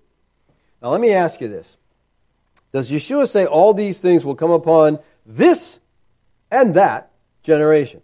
Now, 0.81 0.89
let 0.89 1.01
me 1.01 1.11
ask 1.11 1.41
you 1.41 1.49
this 1.49 1.75
Does 2.71 2.89
Yeshua 2.89 3.27
say 3.27 3.45
all 3.45 3.73
these 3.73 3.99
things 3.99 4.23
will 4.23 4.35
come 4.35 4.51
upon 4.51 4.99
this 5.25 5.77
and 6.49 6.75
that 6.75 7.11
generation. 7.43 8.01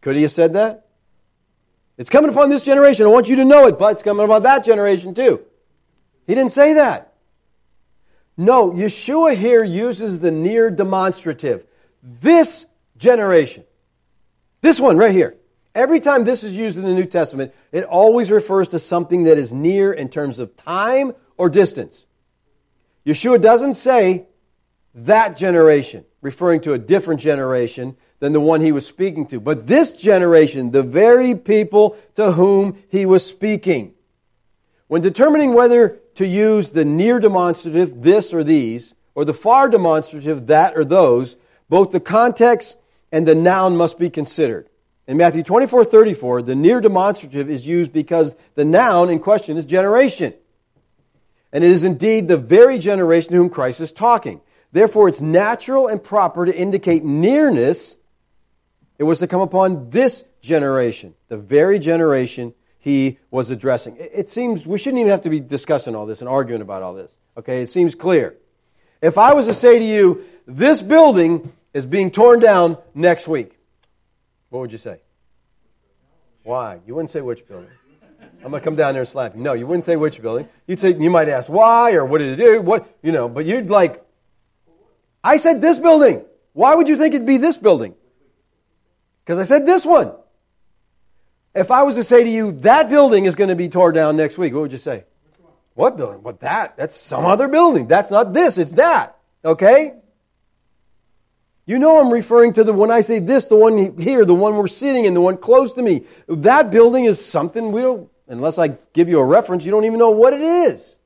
Could 0.00 0.16
he 0.16 0.22
have 0.22 0.32
said 0.32 0.54
that? 0.54 0.86
It's 2.02 2.10
coming 2.10 2.30
upon 2.32 2.50
this 2.50 2.62
generation. 2.62 3.06
I 3.06 3.10
want 3.10 3.28
you 3.28 3.36
to 3.36 3.44
know 3.44 3.68
it, 3.68 3.78
but 3.78 3.92
it's 3.92 4.02
coming 4.02 4.24
upon 4.24 4.42
that 4.42 4.64
generation 4.64 5.14
too. 5.14 5.40
He 6.26 6.34
didn't 6.34 6.50
say 6.50 6.72
that. 6.72 7.14
No, 8.36 8.72
Yeshua 8.72 9.36
here 9.36 9.62
uses 9.62 10.18
the 10.18 10.32
near 10.32 10.68
demonstrative. 10.68 11.64
This 12.02 12.66
generation. 12.96 13.62
This 14.62 14.80
one 14.80 14.96
right 14.96 15.12
here. 15.12 15.36
Every 15.76 16.00
time 16.00 16.24
this 16.24 16.42
is 16.42 16.56
used 16.56 16.76
in 16.76 16.82
the 16.82 16.92
New 16.92 17.06
Testament, 17.06 17.54
it 17.70 17.84
always 17.84 18.32
refers 18.32 18.66
to 18.70 18.80
something 18.80 19.22
that 19.24 19.38
is 19.38 19.52
near 19.52 19.92
in 19.92 20.08
terms 20.08 20.40
of 20.40 20.56
time 20.56 21.12
or 21.38 21.48
distance. 21.50 22.04
Yeshua 23.06 23.40
doesn't 23.40 23.74
say 23.74 24.26
that 24.96 25.36
generation, 25.36 26.04
referring 26.20 26.62
to 26.62 26.72
a 26.72 26.78
different 26.78 27.20
generation 27.20 27.96
than 28.22 28.32
the 28.32 28.38
one 28.38 28.60
he 28.60 28.70
was 28.70 28.86
speaking 28.86 29.26
to. 29.26 29.40
But 29.40 29.66
this 29.66 29.90
generation, 29.90 30.70
the 30.70 30.84
very 30.84 31.34
people 31.34 31.96
to 32.14 32.30
whom 32.30 32.80
he 32.88 33.04
was 33.04 33.26
speaking. 33.26 33.94
When 34.86 35.02
determining 35.02 35.54
whether 35.54 35.98
to 36.14 36.24
use 36.24 36.70
the 36.70 36.84
near 36.84 37.18
demonstrative, 37.18 38.00
this 38.00 38.32
or 38.32 38.44
these, 38.44 38.94
or 39.16 39.24
the 39.24 39.34
far 39.34 39.68
demonstrative, 39.68 40.46
that 40.46 40.76
or 40.76 40.84
those, 40.84 41.34
both 41.68 41.90
the 41.90 41.98
context 41.98 42.76
and 43.10 43.26
the 43.26 43.34
noun 43.34 43.76
must 43.76 43.98
be 43.98 44.08
considered. 44.08 44.68
In 45.08 45.16
Matthew 45.16 45.42
24, 45.42 45.84
34, 45.84 46.42
the 46.42 46.54
near 46.54 46.80
demonstrative 46.80 47.50
is 47.50 47.66
used 47.66 47.92
because 47.92 48.36
the 48.54 48.64
noun 48.64 49.10
in 49.10 49.18
question 49.18 49.56
is 49.56 49.64
generation. 49.64 50.32
And 51.52 51.64
it 51.64 51.70
is 51.72 51.82
indeed 51.82 52.28
the 52.28 52.36
very 52.36 52.78
generation 52.78 53.32
to 53.32 53.38
whom 53.38 53.50
Christ 53.50 53.80
is 53.80 53.90
talking. 53.90 54.40
Therefore, 54.70 55.08
it's 55.08 55.20
natural 55.20 55.88
and 55.88 56.00
proper 56.00 56.46
to 56.46 56.56
indicate 56.56 57.02
nearness. 57.02 57.96
It 59.02 59.04
was 59.04 59.18
to 59.18 59.26
come 59.26 59.40
upon 59.40 59.90
this 59.90 60.22
generation, 60.42 61.14
the 61.26 61.36
very 61.36 61.80
generation 61.80 62.54
he 62.78 63.18
was 63.32 63.50
addressing. 63.50 63.96
It 63.98 64.30
seems 64.30 64.64
we 64.64 64.78
shouldn't 64.78 65.00
even 65.00 65.10
have 65.10 65.22
to 65.22 65.28
be 65.28 65.40
discussing 65.40 65.96
all 65.96 66.06
this 66.06 66.20
and 66.20 66.28
arguing 66.28 66.62
about 66.62 66.84
all 66.84 66.94
this. 66.94 67.10
Okay, 67.36 67.62
it 67.62 67.70
seems 67.70 67.96
clear. 67.96 68.36
If 69.00 69.18
I 69.18 69.34
was 69.34 69.48
to 69.48 69.54
say 69.54 69.80
to 69.80 69.84
you, 69.84 70.24
this 70.46 70.80
building 70.80 71.52
is 71.74 71.84
being 71.84 72.12
torn 72.12 72.38
down 72.38 72.78
next 72.94 73.26
week, 73.26 73.58
what 74.50 74.60
would 74.60 74.70
you 74.70 74.78
say? 74.78 75.00
Why? 76.44 76.78
You 76.86 76.94
wouldn't 76.94 77.10
say 77.10 77.22
which 77.22 77.44
building. 77.48 77.70
I'm 78.44 78.52
gonna 78.52 78.60
come 78.60 78.76
down 78.76 78.94
there 78.94 79.02
and 79.02 79.08
slap 79.08 79.34
you. 79.34 79.42
No, 79.42 79.54
you 79.54 79.66
wouldn't 79.66 79.84
say 79.84 79.96
which 79.96 80.22
building. 80.22 80.48
You'd 80.68 80.78
say 80.78 80.94
you 80.94 81.10
might 81.10 81.28
ask 81.28 81.50
why 81.50 81.94
or 81.94 82.04
what 82.04 82.18
did 82.18 82.38
it 82.38 82.44
do? 82.44 82.62
What 82.62 82.86
you 83.02 83.10
know, 83.10 83.28
but 83.28 83.46
you'd 83.46 83.68
like 83.68 84.06
I 85.24 85.38
said 85.38 85.60
this 85.60 85.76
building. 85.76 86.24
Why 86.52 86.72
would 86.72 86.86
you 86.86 86.96
think 86.96 87.16
it'd 87.16 87.26
be 87.26 87.38
this 87.38 87.56
building? 87.56 87.96
Because 89.24 89.38
I 89.38 89.44
said 89.44 89.66
this 89.66 89.84
one. 89.84 90.12
If 91.54 91.70
I 91.70 91.82
was 91.82 91.96
to 91.96 92.04
say 92.04 92.24
to 92.24 92.30
you, 92.30 92.52
that 92.62 92.88
building 92.88 93.26
is 93.26 93.34
going 93.34 93.50
to 93.50 93.56
be 93.56 93.68
torn 93.68 93.94
down 93.94 94.16
next 94.16 94.38
week, 94.38 94.54
what 94.54 94.62
would 94.62 94.72
you 94.72 94.78
say? 94.78 95.04
What 95.74 95.96
building? 95.96 96.22
What 96.22 96.40
that? 96.40 96.76
That's 96.76 96.96
some 96.96 97.26
other 97.26 97.48
building. 97.48 97.86
That's 97.86 98.10
not 98.10 98.32
this, 98.32 98.58
it's 98.58 98.74
that. 98.74 99.16
Okay? 99.44 99.94
You 101.64 101.78
know 101.78 102.00
I'm 102.00 102.10
referring 102.10 102.54
to 102.54 102.64
the, 102.64 102.72
when 102.72 102.90
I 102.90 103.02
say 103.02 103.18
this, 103.18 103.46
the 103.46 103.56
one 103.56 103.98
here, 103.98 104.24
the 104.24 104.34
one 104.34 104.56
we're 104.56 104.68
sitting 104.68 105.04
in, 105.04 105.14
the 105.14 105.20
one 105.20 105.36
close 105.36 105.74
to 105.74 105.82
me. 105.82 106.06
That 106.26 106.70
building 106.70 107.04
is 107.04 107.24
something 107.24 107.70
we 107.70 107.82
don't, 107.82 108.10
unless 108.28 108.58
I 108.58 108.68
give 108.92 109.08
you 109.08 109.20
a 109.20 109.24
reference, 109.24 109.64
you 109.64 109.70
don't 109.70 109.84
even 109.84 109.98
know 109.98 110.10
what 110.10 110.32
it 110.32 110.42
is. 110.42 110.96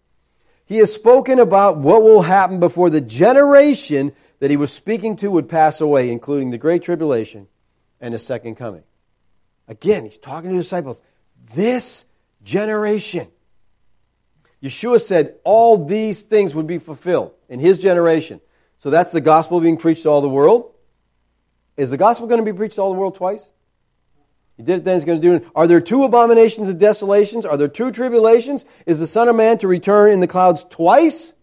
He 0.64 0.78
has 0.78 0.92
spoken 0.92 1.38
about 1.38 1.76
what 1.76 2.02
will 2.02 2.22
happen 2.22 2.58
before 2.58 2.90
the 2.90 3.00
generation 3.00 4.12
that 4.38 4.50
he 4.50 4.56
was 4.56 4.72
speaking 4.72 5.16
to 5.16 5.30
would 5.30 5.48
pass 5.48 5.80
away, 5.80 6.10
including 6.10 6.50
the 6.50 6.58
Great 6.58 6.82
Tribulation 6.82 7.46
and 8.00 8.12
his 8.12 8.24
second 8.24 8.56
coming. 8.56 8.82
Again, 9.68 10.04
he's 10.04 10.16
talking 10.16 10.50
to 10.50 10.56
the 10.56 10.62
disciples. 10.62 11.00
This 11.54 12.04
generation. 12.42 13.28
Yeshua 14.62 15.00
said 15.00 15.36
all 15.44 15.86
these 15.86 16.22
things 16.22 16.54
would 16.54 16.66
be 16.66 16.78
fulfilled 16.78 17.32
in 17.48 17.60
his 17.60 17.78
generation. 17.78 18.40
So 18.78 18.90
that's 18.90 19.12
the 19.12 19.20
gospel 19.20 19.60
being 19.60 19.76
preached 19.76 20.04
to 20.04 20.10
all 20.10 20.20
the 20.20 20.28
world. 20.28 20.72
Is 21.76 21.90
the 21.90 21.96
gospel 21.96 22.26
going 22.26 22.44
to 22.44 22.50
be 22.50 22.56
preached 22.56 22.76
to 22.76 22.82
all 22.82 22.92
the 22.92 22.98
world 22.98 23.16
twice? 23.16 23.44
He 24.56 24.62
did 24.62 24.78
it 24.78 24.84
then, 24.84 24.96
he's 24.96 25.04
going 25.04 25.20
to 25.20 25.28
do 25.28 25.34
it. 25.34 25.46
Are 25.54 25.66
there 25.66 25.82
two 25.82 26.04
abominations 26.04 26.68
and 26.68 26.80
desolations? 26.80 27.44
Are 27.44 27.58
there 27.58 27.68
two 27.68 27.90
tribulations? 27.90 28.64
Is 28.86 28.98
the 28.98 29.06
Son 29.06 29.28
of 29.28 29.36
Man 29.36 29.58
to 29.58 29.68
return 29.68 30.12
in 30.12 30.20
the 30.20 30.26
clouds 30.26 30.64
twice? 30.64 31.34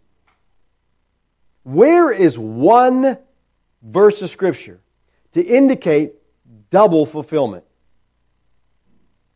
Where 1.62 2.12
is 2.12 2.38
one 2.38 3.18
verse 3.84 4.22
of 4.24 4.32
Scripture 4.32 4.82
to 5.34 5.44
indicate 5.44 6.14
double 6.74 7.06
fulfillment? 7.06 7.64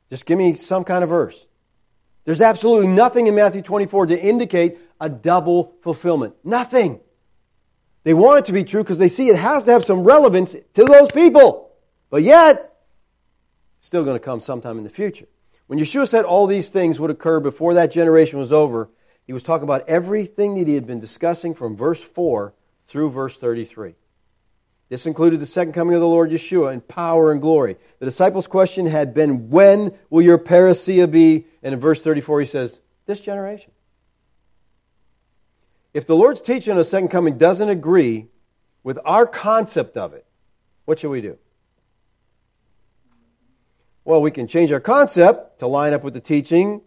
Just 0.09 0.25
give 0.25 0.39
me 0.39 0.55
some 0.55 0.83
kind 0.83 1.03
of 1.03 1.09
verse. 1.11 1.37
There's 2.25 2.41
absolutely 2.41 2.87
nothing 2.87 3.27
in 3.27 3.35
Matthew 3.35 3.61
24 3.61 4.07
to 4.07 4.19
indicate 4.19 4.79
a 4.99 5.07
double 5.07 5.75
fulfillment. 5.83 6.33
Nothing. 6.43 6.99
They 8.03 8.15
want 8.15 8.39
it 8.39 8.45
to 8.45 8.53
be 8.53 8.63
true 8.63 8.81
because 8.81 8.97
they 8.97 9.07
see 9.07 9.29
it 9.29 9.35
has 9.35 9.65
to 9.65 9.71
have 9.73 9.85
some 9.85 10.03
relevance 10.03 10.53
to 10.53 10.83
those 10.83 11.11
people. 11.11 11.69
But 12.09 12.23
yet, 12.23 12.73
it's 13.77 13.87
still 13.87 14.03
going 14.03 14.15
to 14.15 14.25
come 14.25 14.41
sometime 14.41 14.79
in 14.79 14.83
the 14.83 14.89
future. 14.89 15.27
When 15.67 15.77
Yeshua 15.77 16.07
said 16.07 16.25
all 16.25 16.47
these 16.47 16.69
things 16.69 16.99
would 16.99 17.11
occur 17.11 17.39
before 17.39 17.75
that 17.75 17.91
generation 17.91 18.39
was 18.39 18.51
over, 18.51 18.89
he 19.27 19.33
was 19.33 19.43
talking 19.43 19.65
about 19.65 19.89
everything 19.89 20.57
that 20.57 20.67
he 20.67 20.73
had 20.73 20.87
been 20.87 21.01
discussing 21.01 21.53
from 21.53 21.77
verse 21.77 22.01
4 22.01 22.55
through 22.87 23.11
verse 23.11 23.37
33. 23.37 23.93
This 24.89 25.05
included 25.05 25.41
the 25.41 25.45
second 25.45 25.73
coming 25.73 25.95
of 25.95 26.01
the 26.01 26.07
Lord 26.07 26.31
Yeshua 26.31 26.73
in 26.73 26.79
power 26.79 27.31
and 27.31 27.41
glory. 27.41 27.75
The 27.99 28.05
disciples' 28.05 28.47
question 28.47 28.85
had 28.85 29.13
been, 29.13 29.49
When 29.49 29.97
will 30.09 30.21
your 30.21 30.37
parousia 30.37 31.11
be? 31.11 31.45
And 31.61 31.73
in 31.73 31.79
verse 31.79 32.01
34, 32.01 32.41
he 32.41 32.45
says, 32.45 32.79
This 33.05 33.19
generation. 33.19 33.71
If 35.93 36.05
the 36.05 36.15
Lord's 36.15 36.41
teaching 36.41 36.71
on 36.71 36.77
the 36.77 36.85
second 36.85 37.09
coming 37.09 37.37
doesn't 37.37 37.67
agree 37.67 38.27
with 38.83 38.99
our 39.03 39.27
concept 39.27 39.97
of 39.97 40.13
it, 40.13 40.25
what 40.85 40.99
should 40.99 41.09
we 41.09 41.21
do? 41.21 41.37
Well, 44.05 44.21
we 44.21 44.31
can 44.31 44.47
change 44.47 44.71
our 44.71 44.79
concept 44.79 45.59
to 45.59 45.67
line 45.67 45.91
up 45.91 46.01
with 46.01 46.13
the 46.13 46.21
teaching, 46.21 46.81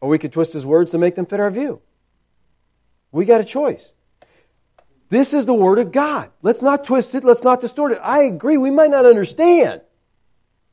or 0.00 0.08
we 0.08 0.18
can 0.18 0.32
twist 0.32 0.52
his 0.52 0.66
words 0.66 0.90
to 0.90 0.98
make 0.98 1.14
them 1.14 1.26
fit 1.26 1.38
our 1.38 1.52
view. 1.52 1.80
We 3.12 3.26
got 3.26 3.40
a 3.40 3.44
choice. 3.44 3.92
This 5.10 5.32
is 5.32 5.46
the 5.46 5.54
Word 5.54 5.78
of 5.78 5.92
God. 5.92 6.30
Let's 6.42 6.62
not 6.62 6.84
twist 6.84 7.14
it. 7.14 7.24
Let's 7.24 7.42
not 7.42 7.60
distort 7.60 7.92
it. 7.92 8.00
I 8.02 8.22
agree. 8.22 8.56
We 8.56 8.70
might 8.70 8.90
not 8.90 9.06
understand. 9.06 9.80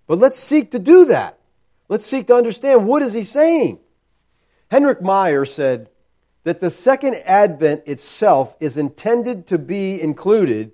But 0.07 0.19
let's 0.19 0.37
seek 0.37 0.71
to 0.71 0.79
do 0.79 1.05
that. 1.05 1.39
Let's 1.87 2.05
seek 2.05 2.27
to 2.27 2.35
understand 2.35 2.85
what 2.85 3.01
is 3.01 3.13
he 3.13 3.23
saying. 3.23 3.79
Henrik 4.69 5.01
Meyer 5.01 5.45
said 5.45 5.89
that 6.43 6.59
the 6.59 6.69
second 6.69 7.15
advent 7.15 7.83
itself 7.87 8.55
is 8.59 8.77
intended 8.77 9.47
to 9.47 9.57
be 9.57 10.01
included 10.01 10.71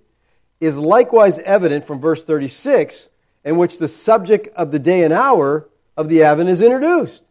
is 0.60 0.78
likewise 0.78 1.40
evident 1.40 1.88
from 1.88 2.00
verse 2.00 2.24
36 2.24 3.10
in 3.44 3.58
which 3.58 3.78
the 3.78 3.88
subject 3.88 4.50
of 4.56 4.72
the 4.72 4.80
day 4.80 5.04
and 5.04 5.14
hour 5.14 5.68
of 5.98 6.08
the 6.08 6.24
Advent 6.24 6.50
is 6.50 6.62
introduced. 6.62 7.22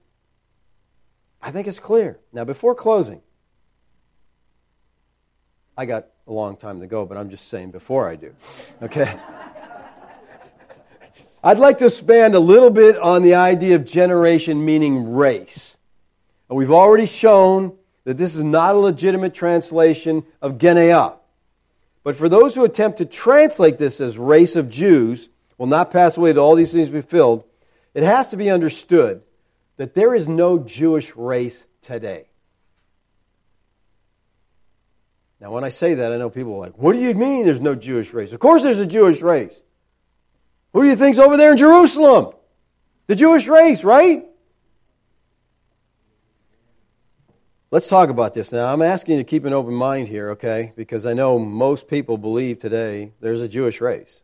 I 1.41 1.53
think 1.53 1.69
it's 1.69 1.79
clear. 1.79 2.19
Now, 2.33 2.45
before 2.45 2.75
closing, 2.75 3.23
I 5.81 5.87
got 5.87 6.09
a 6.27 6.33
long 6.35 6.59
time 6.59 6.81
to 6.81 6.87
go, 6.87 7.07
but 7.07 7.17
I'm 7.17 7.31
just 7.31 7.49
saying 7.49 7.71
before 7.71 8.07
I 8.07 8.17
do. 8.17 8.35
Okay? 8.83 9.19
I'd 11.43 11.57
like 11.57 11.79
to 11.79 11.87
expand 11.87 12.35
a 12.35 12.39
little 12.39 12.69
bit 12.69 12.99
on 12.99 13.23
the 13.23 13.37
idea 13.37 13.77
of 13.77 13.87
generation 13.87 14.63
meaning 14.63 15.15
race. 15.15 15.75
And 16.51 16.59
we've 16.59 16.71
already 16.71 17.07
shown 17.07 17.79
that 18.05 18.19
this 18.19 18.37
is 18.37 18.43
not 18.43 18.75
a 18.75 18.79
legitimate 18.79 19.33
translation 19.33 20.25
of 20.43 20.59
Genea. 20.59 21.15
But 22.05 22.17
for 22.17 22.29
those 22.29 22.55
who 22.55 22.65
attempt 22.65 22.99
to 22.99 23.07
translate 23.07 23.79
this 23.79 24.03
as 24.03 24.19
race 24.19 24.57
of 24.57 24.69
Jews, 24.69 25.31
will 25.57 25.67
not 25.67 25.93
pass 25.93 26.19
away 26.19 26.35
till 26.35 26.43
all 26.43 26.57
these 26.57 26.73
things 26.73 26.91
be 26.91 27.01
filled, 27.01 27.45
it 27.95 28.03
has 28.03 28.33
to 28.33 28.37
be 28.37 28.51
understood 28.51 29.23
that 29.79 29.95
there 29.95 30.15
is 30.15 30.29
no 30.29 30.59
Jewish 30.59 31.17
race 31.17 31.65
today. 31.81 32.27
Now, 35.41 35.51
when 35.53 35.65
I 35.65 35.71
say 35.71 35.95
that, 35.95 36.13
I 36.13 36.19
know 36.19 36.29
people 36.29 36.55
are 36.57 36.61
like, 36.61 36.77
what 36.77 36.93
do 36.93 37.01
you 37.01 37.15
mean 37.15 37.47
there's 37.47 37.61
no 37.61 37.75
Jewish 37.75 38.13
race? 38.13 38.33
Of 38.33 38.41
course 38.41 38.63
there's 38.63 38.79
a 38.79 38.87
Jewish 38.87 39.23
race. 39.23 39.59
Who 40.73 40.83
do 40.83 40.89
you 40.89 40.97
think's 40.97 41.19
over 41.19 41.37
there 41.37 41.53
in 41.53 41.57
Jerusalem? 41.57 42.35
The 43.07 43.17
Jewish 43.17 43.49
race, 43.49 43.83
right? 43.83 44.27
Let's 47.71 47.89
talk 47.89 48.11
about 48.11 48.35
this 48.35 48.53
now. 48.53 48.67
I'm 48.73 48.83
asking 48.83 49.17
you 49.17 49.21
to 49.21 49.25
keep 49.25 49.45
an 49.45 49.53
open 49.53 49.75
mind 49.75 50.09
here, 50.09 50.31
okay? 50.31 50.73
Because 50.77 51.07
I 51.07 51.15
know 51.15 51.39
most 51.39 51.89
people 51.89 52.19
believe 52.19 52.59
today 52.59 53.13
there's 53.21 53.41
a 53.41 53.49
Jewish 53.49 53.81
race. 53.81 54.21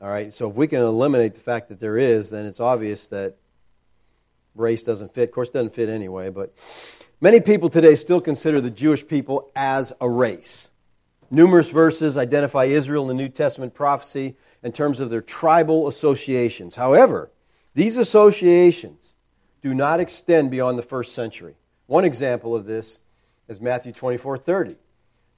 All 0.00 0.08
right, 0.08 0.32
so 0.32 0.48
if 0.48 0.56
we 0.56 0.66
can 0.66 0.80
eliminate 0.82 1.34
the 1.34 1.40
fact 1.40 1.70
that 1.70 1.80
there 1.80 1.98
is, 1.98 2.30
then 2.30 2.46
it's 2.46 2.60
obvious 2.60 3.08
that 3.08 3.36
race 4.54 4.82
doesn't 4.82 5.14
fit. 5.14 5.30
Of 5.30 5.34
course, 5.34 5.48
it 5.48 5.54
doesn't 5.54 5.74
fit 5.74 5.88
anyway, 5.88 6.30
but 6.30 6.54
many 7.20 7.40
people 7.40 7.68
today 7.68 7.94
still 7.94 8.20
consider 8.20 8.60
the 8.60 8.70
Jewish 8.70 9.06
people 9.06 9.50
as 9.54 9.92
a 10.00 10.08
race. 10.08 10.68
Numerous 11.30 11.68
verses 11.68 12.16
identify 12.16 12.64
Israel 12.64 13.02
in 13.02 13.08
the 13.08 13.22
New 13.22 13.28
Testament 13.28 13.74
prophecy 13.74 14.36
in 14.62 14.72
terms 14.72 15.00
of 15.00 15.10
their 15.10 15.20
tribal 15.20 15.88
associations. 15.88 16.74
However, 16.74 17.30
these 17.74 17.96
associations 17.96 19.14
do 19.62 19.74
not 19.74 20.00
extend 20.00 20.50
beyond 20.50 20.78
the 20.78 20.82
first 20.82 21.14
century. 21.14 21.54
One 21.86 22.04
example 22.04 22.56
of 22.56 22.66
this 22.66 22.98
is 23.48 23.60
Matthew 23.60 23.92
24:30. 23.92 24.76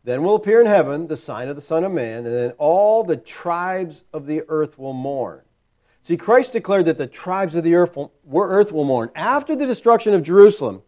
Then 0.04 0.22
will 0.22 0.34
appear 0.34 0.60
in 0.60 0.66
heaven 0.66 1.06
the 1.06 1.16
sign 1.16 1.48
of 1.48 1.56
the 1.56 1.62
Son 1.62 1.84
of 1.84 1.92
Man, 1.92 2.26
and 2.26 2.34
then 2.34 2.52
all 2.58 3.04
the 3.04 3.16
tribes 3.16 4.02
of 4.12 4.26
the 4.26 4.42
earth 4.48 4.78
will 4.78 4.92
mourn. 4.92 5.42
See, 6.02 6.16
Christ 6.16 6.52
declared 6.52 6.86
that 6.86 6.98
the 6.98 7.06
tribes 7.06 7.54
of 7.54 7.62
the 7.62 7.76
earth 7.76 7.94
will, 7.96 8.12
earth 8.34 8.72
will 8.72 8.84
mourn. 8.84 9.10
After 9.14 9.54
the 9.54 9.66
destruction 9.66 10.14
of 10.14 10.24
Jerusalem, 10.24 10.82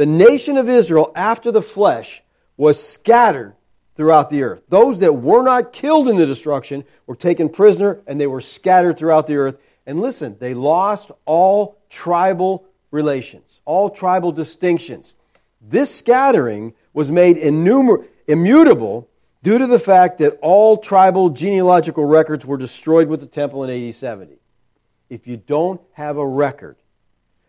the 0.00 0.06
nation 0.06 0.56
of 0.56 0.70
Israel, 0.70 1.12
after 1.14 1.52
the 1.52 1.60
flesh, 1.60 2.22
was 2.56 2.82
scattered 2.82 3.52
throughout 3.96 4.30
the 4.30 4.44
earth. 4.44 4.62
Those 4.70 5.00
that 5.00 5.12
were 5.12 5.42
not 5.42 5.74
killed 5.74 6.08
in 6.08 6.16
the 6.16 6.24
destruction 6.24 6.84
were 7.06 7.16
taken 7.16 7.50
prisoner 7.50 8.00
and 8.06 8.18
they 8.18 8.26
were 8.26 8.40
scattered 8.40 8.96
throughout 8.96 9.26
the 9.26 9.36
earth. 9.36 9.58
And 9.84 10.00
listen, 10.00 10.38
they 10.40 10.54
lost 10.54 11.10
all 11.26 11.76
tribal 11.90 12.64
relations, 12.90 13.60
all 13.66 13.90
tribal 13.90 14.32
distinctions. 14.32 15.14
This 15.60 15.94
scattering 15.94 16.72
was 16.94 17.10
made 17.10 17.36
innumerable 17.36 18.06
immutable 18.26 19.06
due 19.42 19.58
to 19.58 19.66
the 19.66 19.78
fact 19.78 20.20
that 20.20 20.38
all 20.40 20.78
tribal 20.78 21.28
genealogical 21.28 22.06
records 22.06 22.46
were 22.46 22.56
destroyed 22.56 23.08
with 23.08 23.20
the 23.20 23.26
temple 23.26 23.64
in 23.64 23.88
AD 23.88 23.94
70. 23.94 24.38
If 25.10 25.26
you 25.26 25.36
don't 25.36 25.78
have 25.92 26.16
a 26.16 26.26
record, 26.26 26.76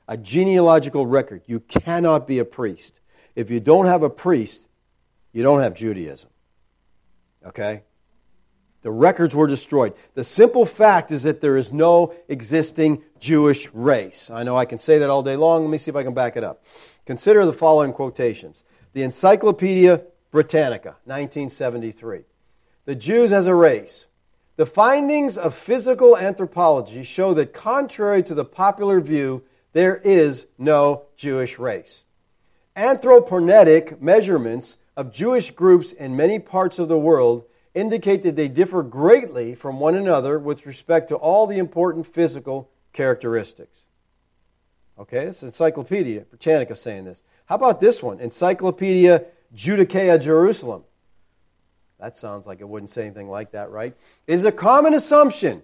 a 0.07 0.17
genealogical 0.17 1.05
record, 1.05 1.43
you 1.45 1.59
cannot 1.59 2.27
be 2.27 2.39
a 2.39 2.45
priest. 2.45 2.99
If 3.35 3.49
you 3.49 3.59
don't 3.59 3.85
have 3.85 4.03
a 4.03 4.09
priest, 4.09 4.67
you 5.33 5.43
don't 5.43 5.61
have 5.61 5.73
Judaism. 5.73 6.29
Okay? 7.45 7.83
The 8.81 8.91
records 8.91 9.35
were 9.35 9.47
destroyed. 9.47 9.93
The 10.15 10.23
simple 10.23 10.65
fact 10.65 11.11
is 11.11 11.23
that 11.23 11.39
there 11.39 11.55
is 11.55 11.71
no 11.71 12.15
existing 12.27 13.03
Jewish 13.19 13.69
race. 13.73 14.29
I 14.31 14.43
know 14.43 14.57
I 14.57 14.65
can 14.65 14.79
say 14.79 14.99
that 14.99 15.09
all 15.09 15.21
day 15.21 15.35
long. 15.35 15.63
Let 15.63 15.71
me 15.71 15.77
see 15.77 15.91
if 15.91 15.95
I 15.95 16.03
can 16.03 16.15
back 16.15 16.35
it 16.35 16.43
up. 16.43 16.63
Consider 17.05 17.45
the 17.45 17.53
following 17.53 17.93
quotations. 17.93 18.63
The 18.93 19.03
Encyclopedia 19.03 20.01
Britannica, 20.31 20.95
1973. 21.05 22.21
The 22.85 22.95
Jews 22.95 23.31
as 23.33 23.45
a 23.45 23.53
race. 23.53 24.07
The 24.55 24.65
findings 24.65 25.37
of 25.37 25.55
physical 25.55 26.17
anthropology 26.17 27.03
show 27.03 27.33
that 27.35 27.53
contrary 27.53 28.23
to 28.23 28.33
the 28.33 28.45
popular 28.45 28.99
view, 28.99 29.43
there 29.73 29.95
is 29.95 30.45
no 30.57 31.03
Jewish 31.15 31.59
race. 31.59 32.01
Anthropometric 32.75 34.01
measurements 34.01 34.77
of 34.97 35.13
Jewish 35.13 35.51
groups 35.51 35.91
in 35.91 36.15
many 36.15 36.39
parts 36.39 36.79
of 36.79 36.87
the 36.87 36.97
world 36.97 37.45
indicate 37.73 38.23
that 38.23 38.35
they 38.35 38.47
differ 38.47 38.83
greatly 38.83 39.55
from 39.55 39.79
one 39.79 39.95
another 39.95 40.37
with 40.37 40.65
respect 40.65 41.09
to 41.09 41.15
all 41.15 41.47
the 41.47 41.57
important 41.57 42.13
physical 42.13 42.69
characteristics. 42.93 43.79
Okay, 44.99 45.25
this 45.25 45.37
is 45.37 45.43
Encyclopedia 45.43 46.21
Britannica 46.21 46.75
saying 46.75 47.05
this. 47.05 47.21
How 47.45 47.55
about 47.55 47.79
this 47.81 48.03
one? 48.03 48.19
Encyclopedia 48.19 49.25
Judaica 49.55 50.21
Jerusalem. 50.21 50.83
That 51.99 52.17
sounds 52.17 52.45
like 52.45 52.61
it 52.61 52.67
wouldn't 52.67 52.91
say 52.91 53.03
anything 53.05 53.29
like 53.29 53.51
that, 53.51 53.69
right? 53.71 53.95
It 54.27 54.33
is 54.33 54.45
a 54.45 54.51
common 54.51 54.93
assumption, 54.93 55.61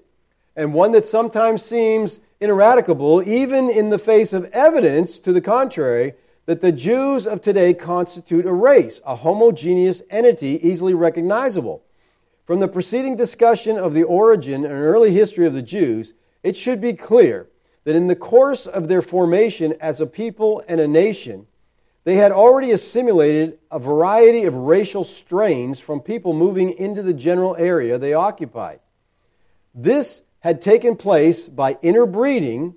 and 0.56 0.74
one 0.74 0.94
that 0.94 1.06
sometimes 1.06 1.64
seems 1.64 2.20
ineradicable, 2.40 3.28
even 3.28 3.70
in 3.70 3.90
the 3.90 3.98
face 3.98 4.34
of 4.34 4.46
evidence 4.54 5.20
to 5.20 5.34
the 5.34 5.42
contrary, 5.42 6.14
that 6.46 6.62
the 6.62 6.72
Jews 6.72 7.28
of 7.28 7.42
today 7.42 7.74
constitute 7.74 8.46
a 8.46 8.54
race, 8.54 9.02
a 9.06 9.16
homogeneous 9.16 10.02
entity 10.10 10.70
easily 10.70 10.94
recognizable. 10.94 11.84
From 12.46 12.60
the 12.60 12.68
preceding 12.68 13.18
discussion 13.18 13.78
of 13.78 13.94
the 13.94 14.04
origin 14.04 14.64
and 14.64 14.74
early 14.74 15.12
history 15.12 15.46
of 15.46 15.54
the 15.54 15.62
Jews, 15.62 16.14
it 16.44 16.56
should 16.56 16.80
be 16.80 16.94
clear 16.94 17.48
that 17.84 17.96
in 17.96 18.08
the 18.08 18.16
course 18.16 18.68
of 18.68 18.88
their 18.88 19.02
formation 19.02 19.76
as 19.82 20.00
a 20.00 20.06
people 20.06 20.64
and 20.68 20.80
a 20.80 20.88
nation, 20.88 21.48
they 22.06 22.16
had 22.16 22.32
already 22.32 22.72
assimilated 22.72 23.60
a 23.70 23.80
variety 23.80 24.46
of 24.46 24.56
racial 24.56 25.04
strains 25.04 25.82
from 25.82 26.00
people 26.00 26.32
moving 26.32 26.78
into 26.78 27.04
the 27.04 27.14
general 27.14 27.56
area 27.58 27.98
they 27.98 28.14
occupied. 28.14 28.80
This 29.76 30.22
had 30.48 30.62
taken 30.62 30.96
place 30.96 31.46
by 31.46 31.78
interbreeding 31.82 32.74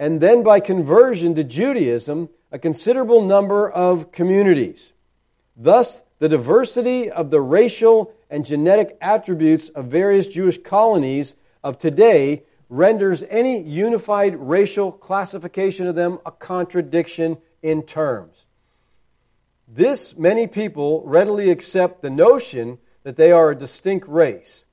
and 0.00 0.20
then 0.20 0.42
by 0.42 0.58
conversion 0.58 1.36
to 1.36 1.44
Judaism, 1.44 2.28
a 2.50 2.58
considerable 2.58 3.22
number 3.22 3.70
of 3.70 4.10
communities. 4.10 4.92
Thus, 5.56 6.02
the 6.18 6.28
diversity 6.28 7.12
of 7.12 7.30
the 7.30 7.40
racial 7.40 8.12
and 8.30 8.44
genetic 8.44 8.98
attributes 9.00 9.68
of 9.68 9.84
various 9.84 10.26
Jewish 10.26 10.58
colonies 10.60 11.36
of 11.62 11.78
today 11.78 12.42
renders 12.68 13.22
any 13.22 13.62
unified 13.62 14.34
racial 14.34 14.90
classification 14.90 15.86
of 15.86 15.94
them 15.94 16.18
a 16.26 16.32
contradiction 16.32 17.38
in 17.62 17.84
terms. 17.84 18.34
This 19.68 20.16
many 20.16 20.48
people 20.48 21.04
readily 21.06 21.50
accept 21.50 22.02
the 22.02 22.10
notion 22.10 22.78
that 23.04 23.14
they 23.14 23.30
are 23.30 23.52
a 23.52 23.56
distinct 23.56 24.08
race. 24.08 24.63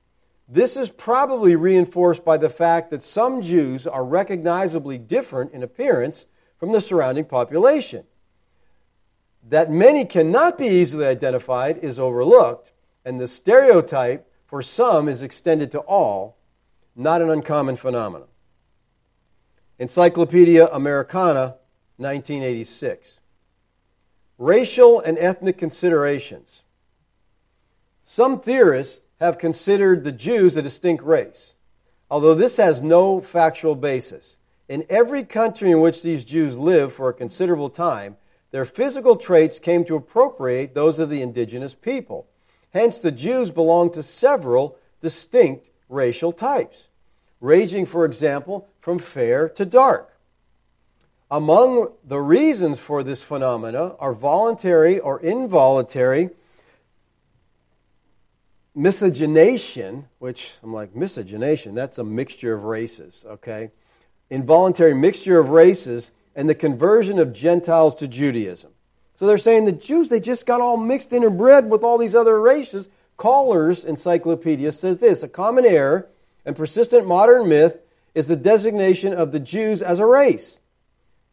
This 0.52 0.76
is 0.76 0.90
probably 0.90 1.56
reinforced 1.56 2.26
by 2.26 2.36
the 2.36 2.50
fact 2.50 2.90
that 2.90 3.02
some 3.02 3.40
Jews 3.40 3.86
are 3.86 4.04
recognizably 4.04 4.98
different 4.98 5.54
in 5.54 5.62
appearance 5.62 6.26
from 6.58 6.72
the 6.72 6.80
surrounding 6.82 7.24
population. 7.24 8.04
That 9.48 9.70
many 9.70 10.04
cannot 10.04 10.58
be 10.58 10.66
easily 10.66 11.06
identified 11.06 11.78
is 11.78 11.98
overlooked, 11.98 12.70
and 13.06 13.18
the 13.18 13.28
stereotype 13.28 14.30
for 14.44 14.60
some 14.60 15.08
is 15.08 15.22
extended 15.22 15.70
to 15.70 15.78
all, 15.78 16.36
not 16.94 17.22
an 17.22 17.30
uncommon 17.30 17.76
phenomenon. 17.76 18.28
Encyclopedia 19.78 20.66
Americana, 20.66 21.56
1986. 21.96 23.20
Racial 24.36 25.00
and 25.00 25.18
ethnic 25.18 25.56
considerations. 25.56 26.60
Some 28.04 28.40
theorists 28.40 29.00
have 29.22 29.38
considered 29.38 30.02
the 30.02 30.10
Jews 30.10 30.56
a 30.56 30.62
distinct 30.62 31.04
race, 31.04 31.54
although 32.10 32.34
this 32.34 32.56
has 32.56 32.82
no 32.82 33.20
factual 33.20 33.76
basis. 33.76 34.36
In 34.68 34.84
every 34.90 35.22
country 35.22 35.70
in 35.70 35.80
which 35.80 36.02
these 36.02 36.24
Jews 36.24 36.58
lived 36.58 36.94
for 36.94 37.08
a 37.08 37.14
considerable 37.14 37.70
time, 37.70 38.16
their 38.50 38.64
physical 38.64 39.14
traits 39.14 39.60
came 39.60 39.84
to 39.84 39.94
appropriate 39.94 40.74
those 40.74 40.98
of 40.98 41.08
the 41.08 41.22
indigenous 41.22 41.72
people. 41.72 42.26
Hence, 42.70 42.98
the 42.98 43.12
Jews 43.12 43.48
belong 43.48 43.92
to 43.92 44.02
several 44.02 44.76
distinct 45.00 45.68
racial 45.88 46.32
types, 46.32 46.88
ranging, 47.40 47.86
for 47.86 48.04
example, 48.04 48.66
from 48.80 48.98
fair 48.98 49.50
to 49.50 49.64
dark. 49.64 50.10
Among 51.30 51.92
the 52.04 52.20
reasons 52.20 52.80
for 52.80 53.04
this 53.04 53.22
phenomena 53.22 53.94
are 54.00 54.14
voluntary 54.14 54.98
or 54.98 55.20
involuntary 55.20 56.30
miscegenation, 58.74 60.06
which 60.18 60.50
I'm 60.62 60.72
like, 60.72 60.94
miscegenation, 60.94 61.74
that's 61.74 61.98
a 61.98 62.04
mixture 62.04 62.54
of 62.54 62.64
races, 62.64 63.24
okay? 63.26 63.70
Involuntary 64.30 64.94
mixture 64.94 65.38
of 65.38 65.50
races 65.50 66.10
and 66.34 66.48
the 66.48 66.54
conversion 66.54 67.18
of 67.18 67.32
Gentiles 67.32 67.96
to 67.96 68.08
Judaism. 68.08 68.70
So 69.16 69.26
they're 69.26 69.38
saying 69.38 69.66
the 69.66 69.72
Jews, 69.72 70.08
they 70.08 70.20
just 70.20 70.46
got 70.46 70.60
all 70.60 70.76
mixed 70.76 71.12
in 71.12 71.22
and 71.22 71.36
bred 71.36 71.70
with 71.70 71.84
all 71.84 71.98
these 71.98 72.14
other 72.14 72.40
races. 72.40 72.88
Collier's 73.16 73.84
Encyclopedia 73.84 74.72
says 74.72 74.98
this 74.98 75.22
a 75.22 75.28
common 75.28 75.66
error 75.66 76.08
and 76.44 76.56
persistent 76.56 77.06
modern 77.06 77.48
myth 77.48 77.76
is 78.14 78.26
the 78.26 78.36
designation 78.36 79.12
of 79.12 79.32
the 79.32 79.40
Jews 79.40 79.82
as 79.82 79.98
a 79.98 80.06
race. 80.06 80.58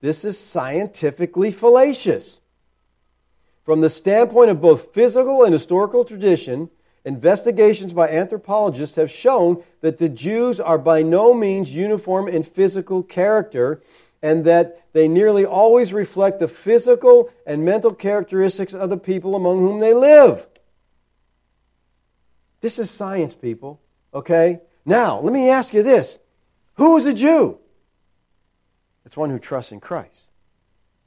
This 0.02 0.24
is 0.24 0.38
scientifically 0.38 1.52
fallacious. 1.52 2.40
From 3.66 3.82
the 3.82 3.90
standpoint 3.90 4.50
of 4.50 4.62
both 4.62 4.94
physical 4.94 5.44
and 5.44 5.54
historical 5.54 6.06
tradition, 6.06 6.70
investigations 7.06 7.94
by 7.94 8.10
anthropologists 8.10 8.96
have 8.96 9.12
shown 9.12 9.64
that 9.82 9.98
the 9.98 10.10
Jews 10.10 10.60
are 10.60 10.78
by 10.78 11.02
no 11.04 11.34
means 11.34 11.74
uniform 11.74 12.28
in 12.28 12.44
physical 12.44 13.04
character 13.04 13.82
and 14.22 14.46
that 14.46 14.84
they 14.94 15.08
nearly 15.08 15.46
always 15.46 15.94
reflect 15.94 16.40
the 16.40 16.48
physical 16.48 17.30
and 17.46 17.64
mental 17.64 17.94
characteristics 17.94 18.74
of 18.74 18.90
the 18.90 18.98
people 18.98 19.36
among 19.36 19.60
whom 19.60 19.80
they 19.80 19.94
live. 19.94 20.46
This 22.62 22.80
is 22.80 22.92
science, 22.92 23.34
people. 23.34 23.80
Okay? 24.14 24.60
Now, 24.86 25.22
let 25.22 25.32
me 25.32 25.50
ask 25.50 25.74
you 25.74 25.84
this 25.84 26.18
Who 26.76 26.98
is 26.98 27.06
a 27.06 27.14
Jew? 27.14 27.60
It's 29.06 29.18
one 29.18 29.30
who 29.30 29.40
trusts 29.40 29.72
in 29.72 29.80
Christ. 29.80 30.29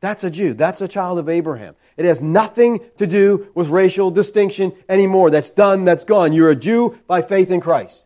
That's 0.02 0.24
a 0.24 0.30
Jew. 0.30 0.52
That's 0.52 0.80
a 0.80 0.88
child 0.88 1.20
of 1.20 1.28
Abraham. 1.28 1.76
It 1.96 2.04
has 2.06 2.20
nothing 2.20 2.80
to 2.98 3.06
do 3.06 3.46
with 3.54 3.68
racial 3.68 4.10
distinction 4.10 4.72
anymore. 4.88 5.30
That's 5.30 5.50
done, 5.50 5.84
that's 5.84 6.04
gone. 6.04 6.32
You're 6.32 6.50
a 6.50 6.56
Jew 6.56 6.98
by 7.06 7.22
faith 7.22 7.52
in 7.52 7.60
Christ. 7.60 8.04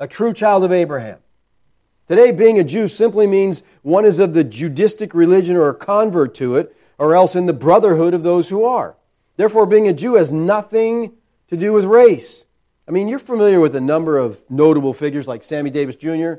A 0.00 0.08
true 0.08 0.32
child 0.32 0.64
of 0.64 0.72
Abraham. 0.72 1.18
Today, 2.08 2.32
being 2.32 2.58
a 2.58 2.64
Jew 2.64 2.88
simply 2.88 3.28
means 3.28 3.62
one 3.82 4.04
is 4.04 4.18
of 4.18 4.34
the 4.34 4.44
Judaistic 4.44 5.14
religion 5.14 5.54
or 5.54 5.68
a 5.68 5.74
convert 5.74 6.34
to 6.36 6.56
it, 6.56 6.74
or 6.98 7.14
else 7.14 7.36
in 7.36 7.46
the 7.46 7.52
brotherhood 7.52 8.12
of 8.12 8.24
those 8.24 8.48
who 8.48 8.64
are. 8.64 8.96
Therefore, 9.36 9.66
being 9.66 9.86
a 9.86 9.92
Jew 9.92 10.14
has 10.14 10.32
nothing 10.32 11.12
to 11.50 11.56
do 11.56 11.72
with 11.72 11.84
race. 11.84 12.42
I 12.88 12.90
mean, 12.90 13.06
you're 13.06 13.20
familiar 13.20 13.60
with 13.60 13.76
a 13.76 13.80
number 13.80 14.18
of 14.18 14.42
notable 14.50 14.92
figures 14.92 15.28
like 15.28 15.44
Sammy 15.44 15.70
Davis 15.70 15.94
Jr., 15.94 16.34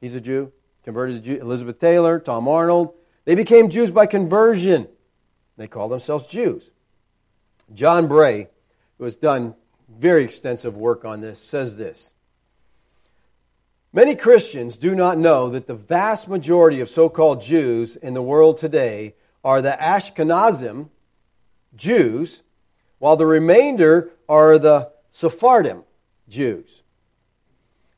he's 0.00 0.14
a 0.14 0.20
Jew, 0.20 0.52
converted 0.84 1.24
to 1.24 1.28
Jew, 1.28 1.40
Elizabeth 1.40 1.80
Taylor, 1.80 2.20
Tom 2.20 2.46
Arnold. 2.46 2.94
They 3.24 3.34
became 3.34 3.70
Jews 3.70 3.90
by 3.90 4.06
conversion. 4.06 4.88
They 5.56 5.66
call 5.66 5.88
themselves 5.88 6.26
Jews. 6.26 6.70
John 7.72 8.08
Bray, 8.08 8.48
who 8.98 9.04
has 9.04 9.16
done 9.16 9.54
very 9.88 10.24
extensive 10.24 10.76
work 10.76 11.04
on 11.04 11.20
this, 11.20 11.38
says 11.38 11.76
this 11.76 12.10
Many 13.92 14.16
Christians 14.16 14.76
do 14.76 14.94
not 14.94 15.18
know 15.18 15.50
that 15.50 15.66
the 15.66 15.74
vast 15.74 16.28
majority 16.28 16.80
of 16.80 16.90
so 16.90 17.08
called 17.08 17.42
Jews 17.42 17.96
in 17.96 18.12
the 18.12 18.22
world 18.22 18.58
today 18.58 19.14
are 19.44 19.62
the 19.62 19.76
Ashkenazim 19.80 20.88
Jews, 21.76 22.42
while 22.98 23.16
the 23.16 23.26
remainder 23.26 24.10
are 24.28 24.58
the 24.58 24.90
Sephardim 25.12 25.84
Jews. 26.28 26.82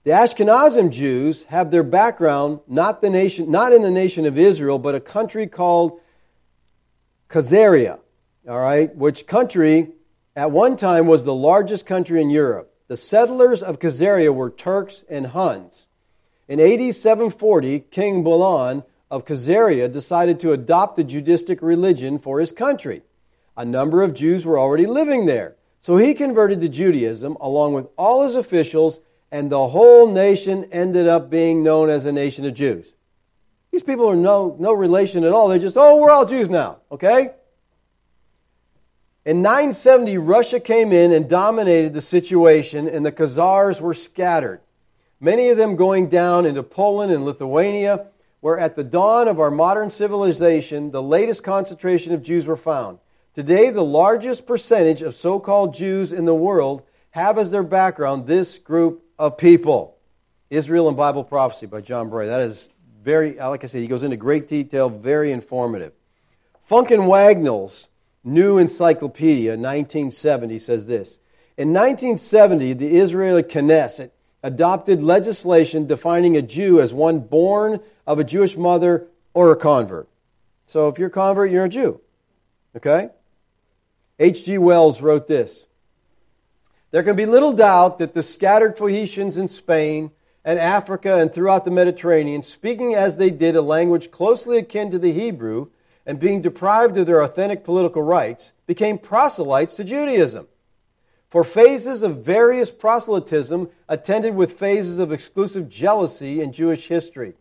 The 0.07 0.12
Ashkenazim 0.12 0.92
Jews 0.92 1.42
have 1.48 1.72
their 1.72 1.82
background 1.82 2.61
not, 2.68 3.02
the 3.02 3.11
nation, 3.11 3.50
not 3.50 3.72
in 3.72 3.82
the 3.82 3.90
nation 3.90 4.24
of 4.24 4.38
Israel, 4.38 4.78
but 4.78 4.94
a 4.94 5.00
country 5.00 5.48
called 5.48 5.98
Khazaria, 7.28 7.98
all 8.48 8.61
right, 8.61 8.94
which 8.94 9.26
country 9.26 9.88
at 10.36 10.52
one 10.52 10.76
time 10.76 11.09
was 11.09 11.24
the 11.24 11.34
largest 11.34 11.86
country 11.86 12.22
in 12.22 12.30
Europe. 12.30 12.72
The 12.86 12.96
settlers 12.96 13.64
of 13.64 13.80
Khazaria 13.80 14.32
were 14.32 14.50
Turks 14.50 15.02
and 15.11 15.26
Huns. 15.26 15.88
In 16.46 16.61
AD 16.61 16.94
740, 16.94 17.80
King 17.80 18.22
Bulan 18.22 18.84
of 19.11 19.24
Khazaria 19.24 19.92
decided 19.92 20.38
to 20.38 20.52
adopt 20.52 20.94
the 20.94 21.02
Judaistic 21.02 21.62
religion 21.62 22.20
for 22.20 22.38
his 22.38 22.52
country. 22.52 23.02
A 23.57 23.64
number 23.64 24.02
of 24.02 24.14
Jews 24.14 24.46
were 24.46 24.61
already 24.61 24.86
living 24.86 25.26
there, 25.26 25.57
So 25.80 25.96
he 25.96 26.14
converted 26.14 26.61
to 26.61 26.68
Judaism 26.68 27.36
along 27.40 27.72
with 27.72 27.88
all 27.98 28.22
his 28.22 28.36
officials, 28.36 29.00
and 29.30 29.50
the 29.50 29.68
whole 29.68 30.10
nation 30.10 30.68
ended 30.72 31.08
up 31.08 31.30
being 31.30 31.62
known 31.62 31.90
as 31.90 32.06
a 32.06 32.12
nation 32.12 32.44
of 32.44 32.54
Jews. 32.54 32.86
These 33.72 33.82
people 33.82 34.08
are 34.08 34.16
no, 34.16 34.56
no 34.58 34.72
relation 34.72 35.24
at 35.24 35.32
all. 35.32 35.48
They're 35.48 35.58
just, 35.58 35.76
oh, 35.76 35.96
we're 35.96 36.10
all 36.10 36.24
Jews 36.24 36.48
now, 36.48 36.78
okay? 36.90 37.32
In 39.24 39.42
970, 39.42 40.18
Russia 40.18 40.60
came 40.60 40.92
in 40.92 41.12
and 41.12 41.28
dominated 41.28 41.92
the 41.92 42.00
situation, 42.00 42.88
and 42.88 43.04
the 43.04 43.10
Khazars 43.10 43.80
were 43.80 43.92
scattered, 43.92 44.60
many 45.18 45.48
of 45.48 45.56
them 45.56 45.74
going 45.74 46.08
down 46.08 46.46
into 46.46 46.62
Poland 46.62 47.12
and 47.12 47.24
Lithuania, 47.24 48.06
where 48.40 48.58
at 48.58 48.76
the 48.76 48.84
dawn 48.84 49.26
of 49.26 49.40
our 49.40 49.50
modern 49.50 49.90
civilization, 49.90 50.92
the 50.92 51.02
latest 51.02 51.42
concentration 51.42 52.14
of 52.14 52.22
Jews 52.22 52.46
were 52.46 52.56
found. 52.56 52.98
Today, 53.34 53.70
the 53.70 53.82
largest 53.82 54.46
percentage 54.46 55.02
of 55.02 55.16
so 55.16 55.40
called 55.40 55.74
Jews 55.74 56.12
in 56.12 56.24
the 56.24 56.34
world 56.34 56.82
have 57.10 57.36
as 57.36 57.50
their 57.50 57.64
background 57.64 58.26
this 58.26 58.58
group 58.58 59.02
of 59.18 59.38
people. 59.38 59.96
Israel 60.50 60.88
and 60.88 60.96
Bible 60.96 61.24
Prophecy 61.24 61.66
by 61.66 61.80
John 61.80 62.08
Bray. 62.08 62.26
That 62.26 62.42
is 62.42 62.68
very, 63.02 63.34
like 63.34 63.64
I 63.64 63.66
said, 63.66 63.80
he 63.80 63.86
goes 63.86 64.02
into 64.02 64.16
great 64.16 64.48
detail, 64.48 64.88
very 64.88 65.32
informative. 65.32 65.92
Funk 66.64 66.90
and 66.90 67.06
Wagnalls 67.06 67.88
New 68.26 68.58
Encyclopedia, 68.58 69.52
1970, 69.52 70.58
says 70.58 70.84
this. 70.84 71.08
In 71.56 71.72
1970, 71.72 72.72
the 72.74 72.96
Israeli 72.96 73.44
Knesset 73.44 74.10
adopted 74.42 75.02
legislation 75.02 75.86
defining 75.86 76.36
a 76.36 76.42
Jew 76.42 76.80
as 76.80 76.92
one 76.92 77.20
born 77.20 77.80
of 78.06 78.18
a 78.18 78.24
Jewish 78.24 78.56
mother 78.56 79.06
or 79.32 79.52
a 79.52 79.56
convert. 79.56 80.08
So 80.66 80.88
if 80.88 80.98
you're 80.98 81.08
a 81.08 81.12
convert, 81.12 81.50
you're 81.50 81.64
a 81.64 81.68
Jew. 81.68 82.00
Okay? 82.76 83.10
H.G. 84.18 84.58
Wells 84.58 85.00
wrote 85.00 85.28
this 85.28 85.66
There 86.93 87.03
can 87.03 87.16
be 87.16 87.26
little 87.26 87.53
doubt 87.53 87.99
that 87.99 88.14
the 88.14 88.22
scattered 88.22 88.78
Phoenicians 88.78 89.39
in 89.39 89.49
Spain 89.49 90.11
and 90.45 90.59
Africa 90.59 91.16
and 91.16 91.32
throughout 91.32 91.64
the 91.64 91.72
Mediterranean, 91.72 92.43
speaking 92.43 92.95
as 92.95 93.16
they 93.16 93.30
did 93.30 93.57
a 93.57 93.62
language 93.62 94.12
closely 94.12 94.59
akin 94.59 94.93
to 94.93 94.99
the 94.99 95.12
Hebrew, 95.12 95.68
and 96.07 96.20
being 96.20 96.41
deprived 96.41 96.97
of 96.97 97.07
their 97.07 97.22
authentic 97.22 97.64
political 97.64 98.03
rights, 98.03 98.53
became 98.66 98.99
proselytes 98.99 99.74
to 99.74 99.84
Judaism. 99.84 100.47
For 101.30 101.43
phases 101.43 102.05
of 102.05 102.18
various 102.18 102.70
proselytism 102.70 103.68
attended 103.89 104.37
with 104.37 104.59
phases 104.59 104.99
of 104.99 105.11
exclusive 105.11 105.68
jealousy 105.68 106.41
in 106.41 106.53
Jewish 106.53 106.87
history. 106.87 107.34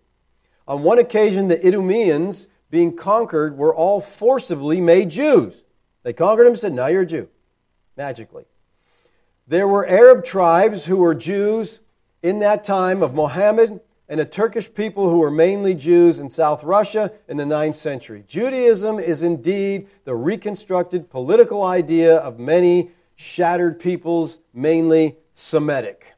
On 0.68 0.82
one 0.82 0.98
occasion, 0.98 1.48
the 1.48 1.64
Idumeans, 1.64 2.48
being 2.72 2.96
conquered, 2.96 3.56
were 3.56 3.76
all 3.76 4.02
forcibly 4.02 4.82
made 4.82 5.12
Jews. 5.12 5.56
They 6.02 6.14
conquered 6.14 6.46
them 6.46 6.54
and 6.54 6.60
said, 6.60 6.74
Now 6.74 6.88
you're 6.88 7.04
a 7.04 7.06
Jew, 7.06 7.30
magically. 7.96 8.46
There 9.48 9.68
were 9.68 9.86
Arab 9.86 10.26
tribes 10.26 10.84
who 10.84 10.98
were 10.98 11.14
Jews 11.14 11.78
in 12.24 12.40
that 12.40 12.64
time 12.64 13.04
of 13.04 13.14
Mohammed 13.14 13.80
and 14.10 14.20
a 14.20 14.26
Turkish 14.26 14.74
people 14.74 15.08
who 15.08 15.20
were 15.20 15.30
mainly 15.30 15.76
Jews 15.76 16.18
in 16.18 16.32
South 16.32 16.64
Russia 16.64 17.12
in 17.28 17.38
the 17.38 17.44
9th 17.44 17.76
century. 17.76 18.24
Judaism 18.28 19.00
is 19.00 19.22
indeed 19.22 19.88
the 20.04 20.16
reconstructed 20.16 21.12
political 21.12 21.64
idea 21.64 22.18
of 22.18 22.40
many 22.40 22.90
shattered 23.18 23.80
peoples, 23.80 24.40
mainly 24.52 25.16
Semitic. 25.36 26.14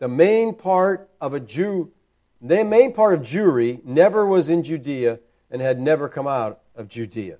The 0.00 0.08
main 0.08 0.52
part 0.52 1.08
of 1.20 1.34
a 1.34 1.40
Jew, 1.40 1.92
the 2.40 2.64
main 2.64 2.92
part 2.92 3.14
of 3.14 3.22
Jewry 3.22 3.84
never 3.84 4.26
was 4.26 4.48
in 4.48 4.64
Judea 4.64 5.20
and 5.52 5.62
had 5.62 5.80
never 5.80 6.08
come 6.08 6.26
out 6.26 6.60
of 6.74 6.88
Judea. 6.88 7.38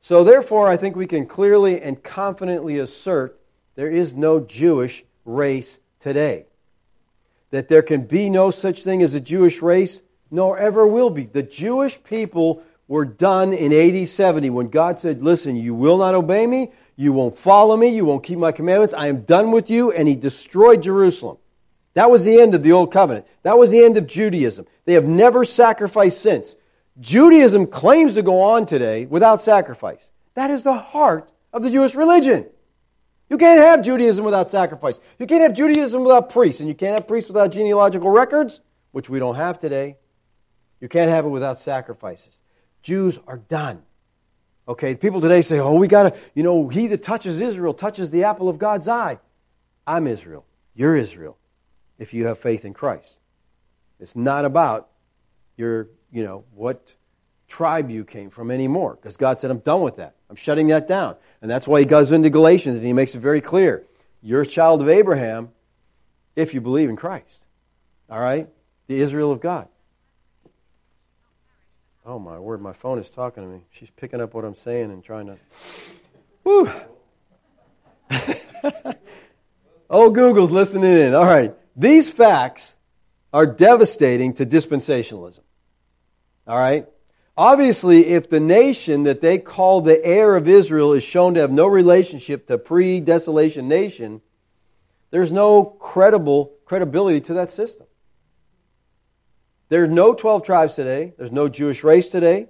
So, 0.00 0.22
therefore, 0.22 0.68
I 0.68 0.76
think 0.76 0.96
we 0.96 1.06
can 1.06 1.26
clearly 1.26 1.80
and 1.80 2.02
confidently 2.02 2.78
assert 2.78 3.38
there 3.74 3.90
is 3.90 4.14
no 4.14 4.40
Jewish 4.40 5.04
race 5.24 5.78
today. 6.00 6.46
That 7.50 7.68
there 7.68 7.82
can 7.82 8.06
be 8.06 8.30
no 8.30 8.50
such 8.50 8.82
thing 8.82 9.02
as 9.02 9.14
a 9.14 9.20
Jewish 9.20 9.62
race, 9.62 10.00
nor 10.30 10.58
ever 10.58 10.86
will 10.86 11.10
be. 11.10 11.24
The 11.24 11.42
Jewish 11.42 12.02
people 12.02 12.62
were 12.88 13.04
done 13.04 13.52
in 13.52 13.72
AD 13.72 14.08
70 14.08 14.50
when 14.50 14.68
God 14.68 14.98
said, 14.98 15.22
Listen, 15.22 15.56
you 15.56 15.74
will 15.74 15.98
not 15.98 16.14
obey 16.14 16.46
me, 16.46 16.72
you 16.96 17.12
won't 17.12 17.38
follow 17.38 17.76
me, 17.76 17.88
you 17.88 18.04
won't 18.04 18.24
keep 18.24 18.38
my 18.38 18.52
commandments, 18.52 18.94
I 18.94 19.08
am 19.08 19.22
done 19.22 19.50
with 19.50 19.70
you, 19.70 19.92
and 19.92 20.06
He 20.06 20.14
destroyed 20.14 20.82
Jerusalem. 20.82 21.38
That 21.94 22.10
was 22.10 22.24
the 22.24 22.40
end 22.40 22.54
of 22.54 22.62
the 22.62 22.72
Old 22.72 22.92
Covenant. 22.92 23.26
That 23.42 23.58
was 23.58 23.70
the 23.70 23.84
end 23.84 23.96
of 23.98 24.06
Judaism. 24.06 24.66
They 24.86 24.94
have 24.94 25.04
never 25.04 25.44
sacrificed 25.44 26.20
since. 26.20 26.56
Judaism 27.00 27.66
claims 27.66 28.14
to 28.14 28.22
go 28.22 28.40
on 28.40 28.66
today 28.66 29.04
without 29.06 29.42
sacrifice. 29.42 30.02
That 30.34 30.50
is 30.50 30.62
the 30.62 30.74
heart 30.74 31.30
of 31.52 31.62
the 31.62 31.70
Jewish 31.70 31.94
religion. 31.94 32.46
You 33.32 33.38
can't 33.38 33.60
have 33.60 33.80
Judaism 33.80 34.26
without 34.26 34.50
sacrifice. 34.50 35.00
You 35.18 35.26
can't 35.26 35.40
have 35.40 35.54
Judaism 35.54 36.02
without 36.02 36.28
priests, 36.28 36.60
and 36.60 36.68
you 36.68 36.74
can't 36.74 36.98
have 36.98 37.08
priests 37.08 37.28
without 37.28 37.50
genealogical 37.50 38.10
records, 38.10 38.60
which 38.90 39.08
we 39.08 39.20
don't 39.20 39.36
have 39.36 39.58
today. 39.58 39.96
You 40.82 40.88
can't 40.90 41.10
have 41.10 41.24
it 41.24 41.30
without 41.30 41.58
sacrifices. 41.58 42.36
Jews 42.82 43.18
are 43.26 43.38
done. 43.38 43.84
Okay, 44.68 44.96
people 44.96 45.22
today 45.22 45.40
say, 45.40 45.60
oh, 45.60 45.72
we 45.72 45.88
got 45.88 46.02
to, 46.02 46.20
you 46.34 46.42
know, 46.42 46.68
he 46.68 46.88
that 46.88 47.02
touches 47.04 47.40
Israel 47.40 47.72
touches 47.72 48.10
the 48.10 48.24
apple 48.24 48.50
of 48.50 48.58
God's 48.58 48.86
eye. 48.86 49.18
I'm 49.86 50.06
Israel. 50.08 50.44
You're 50.74 50.94
Israel 50.94 51.38
if 51.98 52.12
you 52.12 52.26
have 52.26 52.38
faith 52.38 52.66
in 52.66 52.74
Christ. 52.74 53.16
It's 53.98 54.14
not 54.14 54.44
about 54.44 54.90
your 55.56 55.88
you 56.12 56.22
know, 56.22 56.44
what 56.54 56.94
tribe 57.48 57.90
you 57.90 58.04
came 58.04 58.28
from 58.28 58.50
anymore. 58.50 58.94
Because 58.94 59.16
God 59.16 59.40
said, 59.40 59.50
I'm 59.50 59.58
done 59.60 59.80
with 59.80 59.96
that. 59.96 60.16
I'm 60.32 60.36
shutting 60.36 60.68
that 60.68 60.88
down. 60.88 61.16
And 61.42 61.50
that's 61.50 61.68
why 61.68 61.80
he 61.80 61.84
goes 61.84 62.10
into 62.10 62.30
Galatians 62.30 62.76
and 62.76 62.86
he 62.86 62.94
makes 62.94 63.14
it 63.14 63.18
very 63.18 63.42
clear. 63.42 63.84
You're 64.22 64.40
a 64.40 64.46
child 64.46 64.80
of 64.80 64.88
Abraham 64.88 65.50
if 66.34 66.54
you 66.54 66.62
believe 66.62 66.88
in 66.88 66.96
Christ. 66.96 67.44
All 68.08 68.18
right? 68.18 68.48
The 68.86 68.98
Israel 68.98 69.30
of 69.30 69.42
God. 69.42 69.68
Oh 72.06 72.18
my 72.18 72.38
word, 72.38 72.62
my 72.62 72.72
phone 72.72 72.98
is 72.98 73.10
talking 73.10 73.42
to 73.42 73.48
me. 73.48 73.60
She's 73.72 73.90
picking 73.90 74.22
up 74.22 74.32
what 74.32 74.46
I'm 74.46 74.54
saying 74.54 74.90
and 74.90 75.04
trying 75.04 75.26
to. 75.26 75.36
Woo! 76.44 76.70
oh, 79.90 80.08
Google's 80.08 80.50
listening 80.50 80.96
in. 80.96 81.14
All 81.14 81.26
right. 81.26 81.54
These 81.76 82.08
facts 82.08 82.74
are 83.34 83.44
devastating 83.44 84.32
to 84.36 84.46
dispensationalism. 84.46 85.40
All 86.46 86.58
right? 86.58 86.86
Obviously, 87.36 88.06
if 88.08 88.28
the 88.28 88.40
nation 88.40 89.04
that 89.04 89.20
they 89.20 89.38
call 89.38 89.80
the 89.80 90.04
heir 90.04 90.36
of 90.36 90.48
Israel 90.48 90.92
is 90.92 91.02
shown 91.02 91.34
to 91.34 91.40
have 91.40 91.50
no 91.50 91.66
relationship 91.66 92.46
to 92.46 92.58
pre 92.58 93.00
desolation 93.00 93.68
nation, 93.68 94.20
there's 95.10 95.32
no 95.32 95.64
credible 95.64 96.52
credibility 96.66 97.20
to 97.22 97.34
that 97.34 97.50
system. 97.50 97.86
There 99.70 99.84
are 99.84 99.88
no 99.88 100.12
12 100.12 100.44
tribes 100.44 100.74
today. 100.74 101.14
There's 101.16 101.32
no 101.32 101.48
Jewish 101.48 101.82
race 101.82 102.08
today. 102.08 102.48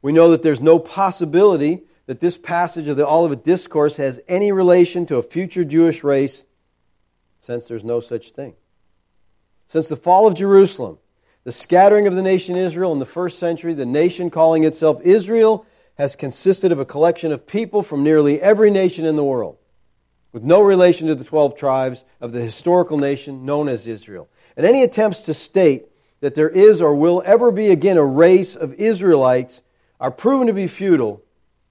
We 0.00 0.12
know 0.12 0.30
that 0.30 0.42
there's 0.42 0.60
no 0.60 0.78
possibility 0.78 1.82
that 2.06 2.20
this 2.20 2.38
passage 2.38 2.88
of 2.88 2.96
the 2.96 3.06
Olivet 3.06 3.44
Discourse 3.44 3.98
has 3.98 4.18
any 4.26 4.50
relation 4.50 5.04
to 5.06 5.16
a 5.16 5.22
future 5.22 5.64
Jewish 5.64 6.02
race 6.02 6.42
since 7.40 7.68
there's 7.68 7.84
no 7.84 8.00
such 8.00 8.32
thing. 8.32 8.54
Since 9.66 9.88
the 9.88 9.96
fall 9.96 10.26
of 10.26 10.34
Jerusalem, 10.34 10.98
the 11.44 11.52
scattering 11.52 12.06
of 12.06 12.14
the 12.14 12.22
nation 12.22 12.56
Israel 12.56 12.92
in 12.92 12.98
the 12.98 13.06
first 13.06 13.38
century, 13.38 13.72
the 13.74 13.86
nation 13.86 14.30
calling 14.30 14.64
itself 14.64 15.00
Israel, 15.02 15.66
has 15.94 16.16
consisted 16.16 16.72
of 16.72 16.80
a 16.80 16.84
collection 16.84 17.32
of 17.32 17.46
people 17.46 17.82
from 17.82 18.02
nearly 18.02 18.40
every 18.40 18.70
nation 18.70 19.04
in 19.04 19.16
the 19.16 19.24
world, 19.24 19.56
with 20.32 20.42
no 20.42 20.60
relation 20.60 21.08
to 21.08 21.14
the 21.14 21.24
12 21.24 21.56
tribes 21.56 22.04
of 22.20 22.32
the 22.32 22.40
historical 22.40 22.98
nation 22.98 23.46
known 23.46 23.68
as 23.68 23.86
Israel. 23.86 24.28
And 24.56 24.66
any 24.66 24.82
attempts 24.82 25.22
to 25.22 25.34
state 25.34 25.86
that 26.20 26.34
there 26.34 26.48
is 26.48 26.82
or 26.82 26.94
will 26.94 27.22
ever 27.24 27.50
be 27.50 27.70
again 27.70 27.96
a 27.96 28.04
race 28.04 28.54
of 28.56 28.74
Israelites 28.74 29.62
are 29.98 30.10
proven 30.10 30.48
to 30.48 30.52
be 30.52 30.66
futile 30.66 31.22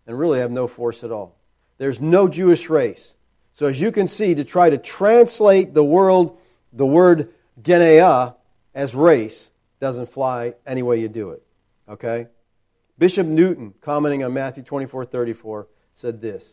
and 0.08 0.18
really 0.18 0.40
have 0.40 0.52
no 0.52 0.68
force 0.68 1.04
at 1.04 1.12
all. 1.12 1.36
There's 1.78 2.02
no 2.02 2.28
Jewish 2.28 2.70
race. 2.70 3.14
So 3.54 3.68
as 3.68 3.80
you 3.80 3.92
can 3.92 4.08
see, 4.08 4.36
to 4.36 4.44
try 4.44 4.70
to 4.70 4.78
translate 4.78 5.74
the 5.74 5.84
world, 5.84 6.40
the 6.74 6.86
word 6.86 7.30
Genea 7.62 8.36
as 8.74 8.96
race 8.96 9.50
doesn't 9.80 10.08
fly 10.08 10.54
any 10.66 10.84
way 10.84 11.00
you 11.00 11.10
do 11.10 11.32
it. 11.32 11.44
Okay? 11.88 12.28
Bishop 12.98 13.26
Newton, 13.26 13.74
commenting 13.82 14.24
on 14.24 14.34
Matthew 14.34 14.64
24:34, 14.64 15.68
said 15.96 16.22
this: 16.22 16.52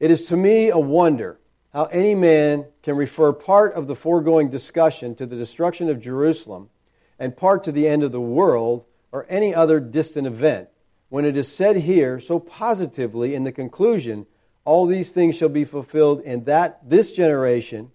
"It 0.00 0.10
is 0.10 0.26
to 0.26 0.36
me 0.36 0.70
a 0.70 0.78
wonder 0.78 1.38
how 1.72 1.84
any 1.86 2.14
man 2.14 2.66
can 2.82 2.96
refer 2.96 3.32
part 3.32 3.74
of 3.74 3.86
the 3.86 3.94
foregoing 3.94 4.48
discussion 4.48 5.14
to 5.16 5.26
the 5.26 5.36
destruction 5.36 5.88
of 5.90 6.00
Jerusalem 6.00 6.68
and 7.18 7.36
part 7.36 7.64
to 7.64 7.72
the 7.72 7.88
end 7.88 8.02
of 8.02 8.12
the 8.12 8.20
world 8.20 8.84
or 9.12 9.26
any 9.28 9.54
other 9.54 9.78
distant 9.80 10.26
event, 10.26 10.68
when 11.08 11.24
it 11.24 11.36
is 11.36 11.46
said 11.46 11.76
here 11.76 12.18
so 12.18 12.40
positively 12.40 13.34
in 13.34 13.44
the 13.44 13.52
conclusion, 13.52 14.26
all 14.64 14.86
these 14.86 15.10
things 15.10 15.36
shall 15.36 15.48
be 15.48 15.64
fulfilled 15.64 16.20
in 16.22 16.44
that 16.44 16.88
this 16.88 17.12
generation, 17.12 17.92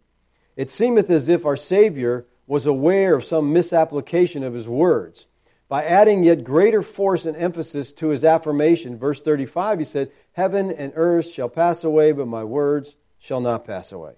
it 0.55 0.69
seemeth 0.69 1.09
as 1.09 1.27
if 1.27 1.45
our 1.45 1.57
Savior 1.57 2.25
was 2.49 2.65
aware 2.65 3.13
of 3.13 3.23
some 3.23 3.53
misapplication 3.53 4.43
of 4.43 4.55
his 4.55 4.67
words. 4.67 5.27
by 5.67 5.83
adding 5.83 6.23
yet 6.23 6.43
greater 6.43 6.81
force 6.81 7.27
and 7.27 7.37
emphasis 7.37 7.91
to 7.91 8.07
his 8.07 8.25
affirmation. 8.25 8.97
Verse 8.97 9.21
35, 9.21 9.77
he 9.77 9.85
said, 9.85 10.11
Heaven 10.31 10.71
and 10.71 10.93
earth 10.95 11.29
shall 11.29 11.47
pass 11.47 11.83
away, 11.83 12.11
but 12.11 12.25
my 12.25 12.43
words 12.43 12.95
shall 13.19 13.39
not 13.39 13.65
pass 13.65 13.91
away. 13.91 14.13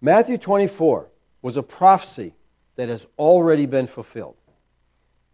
Matthew 0.00 0.38
24 0.38 1.08
was 1.42 1.56
a 1.56 1.62
prophecy 1.64 2.36
that 2.76 2.88
has 2.88 3.04
already 3.18 3.66
been 3.66 3.88
fulfilled, 3.88 4.36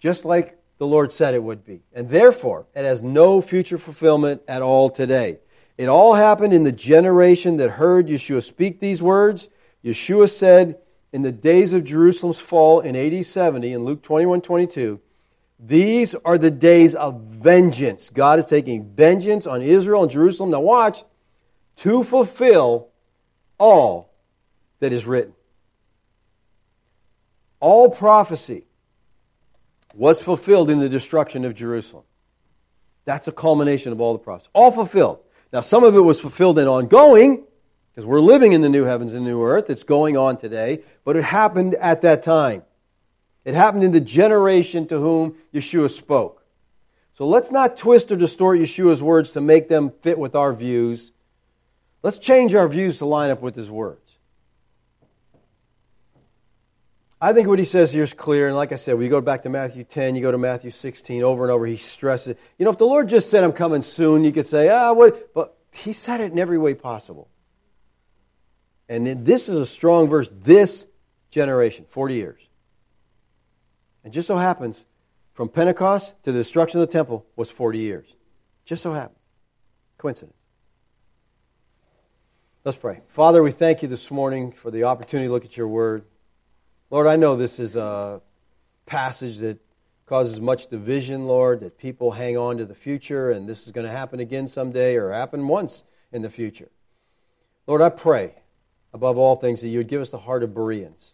just 0.00 0.24
like 0.24 0.58
the 0.78 0.86
Lord 0.86 1.12
said 1.12 1.34
it 1.34 1.42
would 1.42 1.66
be. 1.66 1.82
And 1.92 2.08
therefore, 2.08 2.64
it 2.74 2.84
has 2.84 3.02
no 3.02 3.42
future 3.42 3.76
fulfillment 3.76 4.40
at 4.48 4.62
all 4.62 4.88
today. 4.88 5.40
It 5.76 5.90
all 5.90 6.14
happened 6.14 6.54
in 6.54 6.64
the 6.64 6.72
generation 6.72 7.58
that 7.58 7.68
heard 7.68 8.06
Yeshua 8.06 8.42
speak 8.42 8.80
these 8.80 9.02
words. 9.02 9.48
Yeshua 9.84 10.30
said, 10.30 10.78
in 11.14 11.22
the 11.22 11.30
days 11.30 11.74
of 11.74 11.84
Jerusalem's 11.84 12.40
fall 12.40 12.80
in 12.80 12.96
AD 12.96 13.24
70, 13.24 13.72
in 13.72 13.84
Luke 13.84 14.02
21 14.02 14.40
22, 14.40 15.00
these 15.60 16.16
are 16.16 16.36
the 16.36 16.50
days 16.50 16.96
of 16.96 17.20
vengeance. 17.20 18.10
God 18.10 18.40
is 18.40 18.46
taking 18.46 18.84
vengeance 18.84 19.46
on 19.46 19.62
Israel 19.62 20.02
and 20.02 20.10
Jerusalem. 20.10 20.50
Now, 20.50 20.58
watch, 20.58 21.04
to 21.76 22.02
fulfill 22.02 22.88
all 23.58 24.12
that 24.80 24.92
is 24.92 25.06
written. 25.06 25.34
All 27.60 27.90
prophecy 27.90 28.66
was 29.94 30.20
fulfilled 30.20 30.68
in 30.68 30.80
the 30.80 30.88
destruction 30.88 31.44
of 31.44 31.54
Jerusalem. 31.54 32.02
That's 33.04 33.28
a 33.28 33.32
culmination 33.32 33.92
of 33.92 34.00
all 34.00 34.14
the 34.14 34.18
prophecy. 34.18 34.50
All 34.52 34.72
fulfilled. 34.72 35.20
Now, 35.52 35.60
some 35.60 35.84
of 35.84 35.94
it 35.94 36.00
was 36.00 36.20
fulfilled 36.20 36.58
and 36.58 36.68
ongoing, 36.68 37.44
because 37.94 38.06
we're 38.06 38.20
living 38.20 38.52
in 38.52 38.60
the 38.60 38.68
new 38.68 38.84
heavens 38.84 39.14
and 39.14 39.24
new 39.24 39.44
earth. 39.44 39.70
It's 39.70 39.84
going 39.84 40.16
on 40.16 40.36
today, 40.36 40.82
but 41.04 41.16
it 41.16 41.22
happened 41.22 41.74
at 41.74 42.02
that 42.02 42.24
time. 42.24 42.62
It 43.44 43.54
happened 43.54 43.84
in 43.84 43.92
the 43.92 44.00
generation 44.00 44.88
to 44.88 44.98
whom 44.98 45.36
Yeshua 45.52 45.90
spoke. 45.90 46.42
So 47.18 47.26
let's 47.26 47.52
not 47.52 47.76
twist 47.76 48.10
or 48.10 48.16
distort 48.16 48.58
Yeshua's 48.58 49.02
words 49.02 49.32
to 49.32 49.40
make 49.40 49.68
them 49.68 49.92
fit 50.02 50.18
with 50.18 50.34
our 50.34 50.52
views. 50.52 51.12
Let's 52.02 52.18
change 52.18 52.54
our 52.54 52.66
views 52.66 52.98
to 52.98 53.06
line 53.06 53.30
up 53.30 53.40
with 53.42 53.54
his 53.54 53.70
words. 53.70 54.00
I 57.20 57.32
think 57.32 57.46
what 57.46 57.58
he 57.58 57.64
says 57.64 57.92
here 57.92 58.02
is 58.02 58.12
clear, 58.12 58.48
and 58.48 58.56
like 58.56 58.72
I 58.72 58.76
said, 58.76 58.98
we 58.98 59.08
go 59.08 59.20
back 59.20 59.44
to 59.44 59.48
Matthew 59.48 59.84
10, 59.84 60.16
you 60.16 60.20
go 60.20 60.32
to 60.32 60.36
Matthew 60.36 60.72
16, 60.72 61.22
over 61.22 61.44
and 61.44 61.52
over, 61.52 61.64
he 61.64 61.76
stresses. 61.76 62.36
You 62.58 62.64
know, 62.64 62.72
if 62.72 62.78
the 62.78 62.86
Lord 62.86 63.08
just 63.08 63.30
said, 63.30 63.44
I'm 63.44 63.52
coming 63.52 63.82
soon, 63.82 64.24
you 64.24 64.32
could 64.32 64.46
say, 64.46 64.68
ah, 64.68 64.92
what? 64.92 65.32
But 65.32 65.56
he 65.72 65.92
said 65.92 66.20
it 66.20 66.32
in 66.32 66.38
every 66.38 66.58
way 66.58 66.74
possible. 66.74 67.28
And 68.88 69.24
this 69.24 69.48
is 69.48 69.56
a 69.56 69.66
strong 69.66 70.08
verse, 70.08 70.28
this 70.42 70.86
generation, 71.30 71.86
40 71.90 72.14
years. 72.14 72.40
And 74.04 74.12
just 74.12 74.28
so 74.28 74.36
happens, 74.36 74.84
from 75.32 75.48
Pentecost 75.48 76.12
to 76.24 76.32
the 76.32 76.38
destruction 76.38 76.80
of 76.80 76.86
the 76.86 76.92
temple 76.92 77.26
was 77.34 77.50
40 77.50 77.78
years. 77.78 78.06
Just 78.66 78.82
so 78.82 78.92
happened. 78.92 79.18
Coincidence. 79.98 80.36
Let's 82.64 82.78
pray. 82.78 83.00
Father, 83.08 83.42
we 83.42 83.50
thank 83.50 83.82
you 83.82 83.88
this 83.88 84.10
morning 84.10 84.52
for 84.52 84.70
the 84.70 84.84
opportunity 84.84 85.28
to 85.28 85.32
look 85.32 85.44
at 85.44 85.56
your 85.56 85.68
word. 85.68 86.04
Lord, 86.90 87.06
I 87.06 87.16
know 87.16 87.36
this 87.36 87.58
is 87.58 87.76
a 87.76 88.20
passage 88.86 89.38
that 89.38 89.58
causes 90.06 90.40
much 90.40 90.68
division, 90.68 91.26
Lord, 91.26 91.60
that 91.60 91.78
people 91.78 92.10
hang 92.10 92.36
on 92.36 92.58
to 92.58 92.64
the 92.64 92.74
future 92.74 93.30
and 93.30 93.48
this 93.48 93.66
is 93.66 93.72
going 93.72 93.86
to 93.86 93.92
happen 93.92 94.20
again 94.20 94.48
someday 94.48 94.96
or 94.96 95.10
happen 95.10 95.48
once 95.48 95.82
in 96.12 96.22
the 96.22 96.30
future. 96.30 96.68
Lord, 97.66 97.82
I 97.82 97.88
pray 97.88 98.34
above 98.94 99.18
all 99.18 99.36
things 99.36 99.60
that 99.60 99.68
you 99.68 99.78
would 99.78 99.88
give 99.88 100.00
us 100.00 100.10
the 100.10 100.18
heart 100.18 100.42
of 100.42 100.54
Bereans 100.54 101.12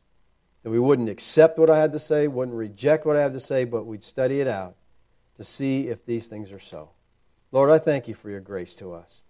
that 0.62 0.70
we 0.70 0.78
wouldn't 0.78 1.08
accept 1.08 1.58
what 1.58 1.70
I 1.70 1.78
had 1.78 1.92
to 1.92 1.98
say, 1.98 2.28
wouldn't 2.28 2.56
reject 2.56 3.06
what 3.06 3.16
I 3.16 3.22
have 3.22 3.32
to 3.32 3.40
say, 3.40 3.64
but 3.64 3.86
we'd 3.86 4.04
study 4.04 4.40
it 4.40 4.46
out 4.46 4.76
to 5.38 5.44
see 5.44 5.88
if 5.88 6.04
these 6.04 6.28
things 6.28 6.52
are 6.52 6.60
so. 6.60 6.90
Lord, 7.52 7.70
I 7.70 7.78
thank 7.78 8.08
you 8.08 8.14
for 8.14 8.30
your 8.30 8.40
grace 8.40 8.74
to 8.74 8.92
us. 8.92 9.22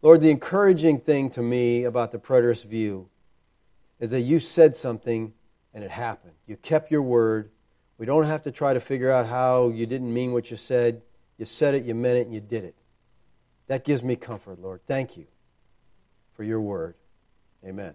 Lord, 0.00 0.22
the 0.22 0.30
encouraging 0.30 1.00
thing 1.00 1.30
to 1.30 1.42
me 1.42 1.84
about 1.84 2.12
the 2.12 2.18
preterist 2.18 2.64
view 2.64 3.08
is 4.00 4.12
that 4.12 4.20
you 4.20 4.38
said 4.38 4.76
something 4.76 5.34
and 5.74 5.84
it 5.84 5.90
happened. 5.90 6.34
You 6.46 6.56
kept 6.56 6.90
your 6.90 7.02
word. 7.02 7.50
We 7.98 8.06
don't 8.06 8.24
have 8.24 8.44
to 8.44 8.52
try 8.52 8.72
to 8.72 8.80
figure 8.80 9.10
out 9.10 9.26
how 9.26 9.68
you 9.68 9.86
didn't 9.86 10.12
mean 10.12 10.32
what 10.32 10.50
you 10.50 10.56
said. 10.56 11.02
You 11.36 11.44
said 11.44 11.74
it, 11.74 11.84
you 11.84 11.94
meant 11.94 12.18
it, 12.18 12.26
and 12.26 12.34
you 12.34 12.40
did 12.40 12.64
it. 12.64 12.74
That 13.66 13.84
gives 13.84 14.02
me 14.02 14.16
comfort, 14.16 14.60
Lord. 14.60 14.80
Thank 14.86 15.16
you 15.16 15.26
for 16.34 16.44
your 16.44 16.60
word. 16.60 16.94
Amen. 17.64 17.94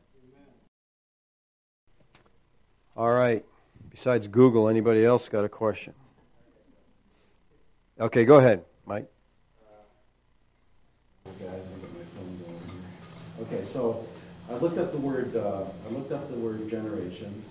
All 2.95 3.11
right. 3.11 3.43
Besides 3.89 4.27
Google, 4.27 4.69
anybody 4.69 5.05
else 5.05 5.29
got 5.29 5.45
a 5.45 5.49
question? 5.49 5.93
Okay, 7.99 8.25
go 8.25 8.37
ahead, 8.37 8.63
Mike. 8.85 9.07
Okay, 13.41 13.63
so 13.65 14.05
I 14.49 14.55
looked 14.55 14.77
up 14.77 14.91
the 14.91 14.99
word. 14.99 15.35
Uh, 15.35 15.63
I 15.87 15.93
looked 15.93 16.11
up 16.11 16.27
the 16.27 16.35
word 16.35 16.69
generation. 16.69 17.43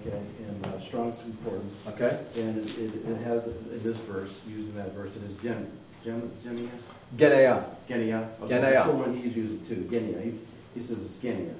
Okay, 0.00 0.18
in 0.38 0.64
uh, 0.64 0.80
Strong's 0.80 1.20
Concordance. 1.20 1.74
Okay. 1.88 2.18
And 2.36 2.58
it, 2.58 2.78
it, 2.78 2.94
it 3.10 3.16
has 3.24 3.46
in 3.46 3.82
this 3.82 3.98
verse, 3.98 4.30
using 4.48 4.74
that 4.74 4.92
verse, 4.92 5.14
it 5.16 5.22
is 5.24 5.36
gen, 5.36 5.70
gen, 6.04 6.30
genia. 6.42 6.70
Genea. 7.16 7.64
Genia. 7.88 8.30
Okay. 8.42 8.54
Genea. 8.54 8.60
That's 8.60 8.86
the 8.86 8.92
one 8.92 9.16
he's 9.16 9.36
using 9.36 9.64
too. 9.66 9.86
Genia. 9.90 10.20
He, 10.20 10.38
he 10.74 10.80
says 10.80 10.98
it's 10.98 11.16
genia. 11.16 11.54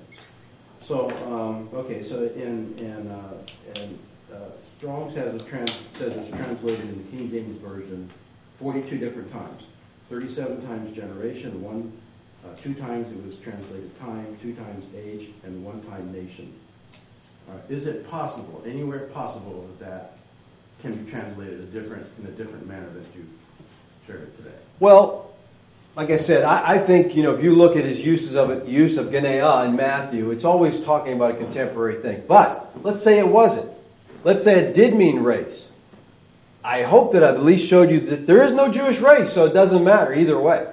So, 0.81 1.11
um, 1.31 1.69
okay, 1.75 2.03
so 2.03 2.25
in, 2.25 2.75
in, 2.79 3.09
uh, 3.09 3.35
in 3.77 3.99
uh, 4.33 4.51
Strong's 4.79 5.15
has 5.15 5.35
a 5.35 5.47
trans, 5.47 5.73
says 5.73 6.17
it's 6.17 6.31
translated 6.31 6.81
in 6.81 7.05
the 7.05 7.17
King 7.17 7.31
James 7.31 7.59
Version 7.59 8.11
42 8.59 8.99
different 8.99 9.31
times. 9.33 9.65
37 10.09 10.67
times 10.67 10.95
generation, 10.95 11.63
one, 11.63 11.93
uh, 12.45 12.57
two 12.57 12.75
times 12.75 13.11
it 13.13 13.25
was 13.25 13.39
translated 13.39 13.97
time, 14.01 14.37
two 14.43 14.55
times 14.55 14.85
age, 14.97 15.29
and 15.45 15.65
one 15.65 15.83
time 15.85 16.13
nation. 16.13 16.53
Is 17.69 17.87
it 17.87 18.09
possible, 18.09 18.63
anywhere 18.67 19.07
possible, 19.09 19.69
that 19.79 19.85
that 19.85 20.13
can 20.83 20.95
be 20.95 21.11
translated 21.11 21.61
a 21.61 21.65
different, 21.65 22.07
in 22.19 22.27
a 22.27 22.31
different 22.31 22.67
manner 22.67 22.89
that 22.91 23.05
you 23.15 23.27
shared 24.07 24.23
it 24.23 24.37
today? 24.37 24.57
Well, 24.79 25.30
like 25.97 26.11
I 26.11 26.17
said, 26.17 26.45
I, 26.45 26.75
I, 26.75 26.79
think 26.79 27.17
you 27.17 27.23
know 27.23 27.35
if 27.35 27.43
you 27.43 27.55
look 27.55 27.77
at 27.77 27.85
his 27.85 28.05
uses 28.05 28.37
of 28.37 28.51
it, 28.51 28.67
use 28.67 28.97
of 28.97 29.09
Genea 29.09 29.67
in 29.67 29.77
Matthew, 29.77 30.31
it's 30.31 30.45
always 30.45 30.83
talking 30.83 31.15
about 31.15 31.33
a 31.33 31.37
contemporary 31.37 31.97
thing. 31.97 32.23
But 32.29 32.71
let's 32.83 33.03
say 33.03 33.19
it 33.19 33.27
wasn't. 33.27 33.71
Let's 34.23 34.45
say 34.45 34.61
it 34.61 34.75
did 34.75 34.95
mean 34.95 35.21
race. 35.21 35.71
I 36.63 36.83
hope 36.83 37.15
that 37.15 37.25
I've 37.25 37.37
at 37.37 37.43
least 37.43 37.69
showed 37.69 37.91
you 37.91 38.01
that 38.01 38.27
there 38.27 38.45
is 38.45 38.53
no 38.53 38.71
Jewish 38.71 39.01
race, 39.01 39.33
so 39.33 39.47
it 39.47 39.55
doesn't 39.55 39.83
matter 39.83 40.13
either 40.13 40.39
way. 40.39 40.69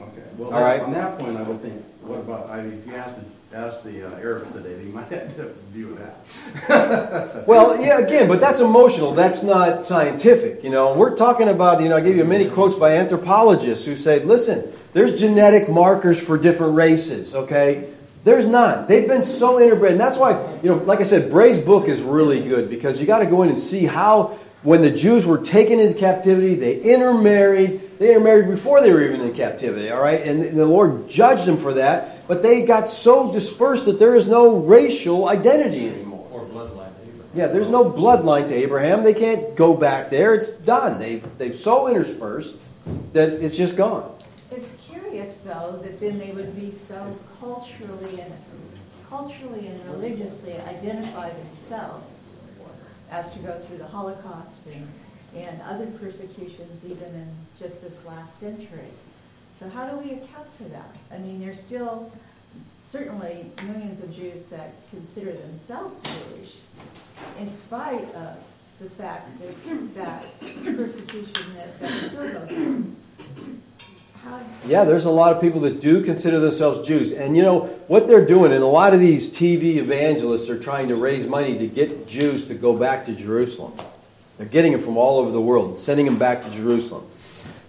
Okay. 0.00 0.22
Well, 0.38 0.54
All 0.54 0.62
right. 0.62 0.80
on 0.80 0.92
that 0.92 1.18
point, 1.18 1.36
I 1.36 1.42
would 1.42 1.60
think, 1.60 1.82
what 2.02 2.20
about 2.20 2.48
I 2.48 2.62
mean, 2.62 2.78
if 2.78 2.86
you 2.86 2.94
ask 2.94 3.16
the 3.16 3.24
ask 3.54 3.82
the 3.82 4.04
uh, 4.04 4.20
Arabs 4.20 4.52
today, 4.52 4.74
they 4.74 4.84
might 4.84 5.08
have 5.12 5.36
to 5.36 5.54
with 5.86 5.98
that. 5.98 7.46
well, 7.46 7.80
yeah, 7.80 7.98
again, 7.98 8.28
but 8.28 8.40
that's 8.40 8.60
emotional. 8.60 9.12
That's 9.12 9.42
not 9.42 9.84
scientific. 9.84 10.64
You 10.64 10.70
know, 10.70 10.94
we're 10.94 11.16
talking 11.16 11.48
about. 11.48 11.82
You 11.82 11.88
know, 11.88 11.96
I 11.96 12.00
gave 12.00 12.16
you 12.16 12.24
many 12.24 12.48
quotes 12.48 12.76
by 12.76 12.96
anthropologists 12.96 13.84
who 13.84 13.96
say, 13.96 14.20
listen, 14.24 14.72
there's 14.92 15.18
genetic 15.18 15.68
markers 15.68 16.22
for 16.24 16.38
different 16.38 16.74
races. 16.74 17.34
Okay. 17.34 17.88
There's 18.24 18.46
none. 18.46 18.86
They've 18.86 19.08
been 19.08 19.24
so 19.24 19.58
interbred. 19.58 19.90
And 19.90 20.00
that's 20.00 20.16
why, 20.16 20.58
you 20.62 20.68
know, 20.68 20.76
like 20.76 21.00
I 21.00 21.04
said, 21.04 21.30
Bray's 21.30 21.58
book 21.58 21.88
is 21.88 22.02
really 22.02 22.40
good 22.40 22.70
because 22.70 23.00
you 23.00 23.06
got 23.06 23.18
to 23.18 23.26
go 23.26 23.42
in 23.42 23.48
and 23.48 23.58
see 23.58 23.84
how 23.84 24.38
when 24.62 24.82
the 24.82 24.92
Jews 24.92 25.26
were 25.26 25.38
taken 25.38 25.80
into 25.80 25.98
captivity, 25.98 26.54
they 26.54 26.80
intermarried. 26.80 27.98
They 27.98 28.10
intermarried 28.10 28.48
before 28.48 28.80
they 28.80 28.92
were 28.92 29.02
even 29.02 29.20
in 29.22 29.34
captivity, 29.34 29.90
all 29.90 30.00
right? 30.00 30.20
And 30.22 30.56
the 30.56 30.66
Lord 30.66 31.08
judged 31.08 31.46
them 31.46 31.58
for 31.58 31.74
that, 31.74 32.11
but 32.26 32.42
they 32.42 32.64
got 32.64 32.88
so 32.88 33.32
dispersed 33.32 33.86
that 33.86 33.98
there 33.98 34.14
is 34.14 34.28
no 34.28 34.56
racial 34.56 35.28
identity 35.28 35.88
anymore. 35.88 36.28
Or 36.30 36.44
bloodline 36.44 36.94
to 36.94 37.02
Abraham. 37.02 37.30
Yeah, 37.34 37.46
there's 37.48 37.68
no 37.68 37.90
bloodline 37.90 38.48
to 38.48 38.54
Abraham. 38.54 39.02
They 39.02 39.14
can't 39.14 39.56
go 39.56 39.74
back 39.74 40.10
there. 40.10 40.34
It's 40.34 40.50
done. 40.50 40.98
They've, 40.98 41.24
they've 41.38 41.58
so 41.58 41.88
interspersed 41.88 42.54
that 43.12 43.32
it's 43.32 43.56
just 43.56 43.76
gone. 43.76 44.14
It's 44.50 44.70
curious, 44.86 45.38
though, 45.38 45.80
that 45.82 46.00
then 46.00 46.18
they 46.18 46.32
would 46.32 46.58
be 46.58 46.72
so 46.88 47.18
culturally 47.40 48.20
and 48.20 48.32
culturally 49.08 49.66
and 49.66 49.84
religiously 49.92 50.54
identify 50.54 51.30
themselves 51.30 52.14
as 53.10 53.30
to 53.32 53.38
go 53.40 53.58
through 53.58 53.76
the 53.76 53.86
Holocaust 53.86 54.66
and, 54.66 54.88
and 55.36 55.60
other 55.62 55.86
persecutions 55.98 56.82
even 56.84 57.14
in 57.14 57.28
just 57.58 57.82
this 57.82 58.02
last 58.06 58.40
century. 58.40 58.88
So 59.58 59.68
how 59.68 59.88
do 59.88 59.96
we 59.98 60.12
account 60.12 60.48
for 60.56 60.64
that? 60.64 60.96
I 61.12 61.18
mean, 61.18 61.40
there's 61.40 61.60
still 61.60 62.10
certainly 62.88 63.46
millions 63.64 64.00
of 64.00 64.14
Jews 64.14 64.44
that 64.46 64.72
consider 64.90 65.32
themselves 65.32 66.02
Jewish, 66.02 66.56
in 67.38 67.48
spite 67.48 68.04
of 68.14 68.36
the 68.80 68.90
fact 68.90 69.28
that 69.40 69.94
that 69.94 70.40
persecution 70.76 71.54
that, 71.56 71.80
that 71.80 71.90
still 72.10 72.32
goes 72.32 72.50
on. 72.50 72.96
Yeah, 74.66 74.84
there's 74.84 75.04
a 75.04 75.10
lot 75.10 75.34
of 75.34 75.40
people 75.40 75.60
that 75.62 75.80
do 75.80 76.04
consider 76.04 76.38
themselves 76.38 76.86
Jews. 76.86 77.12
And 77.12 77.36
you 77.36 77.42
know, 77.42 77.60
what 77.88 78.06
they're 78.06 78.26
doing, 78.26 78.52
and 78.52 78.62
a 78.62 78.66
lot 78.66 78.94
of 78.94 79.00
these 79.00 79.32
TV 79.32 79.76
evangelists 79.76 80.48
are 80.48 80.58
trying 80.58 80.88
to 80.88 80.96
raise 80.96 81.26
money 81.26 81.58
to 81.58 81.66
get 81.66 82.06
Jews 82.06 82.46
to 82.46 82.54
go 82.54 82.76
back 82.76 83.06
to 83.06 83.12
Jerusalem. 83.12 83.72
They're 84.38 84.46
getting 84.46 84.72
them 84.72 84.80
from 84.80 84.96
all 84.96 85.18
over 85.18 85.30
the 85.30 85.40
world, 85.40 85.80
sending 85.80 86.06
them 86.06 86.18
back 86.18 86.44
to 86.44 86.50
Jerusalem. 86.50 87.06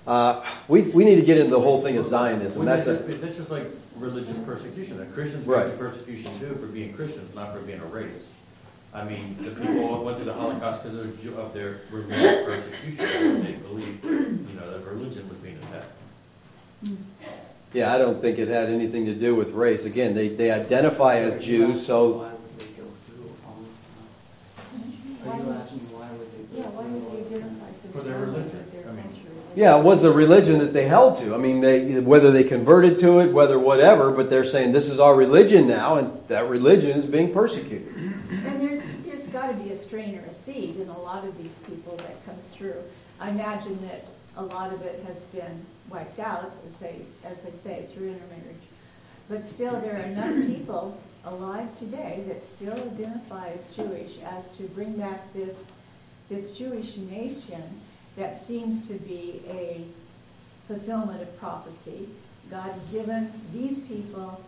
Uh, 0.06 0.43
we, 0.68 0.82
we 0.82 1.06
need 1.06 1.16
to 1.16 1.22
get 1.22 1.38
into 1.38 1.51
the 1.51 1.60
whole 1.62 1.82
thing 1.82 1.97
of 1.97 2.06
Zionism. 2.06 2.66
Wouldn't 2.66 2.86
That's 2.86 2.99
that 2.99 3.06
a, 3.06 3.10
just 3.10 3.22
that's 3.22 3.38
just 3.38 3.51
like 3.51 3.64
religious 3.97 4.38
persecution. 4.39 5.01
A 5.01 5.06
Christian's 5.06 5.47
Right. 5.47 5.60
going 5.66 5.72
to 5.72 5.78
persecution 5.78 6.38
too 6.39 6.56
for 6.56 6.68
being 6.68 6.93
Christians, 6.93 7.34
not 7.36 7.54
for 7.54 7.62
being 7.62 7.80
a 7.80 7.86
race. 7.86 8.28
I 8.93 9.06
mean, 9.06 9.38
the 9.41 9.51
people 9.51 10.04
went 10.04 10.18
through 10.18 10.26
the 10.26 10.34
Holocaust 10.34 10.84
because 10.84 10.99
of 10.99 11.24
Ju- 11.24 11.36
of 11.38 11.54
their 11.54 11.78
religious 11.89 12.45
persecution. 12.45 13.43
They 13.43 13.54
believed, 13.54 14.06
you 14.06 14.56
know, 14.60 14.70
that 14.72 14.86
religion 14.86 15.28
was 15.30 15.38
being 15.38 15.58
attacked. 15.58 16.99
yeah, 17.74 17.93
I 17.93 17.97
don't 17.97 18.22
think 18.22 18.38
it 18.39 18.49
had 18.49 18.70
anything 18.70 19.06
to 19.06 19.16
do 19.16 19.36
with 19.36 19.51
race. 19.51 19.86
Again, 19.86 20.14
they, 20.14 20.28
they 20.28 20.51
identify 20.51 21.16
as 21.20 21.43
Jews, 21.43 21.84
so 21.84 22.30
Yeah, 29.56 29.78
it 29.78 29.84
was 29.84 30.01
the 30.01 30.12
religion 30.12 30.60
that 30.60 30.74
they 30.74 30.88
held 30.88 31.18
to. 31.18 31.34
I 31.36 31.38
mean, 31.38 31.62
they 31.62 31.99
whether 31.99 32.32
they 32.32 32.43
converted 32.43 32.99
to 32.99 33.20
it, 33.20 33.32
whether 33.32 33.60
whatever, 33.60 34.12
but 34.12 34.30
they're 34.30 34.43
saying 34.43 34.72
this 34.72 34.89
is 34.89 34.99
our 34.99 35.16
religion 35.16 35.68
now, 35.68 35.97
and 35.97 36.28
that 36.28 36.49
religion 36.49 36.91
is 36.91 37.06
being 37.06 37.32
persecuted. 37.32 37.88
And 37.95 38.62
there's, 38.62 38.82
there's 39.06 39.28
got 39.28 39.47
to 39.47 39.54
be 39.54 39.72
a 39.72 39.78
strain 39.78 40.18
or 40.18 40.26
a 40.26 40.34
seed 40.34 40.78
in 40.78 40.89
a 40.89 40.99
lot 40.99 41.24
of 41.26 41.38
these 41.41 41.56
people 41.68 41.95
that 41.97 42.26
comes 42.26 42.43
through. 42.45 42.82
I 43.20 43.30
imagine 43.30 43.80
that 43.88 44.06
a 44.38 44.43
lot 44.43 44.74
of 44.74 44.82
it 44.82 45.04
has 45.06 45.22
been 45.22 45.66
wiped 45.89 46.20
out, 46.20 46.51
as 46.66 46.74
they, 46.76 46.95
as 47.24 47.39
they 47.41 47.51
say, 47.64 47.86
through 47.93 48.08
intermarriage. 48.08 48.56
But 49.30 49.45
still, 49.45 49.80
there 49.80 49.93
are 49.93 50.04
enough 50.04 50.47
people 50.47 50.97
alive 51.26 51.68
today 51.78 52.24
that 52.28 52.43
still 52.43 52.74
identify 52.74 53.49
as 53.49 53.76
Jewish 53.76 54.18
as 54.26 54.49
to 54.58 54.64
bring 54.64 54.93
back 54.93 55.32
this, 55.34 55.66
this 56.30 56.58
Jewish 56.58 56.97
nation 56.97 57.64
that 58.16 58.38
seems 58.38 58.88
to 58.88 58.93
be 58.93 59.41
a 59.47 59.84
fulfillment 60.68 61.22
of 61.22 61.39
prophecy. 61.39 62.07
God 62.49 62.72
given 62.91 63.32
these 63.53 63.80
people 63.80 64.43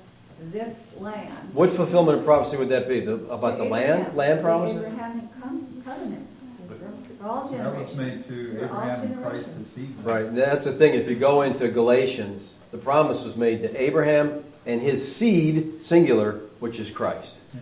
this 0.52 0.92
land. 1.00 1.32
What 1.54 1.70
fulfillment 1.72 2.20
of 2.20 2.26
prophecy 2.26 2.58
would 2.58 2.70
that 2.70 2.88
be? 2.88 3.00
The, 3.00 3.14
about 3.32 3.58
the 3.58 3.64
land, 3.66 4.08
Abraham, 4.08 4.16
land 4.18 4.40
the 4.40 4.44
promise? 4.44 4.76
Abrahamic 4.76 5.42
com- 5.42 5.84
covenant. 5.86 6.28
For 7.20 7.28
all 7.28 7.48
That 7.48 7.76
was 7.76 7.96
made 7.96 8.24
to 8.26 8.64
Abraham 8.64 9.02
and 9.04 9.22
Christ 9.22 9.46
generations. 9.46 9.72
seed. 9.72 9.96
Right, 10.04 10.26
and 10.26 10.38
that's 10.38 10.66
the 10.66 10.74
thing. 10.74 10.94
If 10.96 11.10
you 11.10 11.16
go 11.16 11.42
into 11.44 11.68
Galatians, 11.70 12.54
the 12.72 12.78
promise 12.78 13.24
was 13.24 13.36
made 13.36 13.62
to 13.62 13.82
Abraham 13.82 14.44
and 14.66 14.82
his 14.82 15.16
seed, 15.16 15.82
singular, 15.82 16.34
which 16.60 16.80
is 16.80 16.92
Christ. 16.92 17.36
Yeah. 17.54 17.62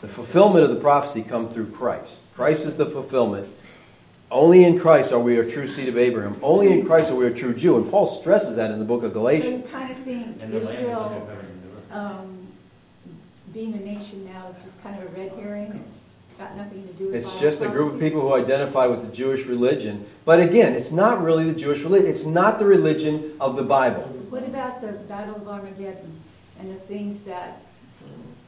The 0.00 0.08
fulfillment 0.08 0.64
of 0.64 0.70
the 0.70 0.80
prophecy 0.80 1.22
come 1.22 1.50
through 1.50 1.70
Christ. 1.72 2.18
Christ 2.34 2.64
is 2.64 2.76
the 2.76 2.86
fulfillment. 2.86 3.48
Only 4.30 4.64
in 4.64 4.78
Christ 4.78 5.12
are 5.12 5.18
we 5.18 5.38
a 5.38 5.48
true 5.48 5.66
seed 5.66 5.88
of 5.88 5.96
Abraham. 5.96 6.38
Only 6.42 6.72
in 6.72 6.84
Christ 6.86 7.10
are 7.10 7.16
we 7.16 7.26
a 7.26 7.30
true 7.30 7.54
Jew. 7.54 7.76
And 7.76 7.90
Paul 7.90 8.06
stresses 8.06 8.56
that 8.56 8.70
in 8.70 8.78
the 8.78 8.84
book 8.84 9.02
of 9.02 9.12
So 9.12 9.14
you 9.14 9.14
Galatians. 9.14 9.70
kind 9.70 9.90
of 9.90 9.96
think 9.98 10.42
And 10.42 10.52
the 10.52 10.60
land 10.60 10.68
is 10.68 10.74
Israel, 10.74 11.28
um, 11.90 12.46
being 13.54 13.72
a 13.74 13.78
nation 13.78 14.26
now 14.26 14.48
is 14.48 14.62
just 14.62 14.82
kind 14.82 15.00
of 15.02 15.08
a 15.08 15.16
red 15.16 15.32
herring. 15.32 15.72
It's 15.72 16.38
got 16.38 16.56
nothing 16.56 16.86
to 16.86 16.92
do 16.92 17.06
with 17.06 17.14
It's 17.14 17.40
just 17.40 17.62
a 17.62 17.68
group 17.68 17.94
of 17.94 18.00
people 18.00 18.20
who 18.20 18.34
identify 18.34 18.86
with 18.86 19.00
the 19.08 19.16
Jewish 19.16 19.46
religion. 19.46 20.06
But 20.26 20.40
again, 20.40 20.74
it's 20.74 20.92
not 20.92 21.22
really 21.22 21.50
the 21.50 21.58
Jewish 21.58 21.82
religion. 21.82 22.10
It's 22.10 22.26
not 22.26 22.58
the 22.58 22.66
religion 22.66 23.32
of 23.40 23.56
the 23.56 23.64
Bible. 23.64 24.02
What 24.28 24.44
about 24.44 24.82
the 24.82 24.92
Battle 24.92 25.36
of 25.36 25.48
Armageddon 25.48 26.12
and 26.60 26.70
the 26.70 26.80
things 26.80 27.22
that 27.22 27.62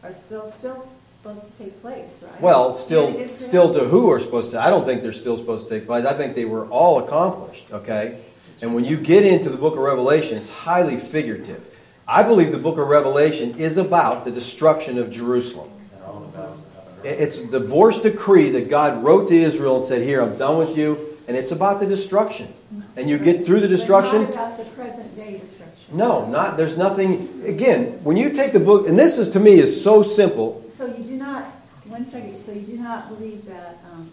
are 0.04 0.12
still, 0.12 0.50
still 0.50 0.86
supposed 1.22 1.42
to 1.44 1.62
take 1.62 1.82
place, 1.82 2.08
right? 2.22 2.40
Well, 2.40 2.74
still, 2.74 3.14
still 3.36 3.74
to 3.74 3.80
who 3.80 4.10
are 4.10 4.20
supposed 4.20 4.52
to. 4.52 4.60
I 4.60 4.70
don't 4.70 4.84
think 4.84 5.02
they're 5.02 5.12
still 5.12 5.36
supposed 5.36 5.68
to 5.68 5.78
take 5.78 5.86
place. 5.86 6.04
I 6.04 6.14
think 6.14 6.34
they 6.34 6.44
were 6.44 6.66
all 6.66 6.98
accomplished. 6.98 7.64
Okay, 7.72 8.16
and 8.62 8.74
when 8.74 8.84
you 8.84 8.96
get 8.96 9.24
into 9.24 9.50
the 9.50 9.56
Book 9.56 9.74
of 9.74 9.80
Revelation, 9.80 10.38
it's 10.38 10.48
highly 10.48 10.96
figurative. 10.96 11.62
I 12.08 12.22
believe 12.22 12.52
the 12.52 12.58
Book 12.58 12.78
of 12.78 12.86
Revelation 12.88 13.56
is 13.58 13.76
about 13.76 14.24
the 14.24 14.30
destruction 14.30 14.98
of 14.98 15.10
Jerusalem. 15.10 15.68
And 15.94 16.02
all 16.04 16.20
the 16.20 16.38
battles 16.38 16.56
that 16.62 16.74
happened. 16.74 17.20
It- 17.20 17.22
It's 17.24 17.40
the 17.40 17.58
divorce 17.60 18.00
decree 18.00 18.50
that 18.50 18.70
God 18.70 19.04
wrote 19.04 19.28
to 19.28 19.36
Israel 19.36 19.76
and 19.76 19.84
said, 19.84 20.02
"Here, 20.02 20.20
I'm 20.22 20.36
done 20.36 20.58
with 20.58 20.76
you," 20.76 20.98
and 21.28 21.36
it's 21.36 21.52
about 21.52 21.80
the 21.80 21.86
destruction. 21.86 22.48
And 22.96 23.08
you 23.08 23.18
get 23.18 23.46
through 23.46 23.60
the 23.60 23.68
destruction. 23.68 24.24
But 24.24 24.34
not 24.34 24.54
about 24.54 24.56
the 24.58 24.64
present 24.72 25.16
day 25.16 25.40
destruction. 25.40 25.96
No, 25.96 26.24
not. 26.26 26.56
There's 26.56 26.76
nothing. 26.76 27.28
Again, 27.46 27.98
when 28.02 28.16
you 28.16 28.30
take 28.30 28.52
the 28.52 28.60
book, 28.60 28.88
and 28.88 28.98
this 28.98 29.18
is 29.18 29.30
to 29.30 29.40
me 29.40 29.54
is 29.54 29.82
so 29.82 30.02
simple. 30.02 30.62
So 30.80 30.86
you 30.86 31.04
do 31.04 31.16
not, 31.16 31.44
one 31.88 32.06
second, 32.06 32.40
so 32.40 32.52
you 32.52 32.62
do 32.62 32.78
not 32.78 33.10
believe 33.10 33.44
that 33.44 33.76
um, 33.92 34.10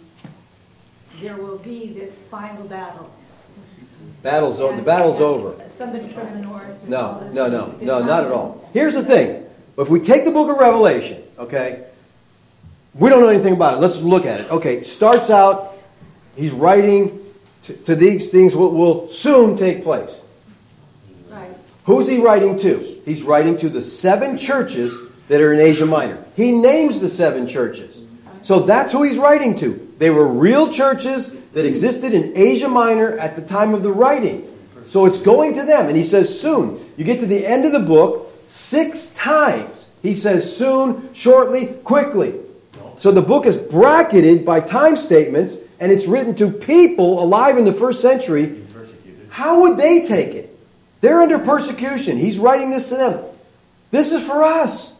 there 1.22 1.38
will 1.38 1.60
be 1.60 1.94
this 1.94 2.26
final 2.26 2.66
battle? 2.66 3.10
Battle's 4.22 4.60
over. 4.60 4.76
The 4.76 4.82
battle's 4.82 5.22
over. 5.22 5.56
Somebody 5.78 6.10
from 6.10 6.30
the 6.34 6.40
north. 6.40 6.84
and 6.84 6.94
all 6.94 7.22
No, 7.22 7.24
this 7.24 7.34
no, 7.34 7.48
no, 7.48 7.66
it's 7.68 7.84
no, 7.84 8.04
not 8.04 8.26
at 8.26 8.34
all. 8.34 8.70
Here's 8.74 8.96
the 8.96 9.06
thing. 9.06 9.46
If 9.78 9.90
we 9.90 10.02
take 10.02 10.26
the 10.26 10.32
book 10.32 10.50
of 10.50 10.58
Revelation, 10.58 11.24
okay, 11.40 11.86
we 12.94 13.10
don't 13.10 13.22
know 13.22 13.30
anything 13.30 13.54
about 13.54 13.76
it. 13.76 13.78
Let's 13.78 14.02
look 14.02 14.26
at 14.26 14.42
it. 14.42 14.52
Okay, 14.52 14.84
starts 14.84 15.30
out, 15.30 15.74
he's 16.36 16.52
writing 16.52 17.18
to, 17.64 17.78
to 17.78 17.96
these 17.96 18.30
things 18.30 18.54
what 18.54 18.74
will 18.74 19.08
soon 19.08 19.56
take 19.56 19.84
place. 19.84 20.22
Right. 21.30 21.50
Who's 21.86 22.10
he 22.10 22.18
writing 22.18 22.60
to? 22.60 23.02
He's 23.06 23.24
writing 23.24 23.58
to 23.60 23.70
the 23.70 23.82
seven 23.82 24.38
churches 24.38 25.07
that 25.28 25.42
are 25.42 25.54
in 25.54 25.60
Asia 25.60 25.86
Minor. 25.86 26.24
He 26.36 26.52
names 26.52 27.00
the 27.00 27.10
seven 27.10 27.48
churches. 27.48 28.02
So 28.44 28.62
that's 28.62 28.94
who 28.94 29.04
he's 29.04 29.18
writing 29.18 29.60
to. 29.60 29.96
They 29.98 30.10
were 30.10 30.28
real 30.28 30.72
churches 30.72 31.34
that 31.54 31.66
existed 31.66 32.14
in 32.14 32.38
Asia 32.38 32.68
Minor 32.68 33.18
at 33.18 33.36
the 33.36 33.42
time 33.42 33.74
of 33.74 33.84
the 33.84 33.92
writing. 33.92 34.52
So 34.88 35.06
it's 35.06 35.22
going 35.22 35.56
to 35.56 35.64
them. 35.64 35.88
And 35.88 35.98
he 35.98 36.04
says 36.04 36.40
soon. 36.40 36.80
You 36.96 37.04
get 37.04 37.20
to 37.20 37.26
the 37.26 37.46
end 37.46 37.66
of 37.66 37.72
the 37.72 37.80
book, 37.80 38.32
six 38.48 39.10
times 39.10 39.88
he 40.02 40.16
says 40.16 40.56
soon, 40.56 41.14
shortly, 41.14 41.66
quickly. 41.66 42.36
So 43.00 43.12
the 43.12 43.22
book 43.22 43.46
is 43.46 43.58
bracketed 43.58 44.46
by 44.46 44.60
time 44.62 44.98
statements, 44.98 45.58
and 45.80 45.92
it's 45.92 46.08
written 46.08 46.36
to 46.36 46.52
people 46.52 47.22
alive 47.22 47.58
in 47.58 47.66
the 47.66 47.74
first 47.74 48.02
century 48.02 48.64
how 49.38 49.62
would 49.62 49.78
they 49.78 50.08
take 50.08 50.34
it? 50.34 50.58
They're 51.00 51.22
under 51.22 51.38
persecution. 51.38 52.18
He's 52.18 52.40
writing 52.40 52.72
this 52.72 52.90
to 52.90 52.96
them. 52.96 53.24
This 53.92 54.12
is 54.12 54.26
for 54.26 54.44
us. 54.44 54.92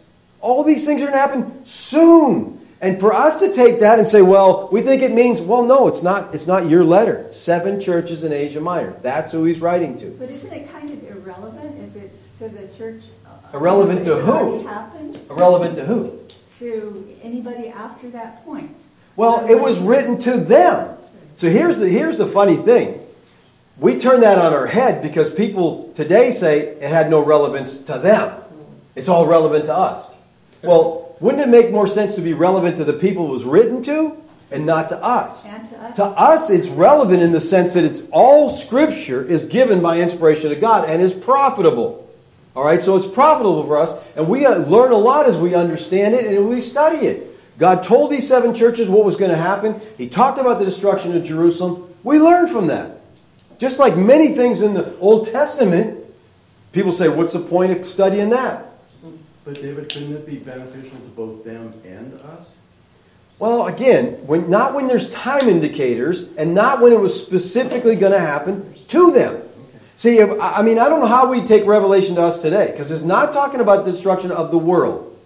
All 0.42 0.64
these 0.64 0.86
things 0.86 1.02
are 1.02 1.06
going 1.06 1.14
to 1.16 1.20
happen 1.20 1.66
soon. 1.66 2.54
And 2.80 3.00
for 3.00 3.12
us 3.12 3.40
to 3.40 3.54
take 3.54 3.80
that 3.80 3.98
and 3.98 4.08
say, 4.08 4.22
well, 4.22 4.70
we 4.72 4.82
think 4.82 5.02
it 5.02 5.12
means, 5.12 5.42
well, 5.42 5.64
no, 5.64 5.88
it's 5.88 6.04
not, 6.04 6.36
it's 6.36 6.46
not 6.46 6.70
your 6.70 6.84
letter. 6.84 7.32
Seven 7.32 7.82
churches 7.82 8.24
in 8.24 8.32
Asia 8.32 8.62
Minor. 8.62 8.92
That's 9.02 9.32
who 9.32 9.44
he's 9.46 9.60
writing 9.60 10.00
to. 10.00 10.12
But 10.12 10.30
isn't 10.30 10.54
it 10.54 10.72
kind 10.72 10.92
of 10.92 11.04
irrelevant 11.10 11.96
if 11.96 12.04
it's 12.04 12.38
to 12.38 12.50
the 12.50 12.68
church? 12.78 13.02
uh, 13.26 13.58
Irrelevant 13.58 14.06
to 14.06 14.18
who? 14.18 14.68
happened 14.68 15.20
Irrelevant 15.30 15.76
to 15.78 15.86
who? 15.86 16.20
to 16.60 17.16
anybody 17.24 17.70
after 17.70 18.10
that 18.12 18.44
point? 18.46 18.76
Well, 19.16 19.50
it 19.50 19.60
was 19.60 19.80
written 19.80 20.20
to 20.20 20.38
them. 20.38 20.96
So 21.36 21.50
here's 21.50 21.78
the, 21.78 21.88
here's 21.88 22.18
the 22.18 22.26
funny 22.28 22.58
thing. 22.58 23.00
We 23.80 24.00
turn 24.00 24.22
that 24.22 24.40
on 24.40 24.54
our 24.54 24.66
head 24.66 25.04
because 25.04 25.32
people 25.32 25.92
today 25.94 26.32
say 26.32 26.60
it 26.62 26.82
had 26.90 27.10
no 27.12 27.24
relevance 27.24 27.78
to 27.86 28.00
them. 28.00 28.42
It's 28.96 29.08
all 29.10 29.28
relevant 29.28 29.66
to 29.66 29.74
us. 29.76 30.12
Well, 30.64 31.16
wouldn't 31.20 31.44
it 31.44 31.50
make 31.50 31.72
more 31.72 31.88
sense 31.88 32.16
to 32.16 32.22
be 32.22 32.34
relevant 32.34 32.78
to 32.78 32.84
the 32.84 32.94
people 32.94 33.30
it 33.30 33.32
was 33.32 33.44
written 33.44 33.84
to 33.84 34.18
and 34.52 34.66
not 34.66 34.90
to 34.90 35.04
us? 35.04 35.46
And 35.46 35.66
to 35.70 35.78
us? 35.82 35.96
To 35.98 36.06
us, 36.06 36.50
it's 36.50 36.68
relevant 36.68 37.24
in 37.24 37.32
the 37.32 37.42
sense 37.42 37.74
that 37.74 37.84
it's 37.84 38.02
all 38.12 38.56
Scripture 38.56 39.24
is 39.24 39.46
given 39.46 39.82
by 39.82 40.00
inspiration 40.00 40.52
of 40.52 40.62
God 40.62 40.90
and 40.90 41.02
is 41.02 41.14
profitable. 41.14 42.08
All 42.56 42.64
right, 42.64 42.82
so 42.82 42.98
it's 42.98 43.08
profitable 43.08 43.66
for 43.66 43.78
us, 43.78 43.96
and 44.16 44.28
we 44.28 44.48
uh, 44.48 44.58
learn 44.58 44.92
a 44.92 44.98
lot 44.98 45.28
as 45.28 45.38
we 45.38 45.54
understand 45.54 46.16
it 46.16 46.26
and 46.26 46.50
we 46.50 46.62
study 46.62 47.06
it. 47.06 47.28
God 47.60 47.84
told 47.84 48.12
these 48.12 48.28
seven 48.28 48.56
churches 48.56 48.90
what 48.90 49.06
was 49.06 49.16
going 49.16 49.32
to 49.32 49.38
happen. 49.38 49.80
He 49.98 50.10
talked 50.10 50.40
about 50.40 50.60
the 50.60 50.66
destruction 50.66 51.16
of 51.16 51.24
Jerusalem. 51.24 51.94
We 52.04 52.20
learn 52.20 52.48
from 52.48 52.68
that. 52.68 53.00
Just 53.60 53.80
like 53.80 53.96
many 53.96 54.30
things 54.30 54.62
in 54.62 54.74
the 54.74 54.96
Old 55.00 55.28
Testament, 55.28 56.04
people 56.72 56.92
say, 56.92 57.10
"What's 57.10 57.34
the 57.34 57.40
point 57.40 57.72
of 57.72 57.88
studying 57.88 58.30
that?" 58.30 58.68
But 59.48 59.62
David, 59.62 59.88
couldn't 59.88 60.14
it 60.14 60.26
be 60.26 60.36
beneficial 60.36 61.00
to 61.00 61.08
both 61.16 61.46
them 61.46 61.74
and 61.86 62.20
us? 62.20 62.58
Well, 63.40 63.68
again, 63.68 64.08
when, 64.28 64.50
not 64.50 64.74
when 64.74 64.88
there's 64.88 65.10
time 65.10 65.48
indicators 65.48 66.28
and 66.36 66.54
not 66.54 66.82
when 66.82 66.92
it 66.92 67.00
was 67.00 67.18
specifically 67.18 67.96
going 67.96 68.12
to 68.12 68.20
happen 68.20 68.74
to 68.90 69.12
them. 69.14 69.42
See, 69.96 70.18
if, 70.18 70.30
I 70.32 70.56
I 70.58 70.62
mean, 70.64 70.80
I 70.80 70.90
don't 70.90 71.00
know 71.00 71.06
how 71.06 71.28
we 71.32 71.46
take 71.46 71.66
Revelation 71.66 72.16
to 72.16 72.24
us 72.24 72.42
today 72.42 72.72
because 72.72 72.92
it's 72.92 73.04
not 73.04 73.32
talking 73.32 73.62
about 73.62 73.86
the 73.86 73.92
destruction 73.94 74.32
of 74.32 74.52
the 74.52 74.58
world. 74.58 75.18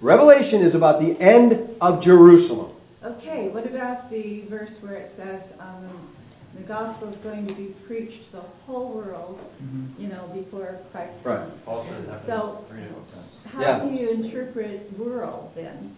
Revelation 0.00 0.62
is 0.62 0.76
about 0.76 1.00
the 1.00 1.20
end 1.20 1.58
of 1.80 2.00
Jerusalem. 2.00 2.70
Okay, 3.02 3.48
what 3.48 3.66
about 3.66 4.08
the 4.08 4.42
verse 4.42 4.76
where 4.82 4.94
it 4.94 5.10
says 5.16 5.52
um, 5.58 5.90
the 6.54 6.62
gospel 6.62 7.08
is 7.08 7.16
going 7.16 7.48
to 7.48 7.54
be 7.54 7.74
preached 7.88 8.26
to 8.26 8.32
the 8.36 8.42
whole 8.68 8.92
world, 8.92 9.42
you 9.98 10.06
know, 10.06 10.28
before 10.32 10.78
Christ 10.92 11.14
Right. 11.24 11.38
comes? 11.40 11.52
Also, 11.66 11.90
So- 12.24 12.64
three 12.68 12.82
different 12.82 13.12
times. 13.12 13.33
How 13.54 13.60
Yeah. 13.62 13.78
do 13.80 13.94
you 13.94 14.08
interpret 14.10 14.90
world 14.98 15.50
then? 15.54 15.90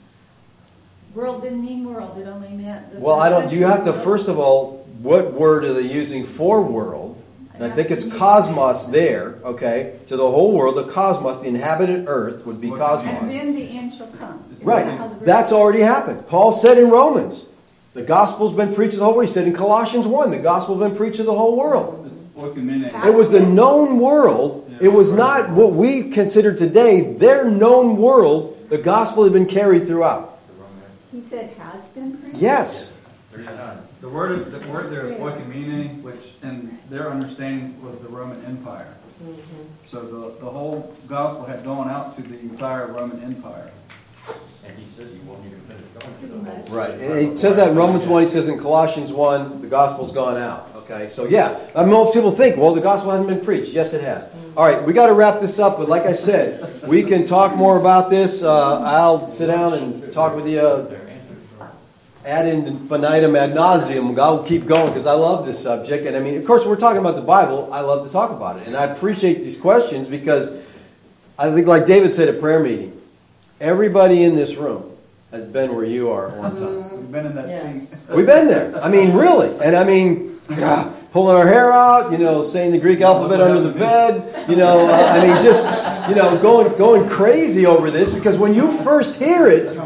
World 1.15 1.43
didn't 1.43 1.65
mean 1.65 1.85
world, 1.93 2.19
it 2.19 2.27
only 2.29 2.49
meant 2.49 2.93
the. 2.93 3.01
Well, 3.01 3.19
I 3.19 3.31
don't, 3.31 3.51
you 3.51 3.65
have 3.65 3.85
to, 3.85 3.93
first 3.93 4.05
first 4.05 4.29
of 4.29 4.39
all, 4.39 4.87
what 5.03 5.33
word 5.33 5.65
are 5.65 5.73
they 5.73 5.83
using 5.83 6.25
for 6.25 6.61
world? 6.63 7.17
And 7.55 7.65
I 7.65 7.71
think 7.75 7.91
it's 7.91 8.07
cosmos 8.07 8.85
there, 8.87 9.37
okay? 9.43 9.95
To 10.09 10.17
the 10.19 10.31
whole 10.31 10.53
world, 10.53 10.77
the 10.77 10.85
cosmos, 10.93 11.41
the 11.41 11.49
inhabited 11.49 12.05
earth 12.07 12.45
would 12.45 12.61
be 12.61 12.69
And 12.69 12.77
cosmos. 12.77 13.31
then 13.31 13.55
the 13.55 13.63
end 13.79 13.95
shall 13.95 14.09
come. 14.09 14.45
Isn't 14.55 14.67
that 14.67 14.85
how 14.85 14.91
the 14.91 14.93
Right, 14.93 15.19
verse- 15.19 15.25
that's 15.27 15.53
already 15.53 15.81
happened. 15.81 16.29
Paul 16.29 16.53
said 16.53 16.77
in 16.77 16.91
Romans, 16.91 17.47
the 17.95 18.03
gospel's 18.03 18.53
been 18.53 18.75
preached 18.75 18.93
to 18.93 18.99
the 18.99 19.07
whole 19.07 19.15
world. 19.15 19.29
He 19.29 19.33
said 19.33 19.47
in 19.47 19.55
Colossians 19.55 20.07
1, 20.07 20.33
the 20.33 20.37
gospel's 20.39 20.81
been 20.81 20.95
preached 20.97 21.17
to 21.17 21.23
the 21.23 21.33
whole 21.33 21.57
world. 21.57 22.11
It's 22.13 22.45
oikoumene. 22.45 23.07
It 23.07 23.15
was 23.15 23.31
the 23.31 23.41
known 23.41 23.99
world. 24.01 24.66
It 24.81 24.89
was 24.89 25.13
not 25.13 25.51
what 25.51 25.73
we 25.73 26.11
consider 26.11 26.55
today 26.55 27.15
their 27.15 27.51
known 27.51 27.97
world. 27.97 28.53
The 28.69 28.79
gospel 28.79 29.25
had 29.25 29.33
been 29.33 29.47
carried 29.47 29.87
throughout. 29.87 30.39
He 31.13 31.21
said 31.21 31.51
has 31.59 31.87
been 31.89 32.17
preached? 32.19 32.37
Yes. 32.37 32.93
The 34.01 34.09
word, 34.09 34.51
the 34.51 34.69
word 34.69 34.91
there 34.91 35.07
is 35.07 35.13
oikoumene, 35.13 36.03
which 36.03 36.35
in 36.43 36.79
their 36.91 37.11
understanding 37.11 37.83
was 37.83 37.99
the 38.01 38.09
Roman 38.09 38.43
Empire. 38.45 38.95
Mm-hmm. 39.23 39.63
So 39.89 40.03
the, 40.03 40.39
the 40.39 40.51
whole 40.51 40.95
gospel 41.07 41.45
had 41.45 41.65
gone 41.65 41.89
out 41.89 42.17
to 42.17 42.23
the 42.23 42.39
entire 42.39 42.89
Roman 42.89 43.23
Empire. 43.23 43.71
And 44.67 44.79
he 44.79 44.85
says 44.85 45.13
you 45.13 45.21
won't 45.23 45.45
even 45.47 45.61
finish 45.61 45.85
going 45.99 46.21
to 46.21 46.27
the 46.27 46.51
whole. 46.51 46.77
Right. 46.77 46.91
And 46.91 47.33
he 47.33 47.37
says 47.37 47.57
that 47.57 47.71
in 47.71 47.77
Romans 47.77 48.07
1, 48.07 48.23
he 48.25 48.29
says 48.29 48.49
in 48.49 48.59
Colossians 48.59 49.13
1, 49.13 49.63
the 49.63 49.69
gospel's 49.69 50.13
gone 50.13 50.37
out. 50.37 50.69
Okay, 50.89 51.09
so 51.09 51.27
yeah, 51.27 51.59
I 51.75 51.83
mean, 51.83 51.91
most 51.91 52.15
people 52.15 52.31
think, 52.31 52.57
well, 52.57 52.73
the 52.73 52.81
gospel 52.81 53.11
hasn't 53.11 53.29
been 53.29 53.41
preached. 53.41 53.73
Yes, 53.73 53.93
it 53.93 54.03
has. 54.03 54.29
All 54.57 54.65
right, 54.65 54.81
we 54.85 54.93
got 54.93 55.07
to 55.07 55.15
wrap 55.15 55.41
this 55.41 55.59
up, 55.59 55.79
but 55.79 55.89
like 55.89 56.05
I 56.05 56.13
said, 56.13 56.87
we 56.87 57.03
can 57.03 57.27
talk 57.27 57.57
more 57.57 57.77
about 57.77 58.09
this. 58.09 58.43
Uh, 58.45 58.81
I'll 58.83 59.29
sit 59.29 59.49
down 59.49 59.75
and 59.75 60.13
talk 60.13 60.37
with 60.37 60.47
you 60.47 60.61
uh, 60.61 60.83
Their 60.83 61.09
answers 61.09 61.37
are- 61.61 61.73
ad 62.25 62.47
infinitum 62.47 63.35
ad 63.35 63.53
nauseam. 63.53 64.19
I'll 64.21 64.45
keep 64.45 64.67
going 64.67 64.87
because 64.93 65.07
I 65.07 65.15
love 65.15 65.45
this 65.45 65.61
subject. 65.61 66.07
And 66.07 66.17
I 66.17 66.21
mean, 66.21 66.37
of 66.39 66.45
course, 66.47 66.65
we're 66.65 66.77
talking 66.77 67.01
about 67.01 67.17
the 67.17 67.23
Bible. 67.23 67.69
I 67.73 67.81
love 67.81 68.07
to 68.07 68.13
talk 68.13 68.31
about 68.31 68.59
it. 68.61 68.69
And 68.69 68.77
I 68.77 68.85
appreciate 68.85 69.41
these 69.41 69.57
questions 69.57 70.07
because 70.07 70.55
I 71.37 71.51
think, 71.51 71.67
like 71.67 71.87
David 71.87 72.15
said 72.15 72.29
at 72.29 72.39
prayer 72.39 72.61
meeting, 72.61 72.93
everybody 73.61 74.23
in 74.23 74.37
this 74.37 74.55
room 74.55 74.89
has 75.33 75.45
been 75.45 75.75
where 75.75 75.85
you 75.85 76.11
are 76.11 76.29
at 76.31 76.37
one 76.39 76.57
time. 76.57 76.97
We've 76.97 77.11
been 77.13 77.27
in 77.27 77.35
that 77.35 77.49
Yes. 77.49 77.89
seat. 77.91 77.99
We've 78.15 78.25
been 78.25 78.47
there. 78.47 78.73
I 78.81 78.89
mean, 78.89 79.13
really. 79.15 79.51
And 79.65 79.75
I 79.75 79.83
mean, 79.85 80.33
God, 80.33 80.36
pulling 80.49 81.37
our 81.37 81.47
hair 81.47 81.73
out, 81.73 82.13
you 82.13 82.19
know, 82.19 82.43
saying 82.45 82.73
the 82.73 82.79
Greek 82.79 83.01
alphabet 83.01 83.41
under 83.41 83.61
the 83.61 83.77
bed, 83.77 84.49
you 84.49 84.57
know, 84.57 84.87
uh, 84.89 84.93
I 84.93 85.21
mean, 85.27 85.43
just, 85.43 85.65
you 86.09 86.15
know, 86.15 86.39
going 86.41 86.77
going 86.79 87.09
crazy 87.09 87.67
over 87.67 87.91
this 87.91 88.13
because 88.13 88.39
when 88.39 88.55
you 88.55 88.71
first 88.79 89.19
hear 89.19 89.49
it, 89.49 89.77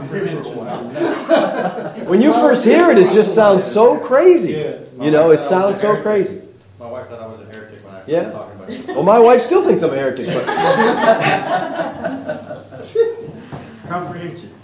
when 2.06 2.20
you 2.20 2.32
first 2.32 2.64
hear 2.64 2.90
it, 2.90 2.98
it 2.98 3.12
just 3.12 3.34
sounds 3.34 3.64
so 3.64 3.98
crazy. 3.98 4.52
You 5.00 5.10
know, 5.10 5.30
it 5.30 5.40
sounds 5.40 5.80
so 5.80 6.00
crazy. 6.02 6.42
My 6.78 6.86
wife 6.90 7.08
thought 7.08 7.20
I 7.20 7.26
was 7.26 7.40
a 7.40 7.44
heretic 7.44 7.84
when 7.84 7.94
I 7.94 8.02
Yeah. 8.06 8.30
started 8.30 8.32
talking 8.32 8.54
about 8.56 8.66
this. 8.66 8.86
Well, 8.86 9.02
my 9.02 9.18
wife 9.18 9.42
still 9.42 9.64
thinks 9.64 9.82
I'm 9.82 9.92
a 9.92 9.96
heretic. 9.96 10.26
But 10.26 10.46
Comprehension. 13.88 14.54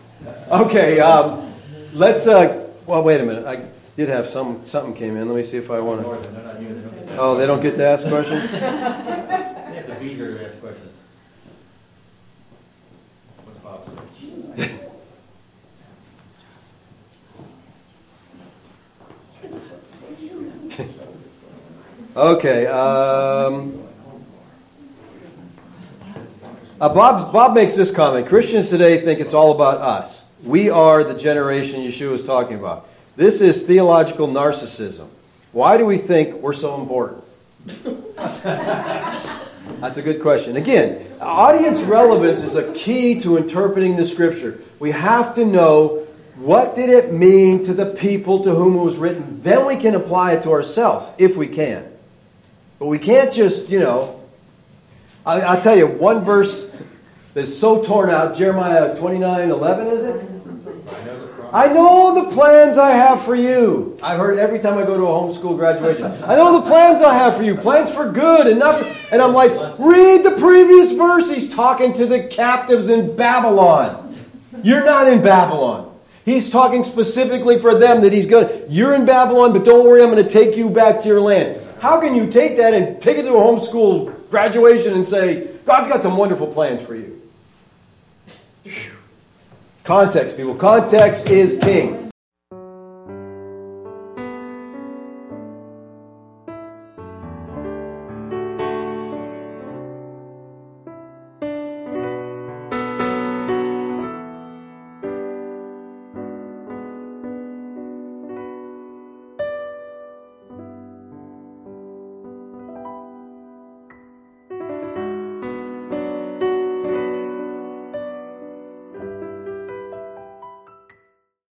okay, 0.50 1.00
um, 1.00 1.52
let's. 1.92 2.26
Uh, 2.26 2.64
well, 2.86 3.02
wait 3.02 3.20
a 3.20 3.24
minute. 3.24 3.46
I 3.46 3.56
did 3.96 4.10
have 4.10 4.28
some 4.28 4.66
something 4.66 4.94
came 4.94 5.16
in. 5.16 5.26
Let 5.26 5.36
me 5.36 5.42
see 5.42 5.56
if 5.56 5.70
I 5.70 5.80
want 5.80 6.00
to. 6.00 6.06
Northern, 6.06 6.34
they're 6.34 6.44
not 6.44 6.60
you, 6.60 6.68
they 6.74 6.82
don't 6.82 6.94
get 6.94 7.06
that. 7.06 7.18
Oh, 7.18 7.36
they 7.36 7.46
don't 7.46 7.62
get 7.62 7.76
to 7.76 7.86
ask 7.86 8.06
questions. 8.06 8.50
They 9.66 9.82
have 9.82 9.86
to 9.88 9.94
be 10.04 10.14
here 10.14 10.38
to 10.38 10.46
ask 10.46 10.60
questions. 10.60 10.92
What's 13.44 13.58
Bob 13.58 13.84
say? 14.56 14.80
Okay. 22.16 22.66
Um, 22.66 23.82
uh, 26.80 26.94
Bob, 26.94 27.32
Bob 27.32 27.54
makes 27.54 27.74
this 27.74 27.94
comment. 27.94 28.28
Christians 28.28 28.70
today 28.70 29.02
think 29.02 29.20
it's 29.20 29.34
all 29.34 29.52
about 29.54 29.82
us. 29.82 30.24
We 30.42 30.70
are 30.70 31.04
the 31.04 31.14
generation 31.18 31.80
Yeshua 31.82 32.12
is 32.12 32.24
talking 32.24 32.58
about. 32.58 32.88
This 33.16 33.40
is 33.40 33.66
theological 33.66 34.28
narcissism. 34.28 35.08
Why 35.52 35.78
do 35.78 35.86
we 35.86 35.96
think 35.96 36.34
we're 36.34 36.52
so 36.52 36.78
important? 36.78 37.24
That's 39.80 39.96
a 39.96 40.02
good 40.02 40.20
question. 40.20 40.56
Again, 40.56 41.06
audience 41.20 41.80
relevance 41.82 42.42
is 42.42 42.56
a 42.56 42.72
key 42.74 43.20
to 43.22 43.38
interpreting 43.38 43.96
the 43.96 44.04
scripture. 44.04 44.60
We 44.78 44.90
have 44.90 45.34
to 45.36 45.46
know 45.46 46.06
what 46.36 46.76
did 46.76 46.90
it 46.90 47.10
mean 47.10 47.64
to 47.64 47.72
the 47.72 47.86
people 47.86 48.44
to 48.44 48.54
whom 48.54 48.76
it 48.76 48.82
was 48.82 48.98
written. 48.98 49.42
Then 49.42 49.66
we 49.66 49.76
can 49.76 49.94
apply 49.94 50.34
it 50.34 50.42
to 50.42 50.50
ourselves, 50.50 51.10
if 51.16 51.38
we 51.38 51.46
can. 51.46 51.90
But 52.78 52.86
we 52.86 52.98
can't 52.98 53.32
just, 53.32 53.70
you 53.70 53.80
know. 53.80 54.20
I, 55.24 55.40
I'll 55.40 55.62
tell 55.62 55.76
you 55.76 55.86
one 55.86 56.24
verse 56.24 56.70
that's 57.32 57.56
so 57.56 57.82
torn 57.82 58.10
out. 58.10 58.36
Jeremiah 58.36 58.94
29 58.94 59.50
11, 59.50 59.86
is 59.86 60.04
it? 60.04 60.35
I 61.52 61.72
know 61.72 62.14
the 62.14 62.22
promise. 62.22 62.22
I 62.22 62.22
know 62.22 62.24
the 62.24 62.34
plans 62.34 62.78
I 62.78 62.90
have 62.90 63.22
for 63.22 63.34
you. 63.34 63.98
I've 64.02 64.18
heard 64.18 64.38
every 64.38 64.58
time 64.58 64.78
I 64.78 64.84
go 64.84 64.96
to 64.96 65.04
a 65.04 65.06
homeschool 65.06 65.56
graduation. 65.56 66.04
I 66.04 66.36
know 66.36 66.60
the 66.60 66.66
plans 66.66 67.02
I 67.02 67.14
have 67.14 67.36
for 67.36 67.42
you. 67.42 67.56
Plans 67.56 67.92
for 67.92 68.10
good 68.10 68.46
and 68.46 68.58
not. 68.58 68.84
For, 68.84 68.96
and 69.12 69.22
I'm 69.22 69.32
like, 69.32 69.78
read 69.78 70.24
the 70.24 70.32
previous 70.32 70.92
verse. 70.92 71.30
He's 71.30 71.54
talking 71.54 71.94
to 71.94 72.06
the 72.06 72.24
captives 72.24 72.88
in 72.88 73.16
Babylon. 73.16 74.14
You're 74.62 74.84
not 74.84 75.08
in 75.08 75.22
Babylon. 75.22 75.94
He's 76.24 76.50
talking 76.50 76.82
specifically 76.82 77.60
for 77.60 77.78
them 77.78 78.02
that 78.02 78.12
he's 78.12 78.26
going. 78.26 78.48
to 78.48 78.66
You're 78.68 78.94
in 78.94 79.06
Babylon, 79.06 79.52
but 79.52 79.64
don't 79.64 79.86
worry. 79.86 80.02
I'm 80.02 80.10
going 80.10 80.24
to 80.24 80.30
take 80.30 80.56
you 80.56 80.70
back 80.70 81.02
to 81.02 81.08
your 81.08 81.20
land. 81.20 81.60
How 81.80 82.00
can 82.00 82.16
you 82.16 82.32
take 82.32 82.56
that 82.56 82.74
and 82.74 83.00
take 83.00 83.18
it 83.18 83.22
to 83.22 83.34
a 83.34 83.40
homeschool 83.40 84.28
graduation 84.30 84.94
and 84.94 85.06
say 85.06 85.46
God's 85.64 85.88
got 85.88 86.02
some 86.02 86.16
wonderful 86.16 86.48
plans 86.48 86.80
for 86.80 86.96
you? 86.96 87.22
Context, 89.86 90.36
people. 90.36 90.56
Context 90.56 91.28
is 91.30 91.60
king. 91.60 92.05